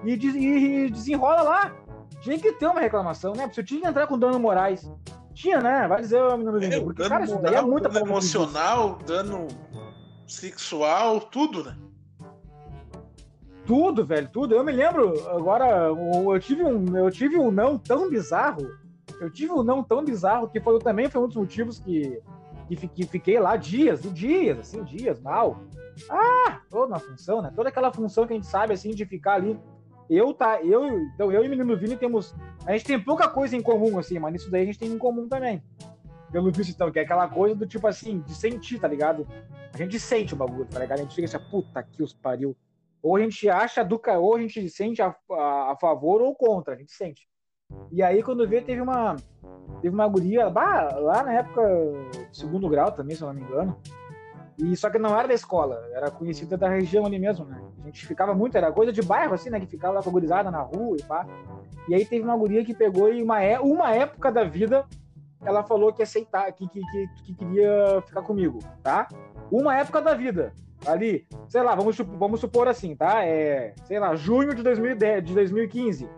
E, 0.04 0.14
e, 0.14 0.84
e 0.86 0.90
desenrola 0.90 1.42
lá. 1.42 1.74
Tinha 2.20 2.38
que 2.38 2.52
ter 2.52 2.66
uma 2.66 2.80
reclamação, 2.80 3.32
né? 3.32 3.46
Porque 3.46 3.60
eu 3.60 3.64
tinha 3.64 3.80
que 3.80 3.86
entrar 3.86 4.06
com 4.06 4.18
dano 4.18 4.38
morais. 4.38 4.90
Tinha, 5.32 5.60
né? 5.60 5.88
Vai 5.88 6.00
dizer 6.02 6.22
o 6.22 6.36
menino 6.36 6.62
é, 6.62 6.80
Porque, 6.80 7.08
cara, 7.08 7.24
isso 7.24 7.38
daí 7.38 7.54
é 7.54 7.62
muita 7.62 7.88
dano 7.88 8.06
emocional, 8.06 8.98
dano 9.06 9.48
sexual, 10.26 11.20
tudo, 11.20 11.64
né? 11.64 11.76
Tudo, 13.66 14.04
velho, 14.04 14.28
tudo. 14.28 14.54
Eu 14.54 14.62
me 14.62 14.72
lembro, 14.72 15.26
agora, 15.30 15.88
eu 15.88 16.38
tive 16.38 16.62
um, 16.62 16.96
eu 16.96 17.10
tive 17.10 17.38
um 17.38 17.50
não 17.50 17.78
tão 17.78 18.10
bizarro. 18.10 18.68
Eu 19.20 19.30
tive 19.30 19.52
um 19.52 19.62
não 19.62 19.82
tão 19.82 20.04
bizarro 20.04 20.48
que 20.48 20.60
foi, 20.60 20.78
também 20.78 21.08
foi 21.08 21.22
um 21.22 21.26
dos 21.26 21.36
motivos 21.36 21.78
que, 21.78 22.20
que, 22.68 22.88
que 22.88 23.06
fiquei 23.06 23.38
lá 23.38 23.56
dias, 23.56 24.02
dias, 24.12 24.58
assim, 24.58 24.82
dias, 24.84 25.20
mal. 25.20 25.60
Ah, 26.10 26.60
toda 26.70 26.86
uma 26.86 26.98
função, 26.98 27.40
né? 27.40 27.52
Toda 27.54 27.68
aquela 27.68 27.92
função 27.92 28.26
que 28.26 28.32
a 28.32 28.36
gente 28.36 28.46
sabe, 28.46 28.72
assim, 28.72 28.90
de 28.90 29.04
ficar 29.04 29.34
ali 29.34 29.58
eu 30.08 30.34
tá, 30.34 30.62
eu, 30.62 31.00
então 31.14 31.32
eu 31.32 31.42
e 31.42 31.46
o 31.46 31.50
menino 31.50 31.76
Vini 31.76 31.96
temos, 31.96 32.34
a 32.66 32.72
gente 32.72 32.84
tem 32.84 33.02
pouca 33.02 33.28
coisa 33.28 33.56
em 33.56 33.62
comum 33.62 33.98
assim, 33.98 34.18
mas 34.18 34.34
isso 34.34 34.50
daí 34.50 34.62
a 34.62 34.66
gente 34.66 34.78
tem 34.78 34.90
em 34.90 34.98
comum 34.98 35.28
também. 35.28 35.62
Pelo 36.30 36.50
visto 36.50 36.70
então, 36.70 36.90
que 36.90 36.98
é 36.98 37.02
aquela 37.02 37.28
coisa 37.28 37.54
do 37.54 37.66
tipo 37.66 37.86
assim, 37.86 38.20
de 38.20 38.34
sentir, 38.34 38.78
tá 38.78 38.88
ligado? 38.88 39.26
A 39.72 39.76
gente 39.76 39.98
sente 39.98 40.34
o 40.34 40.36
bagulho, 40.36 40.66
tá 40.66 40.80
ligado? 40.80 40.98
A 40.98 41.02
gente 41.02 41.14
fica 41.14 41.26
assim, 41.26 41.50
puta 41.50 41.82
que 41.82 42.02
os 42.02 42.12
pariu. 42.12 42.56
Ou 43.02 43.16
a 43.16 43.20
gente 43.20 43.48
acha 43.48 43.84
do 43.84 44.00
ou 44.18 44.36
a 44.36 44.40
gente 44.40 44.68
sente 44.68 45.00
a, 45.00 45.14
a, 45.30 45.72
a, 45.72 45.76
favor 45.80 46.20
ou 46.20 46.34
contra, 46.34 46.74
a 46.74 46.76
gente 46.76 46.92
sente. 46.92 47.28
E 47.90 48.02
aí 48.02 48.22
quando 48.22 48.48
vê 48.48 48.60
teve 48.60 48.80
uma 48.80 49.16
teve 49.80 49.94
uma 49.94 50.08
guria 50.08 50.48
bah, 50.50 50.96
lá 50.98 51.22
na 51.22 51.32
época 51.32 51.62
segundo 52.32 52.68
grau 52.68 52.92
também, 52.92 53.16
se 53.16 53.22
eu 53.22 53.28
não 53.28 53.34
me 53.34 53.42
engano. 53.42 53.76
E 54.56 54.76
só 54.76 54.88
que 54.88 54.98
não 54.98 55.18
era 55.18 55.26
da 55.26 55.34
escola, 55.34 55.82
era 55.92 56.10
conhecida 56.10 56.56
da 56.56 56.68
região 56.68 57.04
ali 57.04 57.18
mesmo, 57.18 57.44
né? 57.44 57.60
A 57.82 57.86
gente 57.86 58.06
ficava 58.06 58.34
muito, 58.34 58.56
era 58.56 58.70
coisa 58.72 58.92
de 58.92 59.02
bairro, 59.02 59.34
assim, 59.34 59.50
né? 59.50 59.58
Que 59.58 59.66
ficava 59.66 59.94
lá 59.94 60.02
com 60.02 60.12
gurizada 60.12 60.50
na 60.50 60.60
rua 60.60 60.96
e 60.98 61.02
pá. 61.02 61.26
E 61.88 61.94
aí 61.94 62.04
teve 62.04 62.24
uma 62.24 62.36
guria 62.36 62.64
que 62.64 62.72
pegou 62.72 63.12
e 63.12 63.22
uma, 63.22 63.42
é, 63.42 63.58
uma 63.58 63.92
época 63.92 64.30
da 64.30 64.44
vida 64.44 64.86
ela 65.44 65.62
falou 65.62 65.92
que 65.92 66.02
aceitar, 66.02 66.50
que, 66.52 66.66
que, 66.68 66.80
que, 66.80 67.08
que 67.24 67.34
queria 67.34 68.02
ficar 68.06 68.22
comigo, 68.22 68.58
tá? 68.82 69.08
Uma 69.50 69.76
época 69.76 70.00
da 70.00 70.14
vida. 70.14 70.52
Ali, 70.86 71.26
sei 71.48 71.62
lá, 71.62 71.74
vamos, 71.74 71.96
vamos 71.96 72.40
supor 72.40 72.68
assim, 72.68 72.94
tá? 72.94 73.24
É, 73.24 73.74
sei 73.84 73.98
lá, 73.98 74.14
junho 74.14 74.54
de, 74.54 74.62
2010, 74.62 75.24
de 75.24 75.34
2015. 75.34 76.08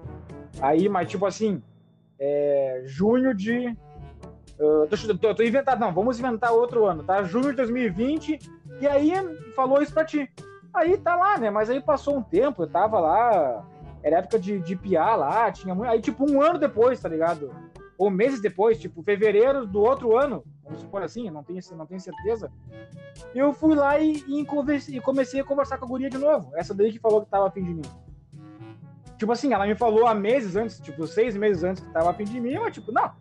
Aí, 0.60 0.88
mas 0.88 1.08
tipo 1.08 1.26
assim, 1.26 1.62
é, 2.18 2.82
junho 2.84 3.34
de 3.34 3.76
Uh, 4.58 4.86
tô, 4.88 5.18
tô, 5.18 5.34
tô 5.34 5.42
inventando, 5.42 5.80
não, 5.80 5.92
vamos 5.92 6.18
inventar 6.18 6.50
outro 6.50 6.86
ano, 6.86 7.02
tá? 7.02 7.22
Junho 7.22 7.50
de 7.50 7.56
2020, 7.56 8.38
e 8.80 8.86
aí 8.86 9.12
falou 9.54 9.82
isso 9.82 9.92
pra 9.92 10.04
ti. 10.04 10.30
Aí 10.72 10.96
tá 10.96 11.14
lá, 11.14 11.38
né? 11.38 11.50
Mas 11.50 11.68
aí 11.68 11.80
passou 11.80 12.16
um 12.16 12.22
tempo, 12.22 12.62
eu 12.62 12.66
tava 12.66 12.98
lá, 12.98 13.66
era 14.02 14.18
época 14.18 14.38
de, 14.38 14.58
de 14.60 14.74
piar 14.74 15.18
lá, 15.18 15.52
tinha 15.52 15.74
muito. 15.74 15.90
Aí, 15.90 16.00
tipo, 16.00 16.30
um 16.30 16.40
ano 16.40 16.58
depois, 16.58 17.00
tá 17.00 17.08
ligado? 17.08 17.50
Ou 17.98 18.10
meses 18.10 18.40
depois, 18.40 18.78
tipo, 18.78 19.02
fevereiro 19.02 19.66
do 19.66 19.80
outro 19.80 20.16
ano, 20.16 20.42
vamos 20.64 20.80
supor 20.80 21.02
assim, 21.02 21.30
não 21.30 21.42
tenho, 21.42 21.60
não 21.76 21.86
tenho 21.86 22.00
certeza. 22.00 22.50
Eu 23.34 23.52
fui 23.52 23.74
lá 23.74 23.98
e, 23.98 24.22
e 24.26 25.00
comecei 25.00 25.40
a 25.40 25.44
conversar 25.44 25.76
com 25.78 25.84
a 25.84 25.88
guria 25.88 26.08
de 26.08 26.18
novo. 26.18 26.50
Essa 26.54 26.74
daí 26.74 26.92
que 26.92 26.98
falou 26.98 27.22
que 27.22 27.30
tava 27.30 27.48
afim 27.48 27.62
de 27.62 27.74
mim. 27.74 27.82
Tipo 29.16 29.32
assim, 29.32 29.52
ela 29.52 29.66
me 29.66 29.74
falou 29.74 30.06
há 30.06 30.14
meses 30.14 30.56
antes, 30.56 30.78
tipo, 30.80 31.06
seis 31.06 31.36
meses 31.36 31.64
antes 31.64 31.82
que 31.82 31.92
tava 31.92 32.10
afim 32.10 32.24
de 32.24 32.38
mim, 32.40 32.58
mas 32.58 32.74
tipo, 32.74 32.92
não, 32.92 33.12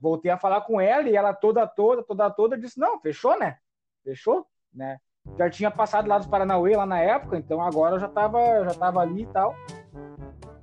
voltei 0.00 0.30
a 0.30 0.38
falar 0.38 0.60
com 0.62 0.80
ela 0.80 1.08
e 1.08 1.16
ela 1.16 1.32
toda, 1.32 1.66
toda, 1.66 2.02
toda, 2.02 2.30
toda 2.30 2.58
disse: 2.58 2.78
não, 2.78 3.00
fechou, 3.00 3.38
né? 3.38 3.56
Fechou, 4.04 4.46
né? 4.72 4.98
Já 5.38 5.48
tinha 5.48 5.70
passado 5.70 6.08
lá 6.08 6.18
dos 6.18 6.26
Paranauê 6.26 6.76
lá 6.76 6.84
na 6.84 6.98
época, 6.98 7.36
então 7.36 7.60
agora 7.60 7.96
eu 7.96 8.00
já 8.00 8.08
tava, 8.08 8.64
já 8.64 8.74
tava 8.74 9.00
ali 9.00 9.22
e 9.22 9.26
tal. 9.26 9.54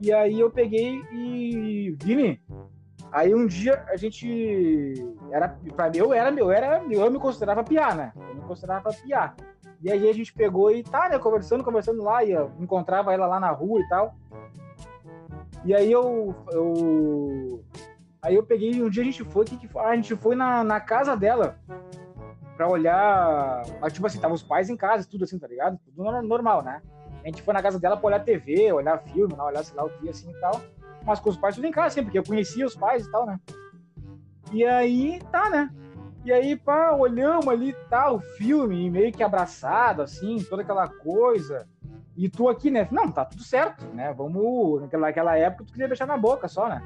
E 0.02 0.12
aí 0.14 0.40
eu 0.40 0.52
peguei 0.52 1.02
e. 1.12 1.96
Vini, 2.02 2.42
aí 3.12 3.34
um 3.34 3.48
dia 3.48 3.86
a 3.88 3.96
gente. 3.96 4.94
Era, 5.32 5.58
pra 5.76 5.90
mim, 5.90 5.98
eu 5.98 6.14
era, 6.14 6.32
eu 6.32 6.52
era, 6.52 6.84
eu 6.90 7.12
me 7.12 7.20
considerava 7.20 7.64
piar, 7.64 7.96
né? 7.96 8.14
Eu 8.16 8.36
me 8.36 8.42
considerava 8.42 8.90
piar. 8.90 9.36
E 9.82 9.90
aí 9.90 10.10
a 10.10 10.14
gente 10.14 10.34
pegou 10.34 10.72
e 10.72 10.84
tá, 10.84 11.08
né, 11.08 11.18
conversando, 11.18 11.64
conversando 11.64 12.04
lá, 12.04 12.24
e 12.24 12.32
eu 12.32 12.52
encontrava 12.60 13.14
ela 13.14 13.28
lá 13.28 13.40
na 13.40 13.52
rua 13.52 13.80
e 13.80 13.88
tal. 13.88 14.16
E 15.66 15.76
aí 15.76 15.91
eu, 15.91 16.36
eu 16.51 17.64
Aí 18.22 18.36
eu 18.36 18.43
peguei, 18.43 18.82
um 18.82 18.89
dia 18.89 19.01
a 19.01 19.05
gente 19.05 19.24
foi, 19.24 19.45
que 19.45 19.55
que 19.55 19.68
foi? 19.68 19.82
Ah, 19.82 19.89
a 19.89 19.95
gente 19.95 20.16
foi 20.16 20.36
na, 20.36 20.64
na 20.64 20.80
casa 20.80 21.16
dela. 21.16 21.57
pra 22.57 22.68
olhar. 22.68 23.64
Mas, 23.80 23.93
tipo 23.93 24.05
assim, 24.05 24.20
tava 24.20 24.34
os 24.34 24.43
pais 24.43 24.70
em 24.70 24.76
casa, 24.76 25.07
tudo 25.10 25.24
assim, 25.24 25.39
tá 25.39 25.47
ligado? 25.47 25.80
Tudo 25.86 26.22
normal, 26.24 26.62
né? 26.62 26.82
A 27.24 27.28
gente 27.28 27.41
foi 27.41 27.53
na 27.53 27.62
casa 27.62 27.80
dela 27.80 27.95
pra 27.95 28.07
olhar 28.07 28.24
TV, 28.24 28.72
olhar 28.74 28.99
filme, 28.99 29.34
olhar 29.38 29.64
sei 29.64 29.76
lá 29.76 29.86
o 29.86 29.89
que, 29.89 30.10
assim 30.10 30.30
e 30.30 30.39
tal. 30.39 30.62
Mas 31.05 31.20
com 31.20 31.30
os 31.30 31.38
pais 31.38 31.55
tudo 31.55 31.68
em 31.68 31.72
casa, 31.72 31.88
assim, 31.88 32.03
porque 32.03 32.20
eu 32.20 32.24
conhecia 32.24 32.66
os 32.66 32.76
pais 32.76 33.05
e 33.05 33.12
tal, 33.12 33.26
né? 33.26 33.39
E 34.51 34.66
aí, 34.66 35.22
tá, 35.32 35.49
né? 35.49 35.70
E 36.26 36.34
aí, 36.34 36.57
pá, 36.57 36.91
olhamos 36.91 37.47
ali, 37.47 37.74
tá, 37.89 38.12
o 38.12 38.20
filme, 38.20 38.89
meio 38.89 39.14
que 39.14 39.24
abraçado, 39.24 40.01
assim, 40.01 40.43
toda 40.43 40.62
aquela 40.62 40.88
coisa. 40.89 41.66
E 42.16 42.30
tu 42.30 42.49
aqui, 42.49 42.70
né? 42.70 42.88
Não, 42.91 43.12
tá 43.12 43.24
tudo 43.26 43.43
certo, 43.43 43.86
né? 43.93 44.14
Vamos. 44.14 44.82
Naquela, 44.82 45.07
naquela 45.07 45.38
época 45.38 45.66
tu 45.66 45.72
queria 45.74 45.88
deixar 45.88 46.05
na 46.05 46.18
boca 46.18 46.47
só, 46.47 46.68
né? 46.68 46.82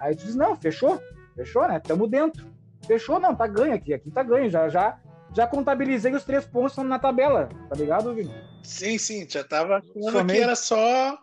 Aí 0.00 0.14
tu 0.14 0.24
diz, 0.24 0.34
não, 0.34 0.56
fechou, 0.56 1.00
fechou, 1.34 1.66
né? 1.68 1.78
Tamo 1.78 2.06
dentro. 2.06 2.46
Fechou, 2.86 3.20
não, 3.20 3.34
tá 3.34 3.46
ganho 3.46 3.74
aqui, 3.74 3.94
aqui 3.94 4.10
tá 4.10 4.22
ganho. 4.22 4.50
Já, 4.50 4.68
já, 4.68 4.98
já 5.34 5.46
contabilizei 5.46 6.12
os 6.14 6.24
três 6.24 6.44
pontos 6.44 6.76
na 6.78 6.98
tabela, 6.98 7.48
tá 7.68 7.76
ligado, 7.76 8.14
Vini? 8.14 8.34
Sim, 8.62 8.98
sim, 8.98 9.28
já 9.28 9.44
tava 9.44 9.78
achando 9.78 10.26
que 10.26 10.38
era 10.38 10.56
só 10.56 11.18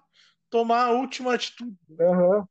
tomar 0.49 0.85
a 0.85 0.91
última 0.91 1.33
atitude. 1.33 1.75
Aham. 1.99 2.37
Uhum. 2.37 2.47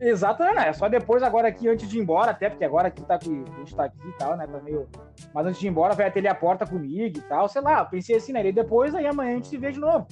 Exatamente, 0.00 0.68
é 0.68 0.72
só 0.72 0.88
depois, 0.88 1.22
agora 1.22 1.48
aqui, 1.48 1.68
antes 1.68 1.88
de 1.88 1.98
ir 1.98 2.02
embora, 2.02 2.30
até 2.30 2.50
porque 2.50 2.64
agora 2.64 2.88
aqui 2.88 3.02
tá 3.02 3.16
a 3.16 3.18
gente 3.18 3.74
tá 3.74 3.84
aqui 3.84 3.98
e 4.06 4.12
tal, 4.12 4.36
né? 4.36 4.46
Tá 4.46 4.60
meio. 4.60 4.86
Mas 5.34 5.46
antes 5.46 5.60
de 5.60 5.66
ir 5.66 5.70
embora, 5.70 5.94
vai 5.94 6.06
atender 6.06 6.28
a 6.28 6.34
porta 6.34 6.66
comigo 6.66 7.18
e 7.18 7.22
tal, 7.22 7.48
sei 7.48 7.62
lá, 7.62 7.84
pensei 7.84 8.16
assim, 8.16 8.32
né? 8.32 8.46
E 8.46 8.52
depois, 8.52 8.94
aí 8.94 9.06
amanhã 9.06 9.32
a 9.32 9.34
gente 9.34 9.48
se 9.48 9.56
vê 9.56 9.72
de 9.72 9.80
novo. 9.80 10.06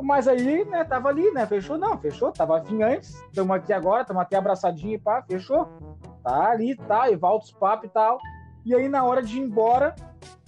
Mas 0.00 0.28
aí, 0.28 0.64
né, 0.66 0.84
tava 0.84 1.08
ali, 1.08 1.30
né? 1.32 1.46
Fechou? 1.46 1.78
Não, 1.78 1.98
fechou, 1.98 2.30
tava 2.30 2.58
afim 2.58 2.82
antes, 2.82 3.14
estamos 3.14 3.56
aqui 3.56 3.72
agora, 3.72 4.02
estamos 4.02 4.22
até 4.22 4.36
abraçadinho 4.36 4.94
e 4.94 4.98
pá, 4.98 5.22
fechou. 5.22 5.68
Tá 6.22 6.50
ali, 6.50 6.76
tá, 6.76 7.10
e 7.10 7.16
volta 7.16 7.46
os 7.46 7.52
papos 7.52 7.88
e 7.88 7.92
tal. 7.92 8.18
E 8.64 8.74
aí, 8.74 8.88
na 8.88 9.04
hora 9.04 9.22
de 9.22 9.38
ir 9.38 9.42
embora, 9.42 9.94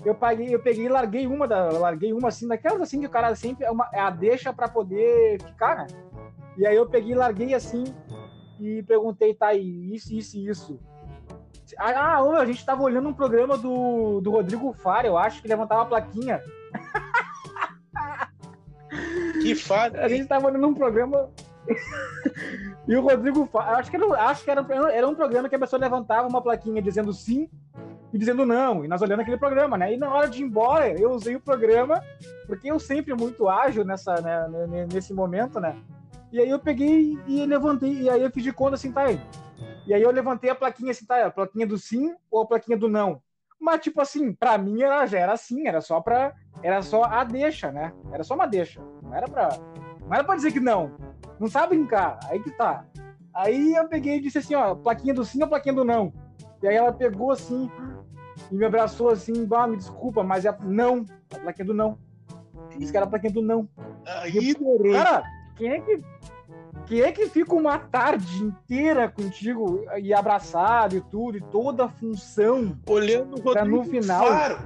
eu 0.05 0.15
paguei, 0.15 0.55
eu 0.55 0.61
peguei 0.61 0.89
larguei 0.89 1.27
uma, 1.27 1.49
da, 1.49 1.71
larguei 1.71 2.13
uma 2.13 2.29
assim, 2.29 2.47
daquelas 2.47 2.81
assim 2.81 3.01
que 3.01 3.07
o 3.07 3.11
cara 3.11 3.35
sempre 3.35 3.65
é, 3.65 3.71
uma, 3.71 3.89
é 3.93 4.01
a 4.01 4.11
deixa 4.11 4.53
para 4.53 4.69
poder 4.69 5.41
ficar, 5.43 5.77
né? 5.77 5.87
E 6.57 6.67
aí 6.67 6.77
eu 6.77 6.87
peguei 6.87 7.13
e 7.13 7.15
larguei 7.15 7.55
assim, 7.55 7.85
e 8.61 8.83
perguntei, 8.83 9.35
tá 9.35 9.49
aí, 9.49 9.95
isso, 9.95 10.13
isso 10.15 10.37
e 10.37 10.49
isso. 10.49 10.81
Ah, 11.77 12.19
a 12.19 12.47
gente 12.47 12.65
tava 12.65 12.83
olhando 12.83 13.09
um 13.09 13.15
programa 13.15 13.57
do, 13.57 14.21
do 14.21 14.31
Rodrigo 14.31 14.73
Fara, 14.73 15.07
eu 15.07 15.19
acho, 15.19 15.43
que 15.43 15.49
levantava 15.49 15.83
a 15.83 15.87
plaquinha. 15.87 16.43
Que 19.41 19.55
fada. 19.55 20.05
A 20.05 20.09
gente 20.09 20.27
tava 20.27 20.49
olhando 20.49 20.67
um 20.67 20.75
programa. 20.75 21.31
e 22.89 22.97
o 22.97 23.03
Rodrigo 23.03 23.47
Fara, 23.47 23.79
acho 23.79 23.91
que, 23.91 23.97
era, 23.97 24.07
acho 24.23 24.45
que 24.45 24.51
era, 24.51 24.67
era 24.93 25.09
um 25.09 25.15
programa 25.15 25.49
que 25.49 25.55
a 25.55 25.59
pessoa 25.59 25.79
levantava 25.79 26.27
uma 26.27 26.43
plaquinha 26.43 26.83
dizendo 26.83 27.13
sim 27.13 27.49
e 28.13 28.19
dizendo 28.19 28.47
não, 28.47 28.85
e 28.85 28.89
nós 28.89 29.03
olhando 29.03 29.21
aquele 29.21 29.37
programa, 29.37 29.77
né? 29.77 29.93
E 29.93 29.97
na 29.99 30.13
hora 30.13 30.29
de 30.29 30.43
ir 30.43 30.47
embora, 30.47 30.89
eu 30.99 31.11
usei 31.11 31.37
o 31.37 31.41
programa, 31.41 32.03
porque 32.47 32.71
eu 32.71 32.79
sempre 32.79 33.15
muito 33.15 33.49
ágil 33.49 33.85
nessa, 33.85 34.15
né, 34.21 34.87
nesse 34.91 35.13
momento, 35.13 35.61
né? 35.61 35.77
E 36.31 36.41
aí 36.41 36.49
eu 36.49 36.59
peguei 36.59 37.19
e 37.27 37.47
levantei, 37.47 38.03
e 38.03 38.11
aí 38.11 38.23
eu 38.23 38.31
fiz 38.31 38.43
de 38.43 38.53
conta 38.53 38.75
assim, 38.75 38.93
tá 38.93 39.03
aí. 39.03 39.21
E 39.87 39.95
aí 39.95 40.03
eu 40.03 40.11
levantei 40.11 40.51
a 40.51 40.55
plaquinha 40.55 40.91
assim, 40.91 41.07
tá, 41.07 41.27
a 41.27 41.31
plaquinha 41.31 41.67
do 41.67 41.79
sim 41.79 42.15
ou 42.31 42.43
a 42.43 42.47
plaquinha 42.47 42.77
do 42.77 42.89
não. 42.89 43.23
Mas, 43.61 43.81
tipo 43.81 44.01
assim, 44.01 44.33
pra 44.33 44.57
mim 44.57 44.83
ela 44.83 45.05
já 45.07 45.19
era 45.19 45.33
assim, 45.33 45.67
era 45.67 45.81
só 45.81 46.01
pra. 46.01 46.35
Era 46.63 46.81
só 46.83 47.05
a 47.05 47.25
deixa, 47.25 47.73
né? 47.73 47.93
Era 48.13 48.23
só 48.23 48.35
uma 48.35 48.47
deixa. 48.47 48.81
Não 49.03 49.15
era 49.15 49.27
pra. 49.27 49.49
Não 50.01 50.15
era 50.15 50.23
pra 50.23 50.37
dizer 50.37 50.53
que 50.53 50.61
não. 50.61 50.93
Não 51.41 51.49
sabe 51.49 51.77
brincar. 51.77 52.21
Aí 52.25 52.41
que 52.41 52.51
tá. 52.51 52.85
Aí 53.35 53.75
eu 53.75 53.89
peguei 53.89 54.17
e 54.17 54.21
disse 54.21 54.39
assim, 54.39 54.55
ó, 54.55 54.75
plaquinha 54.75 55.15
do 55.15 55.25
sim 55.25 55.43
ou 55.43 55.49
plaquinha 55.49 55.75
do 55.75 55.85
não. 55.85 56.13
E 56.63 56.69
aí 56.69 56.77
ela 56.77 56.93
pegou 56.93 57.31
assim 57.31 57.71
e 58.51 58.55
me 58.55 58.65
abraçou 58.65 59.11
assim, 59.11 59.45
bah, 59.45 59.67
me 59.67 59.77
desculpa, 59.77 60.23
mas 60.23 60.45
é 60.45 60.57
não. 60.63 61.05
A 61.35 61.39
plaquinha 61.39 61.67
do 61.67 61.75
não. 61.75 61.99
Disse 62.77 62.93
que 62.93 62.97
era 62.97 63.07
a 63.07 63.09
plaquinha 63.09 63.33
do 63.33 63.43
não. 63.43 63.69
Aí, 64.07 64.55
cara, 64.93 65.23
quem 65.57 65.71
é 65.71 65.81
que 65.81 66.01
quem 66.89 67.03
é 67.03 67.13
que 67.13 67.29
fica 67.29 67.55
uma 67.55 67.79
tarde 67.79 68.43
inteira 68.43 69.11
contigo 69.11 69.85
e 70.01 70.15
abraçado 70.15 70.97
e 70.97 71.01
tudo, 71.03 71.37
e 71.37 71.41
toda 71.41 71.85
a 71.85 71.89
função 71.89 72.79
olhando 72.89 73.37
o 73.37 73.43
pra 73.43 73.65
no 73.65 73.85
final. 73.85 74.27
Claro. 74.27 74.59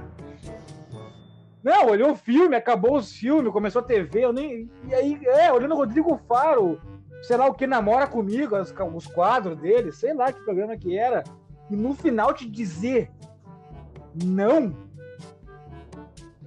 Não, 1.61 1.87
olhou 1.87 2.11
o 2.11 2.15
filme, 2.15 2.55
acabou 2.55 2.95
os 2.95 3.11
filmes, 3.11 3.51
começou 3.51 3.81
a 3.81 3.85
TV, 3.85 4.23
eu 4.23 4.31
nem. 4.33 4.69
E 4.87 4.93
aí, 4.93 5.19
é, 5.25 5.51
olhando 5.51 5.73
o 5.73 5.77
Rodrigo 5.77 6.17
Faro, 6.27 6.79
sei 7.21 7.35
lá 7.35 7.45
o 7.45 7.53
que 7.53 7.67
namora 7.67 8.07
comigo, 8.07 8.57
os, 8.57 8.73
os 8.95 9.07
quadros 9.07 9.57
dele, 9.57 9.91
sei 9.91 10.13
lá 10.13 10.31
que 10.31 10.43
programa 10.43 10.77
que 10.77 10.97
era. 10.97 11.23
E 11.69 11.75
no 11.75 11.93
final 11.93 12.33
te 12.33 12.49
dizer 12.49 13.11
não. 14.23 14.73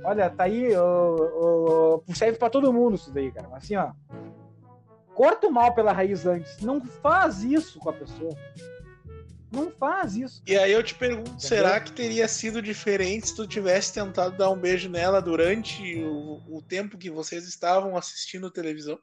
Olha, 0.04 0.30
tá 0.30 0.44
aí, 0.44 0.70
oh, 0.76 2.02
serve 2.14 2.38
para 2.38 2.50
todo 2.50 2.72
mundo 2.72 2.94
isso 2.94 3.12
daí, 3.12 3.30
cara. 3.32 3.48
Assim, 3.52 3.76
ó 3.76 3.90
corta 5.16 5.46
o 5.46 5.50
mal 5.50 5.74
pela 5.74 5.92
raiz 5.92 6.26
antes. 6.26 6.58
Não 6.60 6.84
faz 6.84 7.42
isso 7.42 7.78
com 7.78 7.88
a 7.88 7.92
pessoa. 7.94 8.36
Não 9.50 9.70
faz 9.70 10.14
isso. 10.14 10.42
E 10.46 10.56
aí 10.56 10.70
eu 10.70 10.82
te 10.82 10.94
pergunto, 10.94 11.30
Entendeu? 11.30 11.48
será 11.48 11.80
que 11.80 11.90
teria 11.90 12.28
sido 12.28 12.60
diferente 12.60 13.28
se 13.28 13.34
tu 13.34 13.46
tivesse 13.46 13.94
tentado 13.94 14.36
dar 14.36 14.50
um 14.50 14.58
beijo 14.58 14.88
nela 14.90 15.22
durante 15.22 16.04
o, 16.04 16.42
o 16.48 16.62
tempo 16.62 16.98
que 16.98 17.10
vocês 17.10 17.48
estavam 17.48 17.96
assistindo 17.96 18.50
televisão? 18.50 18.98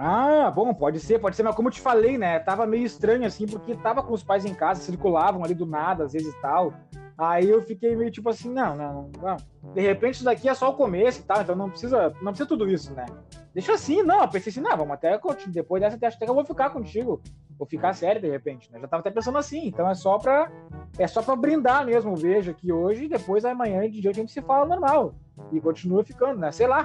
Ah, 0.00 0.48
bom, 0.48 0.72
pode 0.72 1.00
ser, 1.00 1.18
pode 1.18 1.34
ser, 1.34 1.42
mas 1.42 1.56
como 1.56 1.66
eu 1.66 1.72
te 1.72 1.80
falei, 1.80 2.16
né? 2.16 2.38
Tava 2.38 2.64
meio 2.64 2.84
estranho 2.84 3.26
assim, 3.26 3.46
porque 3.46 3.74
tava 3.74 4.00
com 4.00 4.14
os 4.14 4.22
pais 4.22 4.44
em 4.44 4.54
casa, 4.54 4.80
circulavam 4.80 5.42
ali 5.42 5.54
do 5.54 5.66
nada, 5.66 6.04
às 6.04 6.12
vezes 6.12 6.32
tal. 6.40 6.72
Aí 7.18 7.50
eu 7.50 7.60
fiquei 7.64 7.96
meio 7.96 8.08
tipo 8.08 8.28
assim, 8.28 8.48
não, 8.48 8.76
não, 8.76 9.10
não. 9.20 9.36
De 9.74 9.80
repente 9.80 10.14
isso 10.14 10.24
daqui 10.24 10.48
é 10.48 10.54
só 10.54 10.70
o 10.70 10.74
começo 10.74 11.20
e 11.20 11.24
tal, 11.24 11.42
então 11.42 11.56
não 11.56 11.68
precisa, 11.68 12.14
não 12.22 12.30
precisa 12.30 12.48
tudo 12.48 12.70
isso, 12.70 12.94
né? 12.94 13.06
Deixa 13.52 13.72
assim, 13.72 14.04
não. 14.04 14.20
Eu 14.20 14.28
pensei 14.28 14.50
assim, 14.52 14.60
não, 14.60 14.76
vamos 14.76 14.94
até 14.94 15.18
depois 15.48 15.82
dessa 15.82 15.96
até 15.96 16.10
que 16.12 16.30
eu 16.30 16.34
vou 16.34 16.44
ficar 16.44 16.70
contigo. 16.70 17.20
Vou 17.58 17.66
ficar 17.66 17.92
sério 17.92 18.20
de 18.20 18.30
repente, 18.30 18.72
né? 18.72 18.78
Já 18.78 18.86
tava 18.86 19.00
até 19.00 19.10
pensando 19.10 19.36
assim, 19.36 19.66
então 19.66 19.90
é 19.90 19.94
só 19.94 20.16
pra, 20.16 20.48
é 20.96 21.08
só 21.08 21.22
pra 21.22 21.34
brindar 21.34 21.84
mesmo, 21.84 22.14
vejo 22.14 22.52
aqui 22.52 22.70
hoje 22.70 23.06
e 23.06 23.08
depois 23.08 23.44
amanhã 23.44 23.80
de 23.90 24.00
dia 24.00 24.12
a 24.12 24.14
gente 24.14 24.30
se 24.30 24.40
fala 24.40 24.64
normal. 24.64 25.12
E 25.50 25.60
continua 25.60 26.04
ficando, 26.04 26.38
né? 26.38 26.52
Sei 26.52 26.68
lá. 26.68 26.84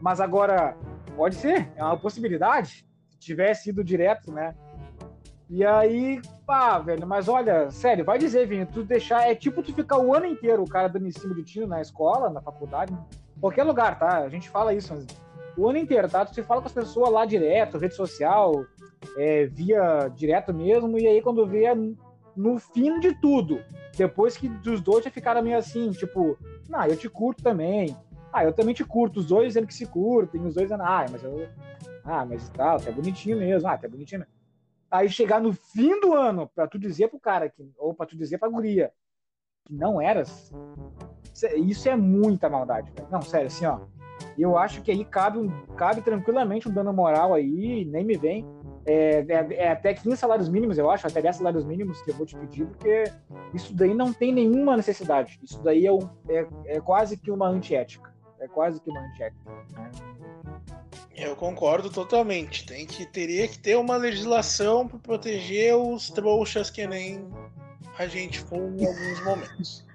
Mas 0.00 0.22
agora, 0.22 0.74
pode 1.16 1.36
ser, 1.36 1.70
é 1.76 1.82
uma 1.82 1.96
possibilidade. 1.96 2.86
Se 3.10 3.18
tivesse 3.18 3.70
ido 3.70 3.82
direto, 3.82 4.32
né? 4.32 4.54
E 5.48 5.64
aí, 5.64 6.20
pá, 6.46 6.78
velho, 6.78 7.06
mas 7.06 7.28
olha, 7.28 7.70
sério, 7.70 8.04
vai 8.04 8.18
dizer, 8.18 8.46
Vini, 8.46 8.66
tu 8.66 8.82
deixar. 8.82 9.28
É 9.28 9.34
tipo 9.34 9.62
tu 9.62 9.72
ficar 9.72 9.98
o 9.98 10.14
ano 10.14 10.26
inteiro 10.26 10.62
o 10.62 10.68
cara 10.68 10.88
dando 10.88 11.06
em 11.06 11.12
cima 11.12 11.34
de 11.34 11.44
ti 11.44 11.66
na 11.66 11.80
escola, 11.80 12.30
na 12.30 12.40
faculdade, 12.40 12.96
qualquer 13.40 13.64
lugar, 13.64 13.98
tá? 13.98 14.18
A 14.18 14.28
gente 14.28 14.48
fala 14.48 14.74
isso, 14.74 14.94
mas 14.94 15.06
o 15.56 15.68
ano 15.68 15.78
inteiro, 15.78 16.08
tá? 16.08 16.24
Tu 16.24 16.34
se 16.34 16.42
fala 16.42 16.60
com 16.60 16.66
as 16.66 16.72
pessoas 16.72 17.10
lá 17.10 17.24
direto, 17.24 17.78
rede 17.78 17.94
social, 17.94 18.64
é, 19.16 19.46
via 19.46 20.08
direto 20.14 20.52
mesmo, 20.52 20.98
e 20.98 21.06
aí 21.06 21.20
quando 21.20 21.46
vê 21.46 21.66
no 22.34 22.58
fim 22.58 22.98
de 22.98 23.14
tudo, 23.20 23.60
depois 23.96 24.36
que 24.36 24.48
os 24.66 24.80
dois 24.80 25.04
já 25.04 25.10
ficaram 25.10 25.42
meio 25.42 25.58
assim, 25.58 25.90
tipo, 25.90 26.36
não, 26.68 26.84
eu 26.86 26.96
te 26.96 27.08
curto 27.08 27.42
também. 27.42 27.96
Ah, 28.34 28.42
eu 28.42 28.52
também 28.52 28.74
te 28.74 28.84
curto, 28.84 29.20
os 29.20 29.26
dois 29.26 29.46
dizendo 29.46 29.68
que 29.68 29.72
se 29.72 29.86
curtem, 29.86 30.44
os 30.44 30.54
dois 30.54 30.66
dizendo, 30.66 30.82
ah, 30.82 31.06
mas 31.08 31.22
eu. 31.22 31.48
Ah, 32.04 32.24
mas 32.24 32.48
tal, 32.48 32.80
tá 32.80 32.90
bonitinho 32.90 33.38
mesmo, 33.38 33.68
ah, 33.68 33.78
tá 33.78 33.88
bonitinho 33.88 34.22
mesmo. 34.22 34.34
Aí 34.90 35.08
chegar 35.08 35.40
no 35.40 35.52
fim 35.52 36.00
do 36.00 36.12
ano 36.14 36.50
para 36.52 36.66
tu 36.66 36.76
dizer 36.76 37.06
pro 37.08 37.20
cara 37.20 37.48
que, 37.48 37.62
ou 37.78 37.94
para 37.94 38.06
tu 38.06 38.16
dizer 38.16 38.38
pra 38.38 38.48
guria 38.48 38.92
que 39.64 39.72
não 39.72 40.00
eras, 40.00 40.52
isso 41.54 41.88
é 41.88 41.94
muita 41.94 42.50
maldade, 42.50 42.90
velho. 42.90 43.06
Não, 43.08 43.22
sério, 43.22 43.46
assim, 43.46 43.66
ó. 43.66 43.78
Eu 44.36 44.58
acho 44.58 44.82
que 44.82 44.90
aí 44.90 45.04
cabe, 45.04 45.38
um, 45.38 45.48
cabe 45.76 46.02
tranquilamente 46.02 46.68
um 46.68 46.72
dano 46.72 46.92
moral 46.92 47.34
aí, 47.34 47.84
nem 47.84 48.04
me 48.04 48.16
vem. 48.16 48.44
É, 48.84 49.24
é, 49.28 49.54
é, 49.54 49.70
até 49.70 49.94
15 49.94 50.16
salários 50.16 50.48
mínimos, 50.48 50.76
eu 50.76 50.90
acho, 50.90 51.06
até 51.06 51.22
10 51.22 51.36
salários 51.36 51.64
mínimos 51.64 52.02
que 52.02 52.10
eu 52.10 52.14
vou 52.16 52.26
te 52.26 52.36
pedir, 52.36 52.66
porque 52.66 53.04
isso 53.54 53.72
daí 53.74 53.94
não 53.94 54.12
tem 54.12 54.32
nenhuma 54.32 54.76
necessidade. 54.76 55.38
Isso 55.40 55.62
daí 55.62 55.86
é, 55.86 55.92
um, 55.92 56.08
é, 56.28 56.46
é 56.66 56.80
quase 56.80 57.16
que 57.16 57.30
uma 57.30 57.48
antiética. 57.48 58.13
É 58.44 58.48
quase 58.48 58.78
que 58.78 58.90
antiética. 58.90 59.50
Né? 59.50 59.90
Eu 61.16 61.34
concordo 61.34 61.88
totalmente. 61.88 62.66
Tem 62.66 62.86
que 62.86 63.06
teria 63.06 63.48
que 63.48 63.58
ter 63.58 63.74
uma 63.76 63.96
legislação 63.96 64.86
para 64.86 64.98
proteger 64.98 65.74
os 65.74 66.10
trouxas 66.10 66.68
que 66.68 66.86
nem 66.86 67.26
a 67.98 68.06
gente 68.06 68.40
foi 68.40 68.58
em 68.58 68.86
alguns 68.86 69.24
momentos. 69.24 69.86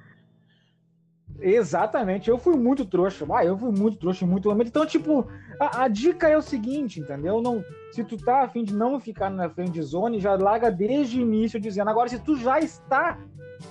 Exatamente, 1.39 2.27
eu 2.27 2.39
fui 2.39 2.57
muito 2.57 2.85
trouxa. 2.85 3.25
Ah, 3.31 3.45
eu 3.45 3.55
fui 3.55 3.71
muito 3.71 3.97
trouxa 3.97 4.25
em 4.25 4.27
muito 4.27 4.49
momento. 4.49 4.69
Então, 4.69 4.85
tipo, 4.85 5.27
a, 5.59 5.83
a, 5.83 5.87
dica 5.87 6.27
é 6.27 6.35
o 6.35 6.41
seguinte, 6.41 6.99
entendeu? 6.99 7.41
Não, 7.41 7.63
se 7.91 8.03
tu 8.03 8.17
tá 8.17 8.41
afim 8.41 8.63
de 8.63 8.73
não 8.73 8.99
ficar 8.99 9.29
na 9.29 9.47
friend 9.47 9.79
zone, 9.83 10.19
já 10.19 10.35
larga 10.35 10.71
desde 10.71 11.19
o 11.19 11.21
início 11.21 11.59
dizendo. 11.59 11.91
Agora, 11.91 12.09
se 12.09 12.19
tu 12.19 12.35
já 12.35 12.59
está 12.59 13.19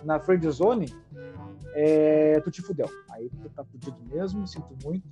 na 0.05 0.21
friend 0.21 0.49
zone, 0.51 0.95
é, 1.75 2.41
tu 2.41 2.51
te 2.51 2.63
fudeu. 2.63 2.89
Aí 3.11 3.29
tu 3.31 3.49
tá 3.51 3.65
fudido 3.65 3.97
mesmo, 4.11 4.47
sinto 4.47 4.77
muito. 4.85 5.07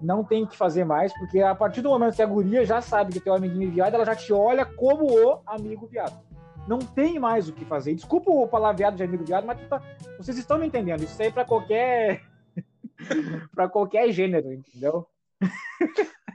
Não 0.00 0.24
tem 0.24 0.46
que 0.46 0.56
fazer 0.56 0.84
mais, 0.84 1.12
porque 1.18 1.40
a 1.40 1.54
partir 1.54 1.82
do 1.82 1.90
momento 1.90 2.16
que 2.16 2.22
a 2.22 2.26
guria 2.26 2.64
já 2.64 2.80
sabe 2.80 3.12
que 3.12 3.20
teu 3.20 3.34
amiguinho 3.34 3.68
é 3.68 3.72
viado, 3.72 3.94
ela 3.94 4.04
já 4.04 4.14
te 4.14 4.32
olha 4.32 4.64
como 4.64 5.06
o 5.06 5.40
amigo 5.46 5.86
viado. 5.86 6.24
Não 6.66 6.78
tem 6.78 7.18
mais 7.18 7.48
o 7.48 7.52
que 7.52 7.64
fazer. 7.64 7.94
Desculpa 7.94 8.30
o 8.30 8.48
palavreado 8.48 8.96
de 8.96 9.02
amigo 9.02 9.24
viado, 9.24 9.46
mas 9.46 9.58
tá... 9.68 9.80
vocês 10.18 10.36
estão 10.36 10.58
me 10.58 10.66
entendendo. 10.66 11.02
Isso 11.02 11.20
aí 11.20 11.28
é 11.28 11.30
para 11.30 11.44
qualquer 11.44 12.22
para 13.54 13.68
qualquer 13.68 14.10
gênero, 14.10 14.52
entendeu? 14.52 15.06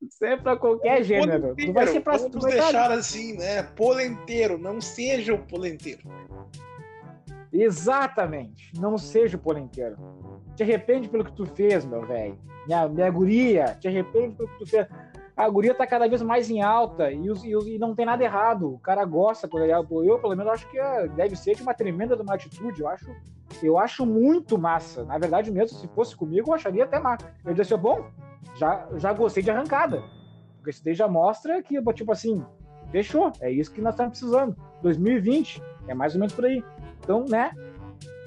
Isso 0.00 0.24
é 0.24 0.36
pra 0.36 0.56
qualquer 0.56 1.02
gênero. 1.02 1.54
Tu 1.56 1.72
vai 1.72 1.86
ser 1.86 2.00
pra 2.00 2.16
Vamos 2.16 2.44
deixar 2.44 2.90
assim, 2.90 3.36
né? 3.36 3.62
Polenteiro, 3.62 4.58
não 4.58 4.80
seja 4.80 5.34
o 5.34 5.46
polenteiro. 5.46 6.02
Exatamente. 7.52 8.72
Não 8.78 8.98
seja 8.98 9.36
o 9.36 9.40
polenteiro. 9.40 9.96
Te 10.54 10.62
arrepende 10.62 11.08
pelo 11.08 11.24
que 11.24 11.32
tu 11.32 11.46
fez, 11.46 11.84
meu 11.84 12.06
velho. 12.06 12.38
Minha, 12.66 12.88
minha 12.88 13.10
guria, 13.10 13.76
te 13.80 13.88
arrepende 13.88 14.34
pelo 14.34 14.48
que 14.48 14.58
tu 14.58 14.66
fez. 14.66 14.86
A 15.36 15.48
guria 15.48 15.72
tá 15.72 15.86
cada 15.86 16.08
vez 16.08 16.20
mais 16.20 16.50
em 16.50 16.62
alta 16.62 17.12
e, 17.12 17.16
e, 17.16 17.74
e 17.74 17.78
não 17.78 17.94
tem 17.94 18.04
nada 18.04 18.24
errado. 18.24 18.74
O 18.74 18.78
cara 18.80 19.04
gosta 19.04 19.48
Eu, 20.04 20.18
pelo 20.18 20.36
menos, 20.36 20.52
acho 20.52 20.68
que 20.68 20.78
é, 20.78 21.06
deve 21.08 21.36
ser 21.36 21.54
de 21.54 21.62
uma 21.62 21.72
tremenda 21.72 22.16
de 22.16 22.22
uma 22.22 22.34
atitude. 22.34 22.80
Eu 22.80 22.88
acho, 22.88 23.06
eu 23.62 23.78
acho 23.78 24.04
muito 24.04 24.58
massa. 24.58 25.04
Na 25.04 25.16
verdade, 25.16 25.52
mesmo 25.52 25.78
se 25.78 25.86
fosse 25.88 26.16
comigo, 26.16 26.50
eu 26.50 26.54
acharia 26.54 26.84
até 26.84 26.98
massa. 26.98 27.32
Eu 27.44 27.54
disse, 27.54 27.76
bom, 27.76 28.10
já, 28.56 28.88
já 28.96 29.12
gostei 29.12 29.42
de 29.42 29.50
arrancada. 29.50 30.02
Porque 30.56 30.70
isso 30.70 30.84
daí 30.84 30.94
já 30.94 31.06
mostra 31.06 31.62
que, 31.62 31.80
tipo 31.94 32.10
assim, 32.10 32.44
fechou. 32.90 33.32
É 33.40 33.48
isso 33.48 33.72
que 33.72 33.80
nós 33.80 33.94
estamos 33.94 34.18
precisando. 34.18 34.56
2020 34.82 35.62
é 35.86 35.94
mais 35.94 36.14
ou 36.14 36.20
menos 36.20 36.34
por 36.34 36.44
aí. 36.46 36.64
Então, 37.08 37.24
né? 37.26 37.52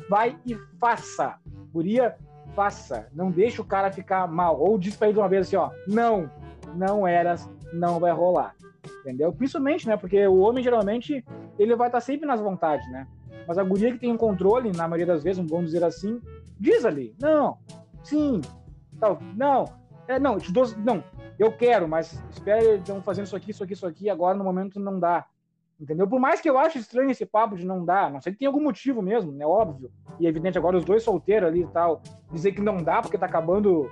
Vai 0.10 0.36
e 0.44 0.58
faça. 0.80 1.36
Guria, 1.72 2.16
faça. 2.56 3.08
Não 3.14 3.30
deixe 3.30 3.62
o 3.62 3.64
cara 3.64 3.92
ficar 3.92 4.28
mal. 4.28 4.60
Ou 4.60 4.76
diz 4.80 4.96
pra 4.96 5.06
ele 5.06 5.14
de 5.14 5.20
uma 5.20 5.30
vez 5.30 5.46
assim, 5.46 5.56
ó, 5.56 5.70
não, 5.88 6.28
não 6.74 7.08
eras, 7.08 7.48
não 7.72 8.00
vai 8.00 8.12
rolar. 8.12 8.56
Entendeu? 9.02 9.32
Principalmente, 9.32 9.88
né? 9.88 9.96
Porque 9.96 10.26
o 10.26 10.40
homem, 10.40 10.64
geralmente, 10.64 11.24
ele 11.60 11.76
vai 11.76 11.90
estar 11.90 12.02
sempre 12.02 12.26
nas 12.26 12.42
vontades, 12.42 12.92
né? 12.92 13.08
Mas 13.48 13.60
a 13.60 13.64
guria 13.64 13.92
que 13.92 14.00
tem 14.00 14.12
um 14.12 14.18
controle, 14.18 14.72
na 14.76 14.88
maioria 14.88 15.14
das 15.14 15.22
vezes, 15.22 15.48
vamos 15.48 15.66
dizer 15.66 15.84
assim, 15.84 16.20
diz 16.60 16.84
ali, 16.84 17.16
não, 17.20 17.58
sim, 18.04 18.42
tal, 19.00 19.20
não, 19.36 19.66
é, 20.08 20.20
não, 20.20 20.38
te 20.38 20.52
dou, 20.52 20.66
não, 20.78 21.04
eu 21.40 21.52
quero, 21.52 21.88
mas 21.88 22.24
espere, 22.30 22.78
estão 22.78 23.02
fazendo 23.02 23.26
isso 23.26 23.36
aqui, 23.36 23.52
isso 23.52 23.64
aqui, 23.64 23.74
isso 23.74 23.88
aqui, 23.88 24.10
agora 24.10 24.38
no 24.38 24.44
momento 24.44 24.80
não 24.80 25.00
dá. 25.00 25.26
Entendeu? 25.82 26.08
Por 26.08 26.20
mais 26.20 26.40
que 26.40 26.48
eu 26.48 26.60
ache 26.60 26.78
estranho 26.78 27.10
esse 27.10 27.26
papo 27.26 27.56
de 27.56 27.66
não 27.66 27.84
dar, 27.84 28.12
não 28.12 28.22
sei 28.22 28.36
tem 28.36 28.48
algum 28.48 28.62
motivo 28.62 29.02
mesmo, 29.02 29.32
né? 29.32 29.44
Óbvio. 29.48 29.92
E 30.20 30.28
é 30.28 30.30
evidente, 30.30 30.56
agora 30.56 30.78
os 30.78 30.86
dois 30.86 31.02
solteiros 31.02 31.50
ali 31.50 31.64
e 31.64 31.68
tal, 31.68 32.04
dizer 32.32 32.52
que 32.52 32.62
não 32.62 32.78
dá 32.78 33.02
porque 33.02 33.18
tá 33.18 33.26
acabando 33.26 33.90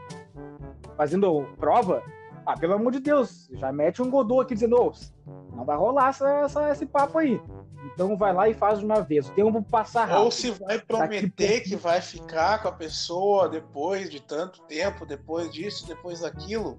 fazendo 0.96 1.48
prova. 1.58 2.04
Ah, 2.46 2.54
pelo 2.56 2.76
amor 2.76 2.92
de 2.92 3.00
Deus, 3.00 3.50
já 3.54 3.72
mete 3.72 4.04
um 4.04 4.10
Godot 4.10 4.42
aqui 4.42 4.54
dizendo, 4.54 4.78
oh, 4.80 4.92
não 5.56 5.66
vai 5.66 5.76
rolar 5.76 6.10
essa, 6.10 6.30
essa, 6.42 6.70
esse 6.70 6.86
papo 6.86 7.18
aí. 7.18 7.42
Então 7.94 8.16
vai 8.16 8.34
lá 8.34 8.48
e 8.48 8.54
faz 8.54 8.80
de 8.80 8.86
uma 8.86 9.02
vez. 9.02 9.28
O 9.28 9.32
tempo 9.34 9.64
passar 9.64 10.06
rápido. 10.06 10.26
Ou 10.26 10.32
se 10.32 10.52
vai 10.52 10.80
prometer 10.80 11.62
que 11.62 11.76
vai 11.76 12.02
ficar 12.02 12.62
com 12.62 12.68
a 12.68 12.72
pessoa 12.72 13.50
depois 13.50 14.12
de 14.12 14.22
tanto 14.22 14.62
tempo, 14.64 15.08
depois 15.08 15.52
disso, 15.52 15.88
depois 15.88 16.20
daquilo 16.20 16.78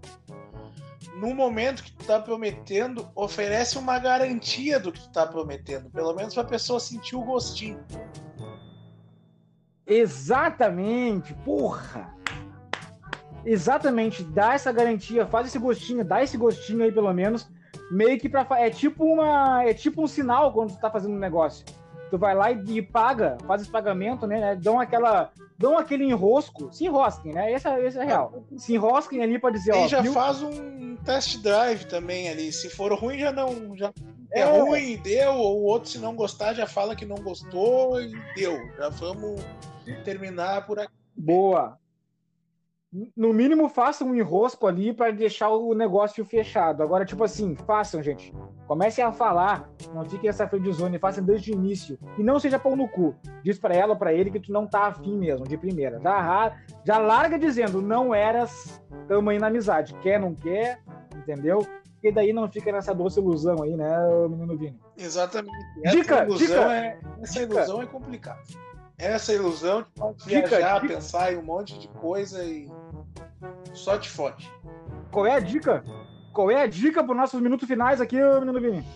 no 1.16 1.34
momento 1.34 1.82
que 1.82 1.92
tu 1.92 2.04
tá 2.04 2.20
prometendo, 2.20 3.08
oferece 3.14 3.78
uma 3.78 3.98
garantia 3.98 4.78
do 4.78 4.92
que 4.92 5.00
tu 5.00 5.10
tá 5.10 5.26
prometendo, 5.26 5.90
pelo 5.90 6.14
menos 6.14 6.34
pra 6.34 6.44
pessoa 6.44 6.78
sentir 6.78 7.16
o 7.16 7.24
gostinho. 7.24 7.84
Exatamente, 9.86 11.34
porra! 11.44 12.14
Exatamente, 13.44 14.22
dá 14.22 14.54
essa 14.54 14.70
garantia, 14.70 15.26
faz 15.26 15.48
esse 15.48 15.58
gostinho, 15.58 16.04
dá 16.04 16.22
esse 16.22 16.36
gostinho 16.36 16.84
aí 16.84 16.92
pelo 16.92 17.12
menos, 17.12 17.50
meio 17.90 18.18
que 18.18 18.28
para 18.28 18.46
é 18.60 18.70
tipo 18.70 19.04
uma 19.04 19.64
é 19.64 19.74
tipo 19.74 20.02
um 20.02 20.06
sinal 20.06 20.52
quando 20.52 20.72
tu 20.72 20.80
tá 20.80 20.90
fazendo 20.90 21.14
um 21.14 21.18
negócio. 21.18 21.64
Tu 22.10 22.18
vai 22.18 22.34
lá 22.34 22.50
e, 22.50 22.78
e 22.78 22.82
paga, 22.82 23.38
faz 23.46 23.62
esse 23.62 23.70
pagamento, 23.70 24.26
né, 24.26 24.40
né? 24.40 24.56
Dão 24.56 24.78
aquela 24.78 25.32
dão 25.60 25.76
aquele 25.76 26.04
enrosco, 26.04 26.72
se 26.72 26.86
enrosquem, 26.86 27.34
né? 27.34 27.52
Esse 27.52 27.68
é, 27.68 27.86
esse 27.86 27.98
é 27.98 28.04
real. 28.04 28.42
Se 28.56 28.72
enrosquem 28.72 29.22
ali 29.22 29.38
para 29.38 29.50
dizer, 29.50 29.74
e 29.74 29.76
ó. 29.76 29.84
E 29.84 29.88
já 29.88 30.00
viu? 30.00 30.14
faz 30.14 30.42
um 30.42 30.96
test 31.04 31.36
drive 31.42 31.84
também 31.84 32.30
ali. 32.30 32.50
Se 32.50 32.70
for 32.70 32.90
ruim, 32.94 33.18
já 33.18 33.30
não. 33.30 33.76
Já 33.76 33.92
é, 34.32 34.40
é 34.40 34.44
ruim, 34.44 34.96
deu. 34.96 35.34
Ou 35.34 35.60
o 35.60 35.64
outro, 35.64 35.90
se 35.90 35.98
não 35.98 36.16
gostar, 36.16 36.54
já 36.54 36.66
fala 36.66 36.96
que 36.96 37.04
não 37.04 37.16
gostou 37.16 38.00
e 38.00 38.10
deu. 38.34 38.58
Já 38.78 38.88
vamos 38.88 39.38
terminar 40.02 40.66
por 40.66 40.78
aqui. 40.78 40.94
Boa 41.14 41.78
no 43.16 43.32
mínimo 43.32 43.68
façam 43.68 44.08
um 44.08 44.14
enrosco 44.14 44.66
ali 44.66 44.92
para 44.92 45.12
deixar 45.12 45.48
o 45.50 45.74
negócio 45.74 46.24
fechado. 46.24 46.82
Agora, 46.82 47.04
tipo 47.04 47.22
assim, 47.22 47.54
façam, 47.54 48.02
gente. 48.02 48.34
Comecem 48.66 49.04
a 49.04 49.12
falar, 49.12 49.70
não 49.94 50.04
fiquem 50.04 50.28
essa 50.28 50.46
friendzone, 50.46 50.98
façam 50.98 51.24
desde 51.24 51.52
o 51.52 51.54
início. 51.54 51.98
E 52.18 52.22
não 52.22 52.40
seja 52.40 52.58
pão 52.58 52.74
no 52.74 52.88
cu. 52.88 53.14
Diz 53.44 53.58
para 53.58 53.74
ela, 53.74 53.94
para 53.94 54.12
ele 54.12 54.30
que 54.30 54.40
tu 54.40 54.52
não 54.52 54.66
tá 54.66 54.86
afim 54.86 55.16
mesmo, 55.16 55.46
de 55.46 55.56
primeira. 55.56 56.00
Já, 56.00 56.56
já 56.84 56.98
larga 56.98 57.38
dizendo, 57.38 57.80
não 57.80 58.12
eras 58.12 58.82
tamo 59.06 59.30
aí 59.30 59.38
na 59.38 59.46
amizade. 59.46 59.94
Quer, 59.94 60.18
não 60.18 60.34
quer, 60.34 60.80
entendeu? 61.16 61.64
E 62.02 62.10
daí 62.10 62.32
não 62.32 62.50
fica 62.50 62.72
nessa 62.72 62.94
doce 62.94 63.20
ilusão 63.20 63.62
aí, 63.62 63.76
né, 63.76 63.88
menino 64.28 64.56
Vini? 64.56 64.80
Exatamente. 64.96 65.54
Essa 65.84 65.96
dica, 65.96 66.24
ilusão 66.24 66.46
dica, 66.46 66.74
é, 66.74 66.98
essa 67.20 67.40
dica. 67.40 67.54
ilusão 67.54 67.82
é 67.82 67.86
complicada 67.86 68.40
essa 69.00 69.32
ilusão 69.32 69.82
de 69.82 69.88
pode 69.96 70.24
viajar, 70.24 70.80
dica. 70.80 70.94
pensar 70.94 71.32
em 71.32 71.38
um 71.38 71.42
monte 71.42 71.78
de 71.78 71.88
coisa 71.88 72.44
e 72.44 72.70
só 73.72 73.98
te 73.98 74.08
fode. 74.08 74.50
Qual 75.10 75.26
é 75.26 75.32
a 75.32 75.40
dica? 75.40 75.84
Qual 76.32 76.50
é 76.50 76.62
a 76.62 76.66
dica 76.66 77.02
para 77.02 77.12
os 77.12 77.18
nossos 77.18 77.40
minutos 77.40 77.66
finais 77.66 78.00
aqui, 78.00 78.16
menino 78.16 78.60
Vini? 78.60 78.86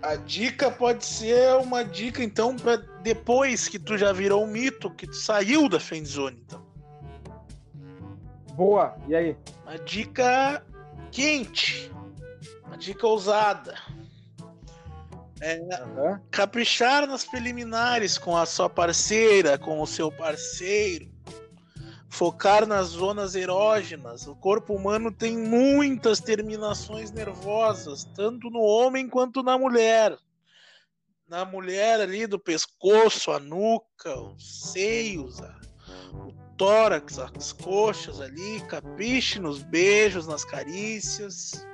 A 0.00 0.16
dica 0.16 0.70
pode 0.70 1.04
ser 1.04 1.54
uma 1.56 1.84
dica, 1.84 2.24
então, 2.24 2.56
para 2.56 2.76
depois 3.02 3.68
que 3.68 3.78
tu 3.78 3.96
já 3.96 4.12
virou 4.12 4.44
um 4.44 4.48
mito, 4.48 4.90
que 4.90 5.06
tu 5.06 5.14
saiu 5.14 5.68
da 5.68 5.78
friendzone, 5.78 6.42
então. 6.44 6.60
Boa, 8.54 8.96
e 9.08 9.14
aí? 9.14 9.36
Uma 9.64 9.78
dica 9.78 10.64
quente, 11.10 11.90
uma 12.66 12.76
dica 12.76 13.06
ousada. 13.06 13.76
É, 15.40 15.58
uhum. 15.58 16.20
Caprichar 16.30 17.06
nas 17.06 17.24
preliminares 17.24 18.16
com 18.16 18.36
a 18.36 18.46
sua 18.46 18.68
parceira, 18.70 19.58
com 19.58 19.80
o 19.80 19.86
seu 19.86 20.10
parceiro. 20.10 21.11
Focar 22.12 22.66
nas 22.66 22.88
zonas 22.88 23.34
erógenas. 23.34 24.26
O 24.26 24.36
corpo 24.36 24.74
humano 24.74 25.10
tem 25.10 25.34
muitas 25.34 26.20
terminações 26.20 27.10
nervosas, 27.10 28.04
tanto 28.14 28.50
no 28.50 28.60
homem 28.60 29.08
quanto 29.08 29.42
na 29.42 29.56
mulher. 29.56 30.18
Na 31.26 31.46
mulher 31.46 32.00
ali 32.00 32.26
do 32.26 32.38
pescoço, 32.38 33.32
a 33.32 33.40
nuca, 33.40 34.14
os 34.14 34.72
seios, 34.72 35.40
a, 35.40 35.58
o 36.12 36.34
tórax, 36.58 37.18
as 37.18 37.50
coxas 37.54 38.20
ali. 38.20 38.60
Capriche 38.68 39.40
nos 39.40 39.62
beijos, 39.62 40.26
nas 40.26 40.44
carícias, 40.44 41.66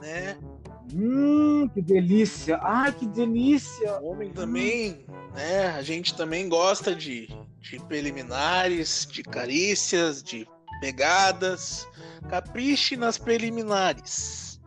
né? 0.00 0.38
Hum, 0.94 1.68
que 1.68 1.82
delícia! 1.82 2.58
Ai, 2.62 2.90
que 2.90 3.06
delícia! 3.06 4.00
O 4.00 4.12
homem 4.12 4.32
também, 4.32 5.04
né? 5.34 5.66
A 5.72 5.82
gente 5.82 6.16
também 6.16 6.48
gosta 6.48 6.94
de, 6.94 7.28
de 7.62 7.78
preliminares, 7.84 9.06
de 9.10 9.22
carícias, 9.22 10.22
de 10.22 10.46
pegadas. 10.80 11.86
Capriche 12.28 12.96
nas 12.96 13.16
preliminares. 13.16 14.60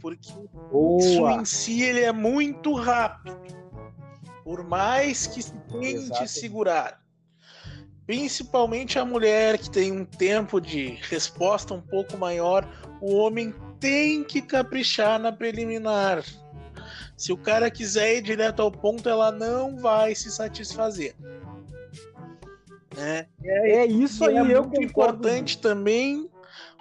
Porque 0.00 0.32
Boa. 0.70 1.00
isso 1.00 1.28
em 1.28 1.44
si 1.44 1.82
ele 1.82 2.00
é 2.00 2.12
muito 2.12 2.74
rápido. 2.74 3.40
Por 4.44 4.64
mais 4.64 5.26
que 5.26 5.42
se 5.42 5.52
tente 5.70 5.94
Exato. 5.94 6.28
segurar. 6.28 7.00
Principalmente 8.06 8.98
a 8.98 9.04
mulher 9.04 9.58
que 9.58 9.68
tem 9.68 9.90
um 9.90 10.04
tempo 10.04 10.60
de 10.60 10.98
resposta 11.08 11.74
um 11.74 11.80
pouco 11.80 12.16
maior, 12.16 12.68
o 13.00 13.16
homem 13.16 13.52
tem 13.80 14.22
que 14.22 14.40
caprichar 14.40 15.18
na 15.18 15.32
preliminar. 15.32 16.22
Se 17.16 17.32
o 17.32 17.36
cara 17.36 17.70
quiser 17.70 18.18
ir 18.18 18.22
direto 18.22 18.62
ao 18.62 18.70
ponto, 18.70 19.08
ela 19.08 19.32
não 19.32 19.78
vai 19.78 20.14
se 20.14 20.30
satisfazer. 20.30 21.16
É, 22.96 23.26
é, 23.42 23.70
é 23.78 23.86
isso 23.86 24.24
aí. 24.24 24.36
É 24.36 24.42
muito 24.42 24.82
importante 24.82 25.58
também 25.58 26.28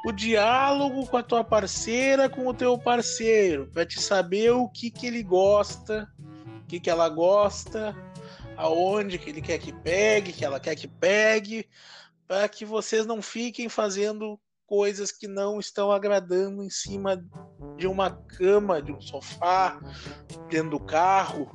o 0.06 0.12
diálogo 0.12 1.08
com 1.08 1.18
a 1.18 1.24
tua 1.24 1.44
parceira, 1.44 2.30
com 2.30 2.48
o 2.48 2.54
teu 2.54 2.78
parceiro, 2.78 3.68
para 3.74 3.86
te 3.86 4.00
saber 4.00 4.52
o 4.52 4.70
que, 4.70 4.92
que 4.92 5.08
ele 5.08 5.24
gosta, 5.24 6.08
o 6.64 6.68
que, 6.68 6.80
que 6.80 6.90
ela 6.90 7.10
gosta, 7.10 7.96
aonde 8.56 9.18
que 9.18 9.30
ele 9.30 9.42
quer 9.42 9.58
que 9.58 9.74
pegue, 9.74 10.32
que 10.32 10.46
ela 10.46 10.60
quer 10.60 10.76
que 10.76 10.88
pegue, 10.88 11.68
para 12.28 12.48
que 12.48 12.64
vocês 12.64 13.06
não 13.06 13.22
fiquem 13.22 13.68
fazendo 13.68 14.40
coisas 14.68 15.12
que 15.12 15.28
não 15.28 15.60
estão 15.60 15.92
agradando 15.92 16.64
em 16.64 16.70
cima 16.70 17.24
de 17.78 17.88
uma 17.88 18.12
cama, 18.12 18.82
de 18.82 18.92
um 18.92 19.02
sofá, 19.02 19.80
dentro 20.50 20.72
do 20.72 20.80
carro, 20.80 21.50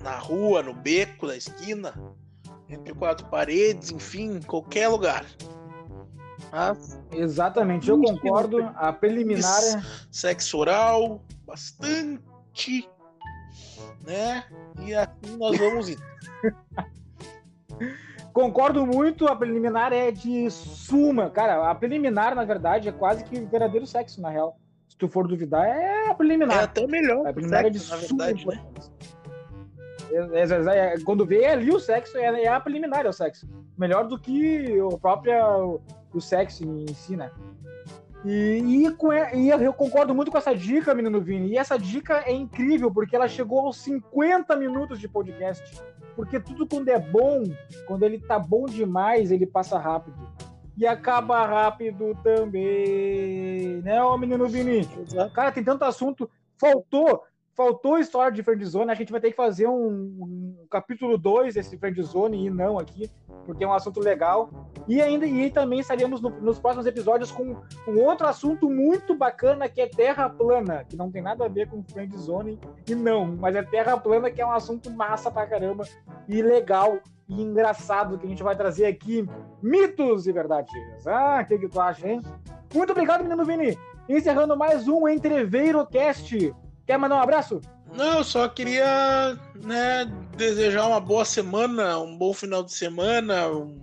na 0.00 0.18
rua, 0.18 0.62
no 0.62 0.74
beco 0.74 1.26
da 1.26 1.36
esquina, 1.36 1.94
entre 2.68 2.94
quatro 2.94 3.26
paredes, 3.26 3.90
enfim, 3.90 4.40
qualquer 4.40 4.88
lugar. 4.88 5.24
Mas, 6.50 6.98
Exatamente, 7.12 7.88
eu 7.88 8.00
concordo. 8.00 8.62
A 8.76 8.92
preliminar 8.92 9.62
é... 9.62 9.82
Sexo 10.10 10.58
oral, 10.58 11.22
bastante 11.46 12.88
né? 14.08 14.44
E 14.80 14.94
assim 14.94 15.36
nós 15.38 15.56
vamos 15.58 15.88
ir. 15.88 15.98
Concordo 18.32 18.86
muito, 18.86 19.26
a 19.26 19.36
preliminar 19.36 19.92
é 19.92 20.10
de 20.10 20.50
suma. 20.50 21.28
Cara, 21.30 21.70
a 21.70 21.74
preliminar, 21.74 22.34
na 22.34 22.44
verdade, 22.44 22.88
é 22.88 22.92
quase 22.92 23.24
que 23.24 23.40
verdadeiro 23.40 23.86
sexo, 23.86 24.20
na 24.20 24.30
real. 24.30 24.58
Se 24.88 24.96
tu 24.96 25.08
for 25.08 25.26
duvidar, 25.26 25.66
é 25.66 26.08
a 26.08 26.14
preliminar. 26.14 26.60
É 26.60 26.62
até 26.62 26.86
melhor. 26.86 27.26
A 27.26 27.32
preliminar 27.32 27.66
é 27.66 27.70
de 27.70 27.80
sexo, 27.80 28.08
suma. 28.08 28.26
verdade, 28.26 28.46
né? 28.46 28.62
É, 30.10 30.40
é, 30.40 30.94
é, 30.94 31.00
quando 31.00 31.26
vê 31.26 31.46
ali 31.46 31.70
o 31.70 31.80
sexo, 31.80 32.16
é, 32.16 32.44
é 32.44 32.48
a 32.48 32.60
preliminar, 32.60 33.04
é 33.04 33.08
o 33.08 33.12
sexo. 33.12 33.48
Melhor 33.76 34.06
do 34.06 34.18
que 34.18 34.80
o 34.80 34.98
próprio 34.98 35.34
o, 35.64 35.80
o 36.14 36.20
sexo 36.20 36.64
em 36.64 36.86
si, 36.94 37.16
né? 37.16 37.30
E, 38.24 38.86
e, 38.86 38.90
com, 38.92 39.12
e 39.12 39.48
eu 39.48 39.72
concordo 39.72 40.14
muito 40.14 40.30
com 40.30 40.38
essa 40.38 40.54
dica, 40.54 40.94
menino 40.94 41.20
Vini. 41.20 41.50
E 41.50 41.58
essa 41.58 41.78
dica 41.78 42.24
é 42.26 42.32
incrível, 42.32 42.90
porque 42.90 43.14
ela 43.14 43.28
chegou 43.28 43.60
aos 43.60 43.76
50 43.78 44.56
minutos 44.56 44.98
de 44.98 45.08
podcast. 45.08 45.80
Porque 46.16 46.40
tudo 46.40 46.66
quando 46.66 46.88
é 46.88 46.98
bom, 46.98 47.44
quando 47.86 48.02
ele 48.02 48.18
tá 48.18 48.38
bom 48.38 48.66
demais, 48.66 49.30
ele 49.30 49.46
passa 49.46 49.78
rápido. 49.78 50.16
E 50.76 50.86
acaba 50.86 51.46
rápido 51.46 52.16
também. 52.22 53.80
Né, 53.82 54.02
ô 54.02 54.16
menino 54.18 54.48
Vini? 54.48 54.88
Cara, 55.32 55.52
tem 55.52 55.62
tanto 55.62 55.84
assunto. 55.84 56.28
Faltou, 56.56 57.22
faltou 57.58 57.98
história 57.98 58.30
de 58.30 58.40
friendzone. 58.40 58.92
A 58.92 58.94
gente 58.94 59.10
vai 59.10 59.20
ter 59.20 59.30
que 59.32 59.36
fazer 59.36 59.66
um, 59.66 59.88
um 59.88 60.66
capítulo 60.70 61.18
2 61.18 61.54
desse 61.54 61.76
friendzone 61.76 62.46
e 62.46 62.48
não 62.48 62.78
aqui, 62.78 63.10
porque 63.44 63.64
é 63.64 63.66
um 63.66 63.72
assunto 63.72 63.98
legal. 63.98 64.48
E 64.86 65.02
ainda 65.02 65.26
e 65.26 65.50
também 65.50 65.80
estaremos 65.80 66.20
no, 66.20 66.30
nos 66.30 66.60
próximos 66.60 66.86
episódios 66.86 67.32
com 67.32 67.56
um 67.88 68.00
outro 68.04 68.28
assunto 68.28 68.70
muito 68.70 69.12
bacana 69.16 69.68
que 69.68 69.80
é 69.80 69.88
terra 69.88 70.30
plana, 70.30 70.84
que 70.84 70.96
não 70.96 71.10
tem 71.10 71.20
nada 71.20 71.46
a 71.46 71.48
ver 71.48 71.68
com 71.68 71.82
friendzone 71.82 72.60
e 72.86 72.94
não, 72.94 73.26
mas 73.26 73.56
é 73.56 73.62
terra 73.64 73.98
plana 73.98 74.30
que 74.30 74.40
é 74.40 74.46
um 74.46 74.52
assunto 74.52 74.88
massa 74.92 75.28
pra 75.28 75.44
caramba 75.44 75.84
e 76.28 76.40
legal 76.40 77.00
e 77.28 77.42
engraçado 77.42 78.18
que 78.18 78.26
a 78.26 78.28
gente 78.28 78.42
vai 78.42 78.54
trazer 78.54 78.86
aqui 78.86 79.28
mitos 79.60 80.28
e 80.28 80.32
verdades. 80.32 80.72
Ah, 81.04 81.40
o 81.42 81.46
que, 81.46 81.58
que 81.58 81.68
tu 81.68 81.80
acha, 81.80 82.08
hein? 82.08 82.22
Muito 82.72 82.92
obrigado, 82.92 83.24
menino 83.24 83.44
Vini. 83.44 83.76
Encerrando 84.08 84.56
mais 84.56 84.86
um 84.86 85.08
Entreveiro 85.08 85.84
Cast. 85.86 86.54
Quer 86.88 86.96
mandar 86.96 87.16
um 87.16 87.20
abraço? 87.20 87.60
Não, 87.94 88.16
eu 88.16 88.24
só 88.24 88.48
queria 88.48 89.38
né, 89.62 90.10
desejar 90.38 90.86
uma 90.86 90.98
boa 90.98 91.22
semana, 91.22 91.98
um 91.98 92.16
bom 92.16 92.32
final 92.32 92.62
de 92.62 92.72
semana, 92.72 93.46
um, 93.46 93.78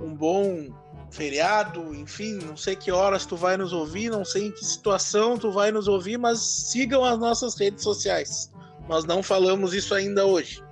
um 0.00 0.14
bom 0.14 0.72
feriado, 1.10 1.92
enfim, 1.92 2.34
não 2.34 2.56
sei 2.56 2.76
que 2.76 2.92
horas 2.92 3.26
tu 3.26 3.34
vai 3.34 3.56
nos 3.56 3.72
ouvir, 3.72 4.10
não 4.10 4.24
sei 4.24 4.46
em 4.46 4.52
que 4.52 4.64
situação 4.64 5.36
tu 5.36 5.50
vai 5.50 5.72
nos 5.72 5.88
ouvir, 5.88 6.18
mas 6.18 6.38
sigam 6.38 7.04
as 7.04 7.18
nossas 7.18 7.56
redes 7.56 7.82
sociais. 7.82 8.52
Nós 8.88 9.04
não 9.04 9.20
falamos 9.20 9.74
isso 9.74 9.92
ainda 9.92 10.24
hoje. 10.24 10.62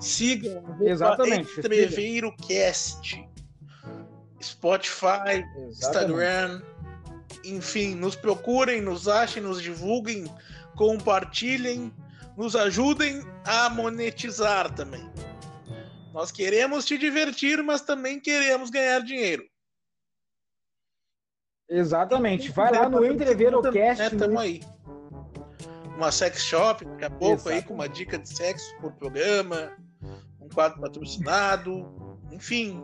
Sigam 0.00 0.64
Exatamente. 0.80 1.58
Entreveiro 1.58 2.34
Cast, 2.48 3.22
Spotify, 4.42 5.44
Exatamente. 5.56 5.68
Instagram, 5.68 6.62
enfim, 7.44 7.94
nos 7.94 8.14
procurem, 8.16 8.80
nos 8.80 9.08
achem, 9.08 9.42
nos 9.42 9.60
divulguem, 9.62 10.24
compartilhem, 10.76 11.92
nos 12.36 12.54
ajudem 12.56 13.22
a 13.44 13.68
monetizar 13.70 14.74
também. 14.74 15.08
Nós 16.12 16.30
queremos 16.32 16.84
te 16.84 16.98
divertir, 16.98 17.62
mas 17.62 17.80
também 17.82 18.18
queremos 18.20 18.68
ganhar 18.70 19.00
dinheiro. 19.00 19.44
Exatamente. 21.68 22.50
Vai 22.50 22.72
lá 22.72 22.88
no 22.88 23.04
Entreverocast. 23.04 24.02
É, 24.02 24.10
no- 24.10 24.18
tamo 24.18 24.38
aí. 24.38 24.60
Uma 25.96 26.10
sex 26.10 26.42
shop, 26.42 26.84
daqui 26.84 27.04
a 27.04 27.10
pouco 27.10 27.48
aí 27.48 27.56
Exato. 27.56 27.68
com 27.68 27.74
uma 27.74 27.88
dica 27.88 28.18
de 28.18 28.28
sexo 28.28 28.74
por 28.80 28.92
programa, 28.94 29.76
um 30.40 30.48
quadro 30.48 30.80
patrocinado, 30.80 32.18
enfim. 32.32 32.82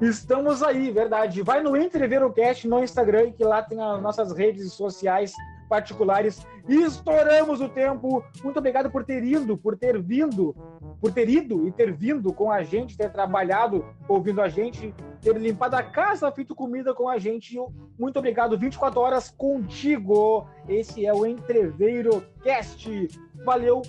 Estamos 0.00 0.62
aí, 0.62 0.90
verdade. 0.90 1.42
Vai 1.42 1.62
no 1.62 1.76
Entreverocast 1.76 2.66
no 2.66 2.82
Instagram, 2.82 3.32
que 3.32 3.44
lá 3.44 3.62
tem 3.62 3.80
as 3.80 4.00
nossas 4.02 4.32
redes 4.36 4.72
sociais 4.72 5.32
particulares. 5.68 6.46
Estouramos 6.68 7.60
o 7.60 7.68
tempo. 7.68 8.24
Muito 8.42 8.58
obrigado 8.58 8.90
por 8.90 9.04
ter 9.04 9.22
ido, 9.22 9.56
por 9.56 9.76
ter 9.76 10.00
vindo, 10.00 10.54
por 11.00 11.12
ter 11.12 11.28
ido 11.28 11.66
e 11.66 11.72
ter 11.72 11.92
vindo 11.92 12.32
com 12.32 12.50
a 12.50 12.62
gente, 12.62 12.96
ter 12.96 13.10
trabalhado 13.10 13.84
ouvindo 14.08 14.40
a 14.40 14.48
gente, 14.48 14.94
ter 15.20 15.36
limpado 15.36 15.76
a 15.76 15.82
casa, 15.82 16.30
feito 16.32 16.54
comida 16.54 16.94
com 16.94 17.08
a 17.08 17.18
gente. 17.18 17.56
Muito 17.98 18.18
obrigado. 18.18 18.58
24 18.58 19.00
horas 19.00 19.30
contigo. 19.30 20.46
Esse 20.68 21.06
é 21.06 21.12
o 21.12 21.26
Entreveirocast. 21.26 23.08
Valeu. 23.44 23.82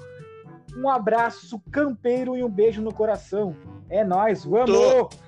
Um 0.76 0.90
abraço 0.90 1.60
campeiro 1.72 2.38
e 2.38 2.44
um 2.44 2.50
beijo 2.50 2.82
no 2.82 2.94
coração. 2.94 3.56
É 3.90 4.04
nóis, 4.04 4.46
vamos! 4.46 4.70
Tô. 4.70 5.27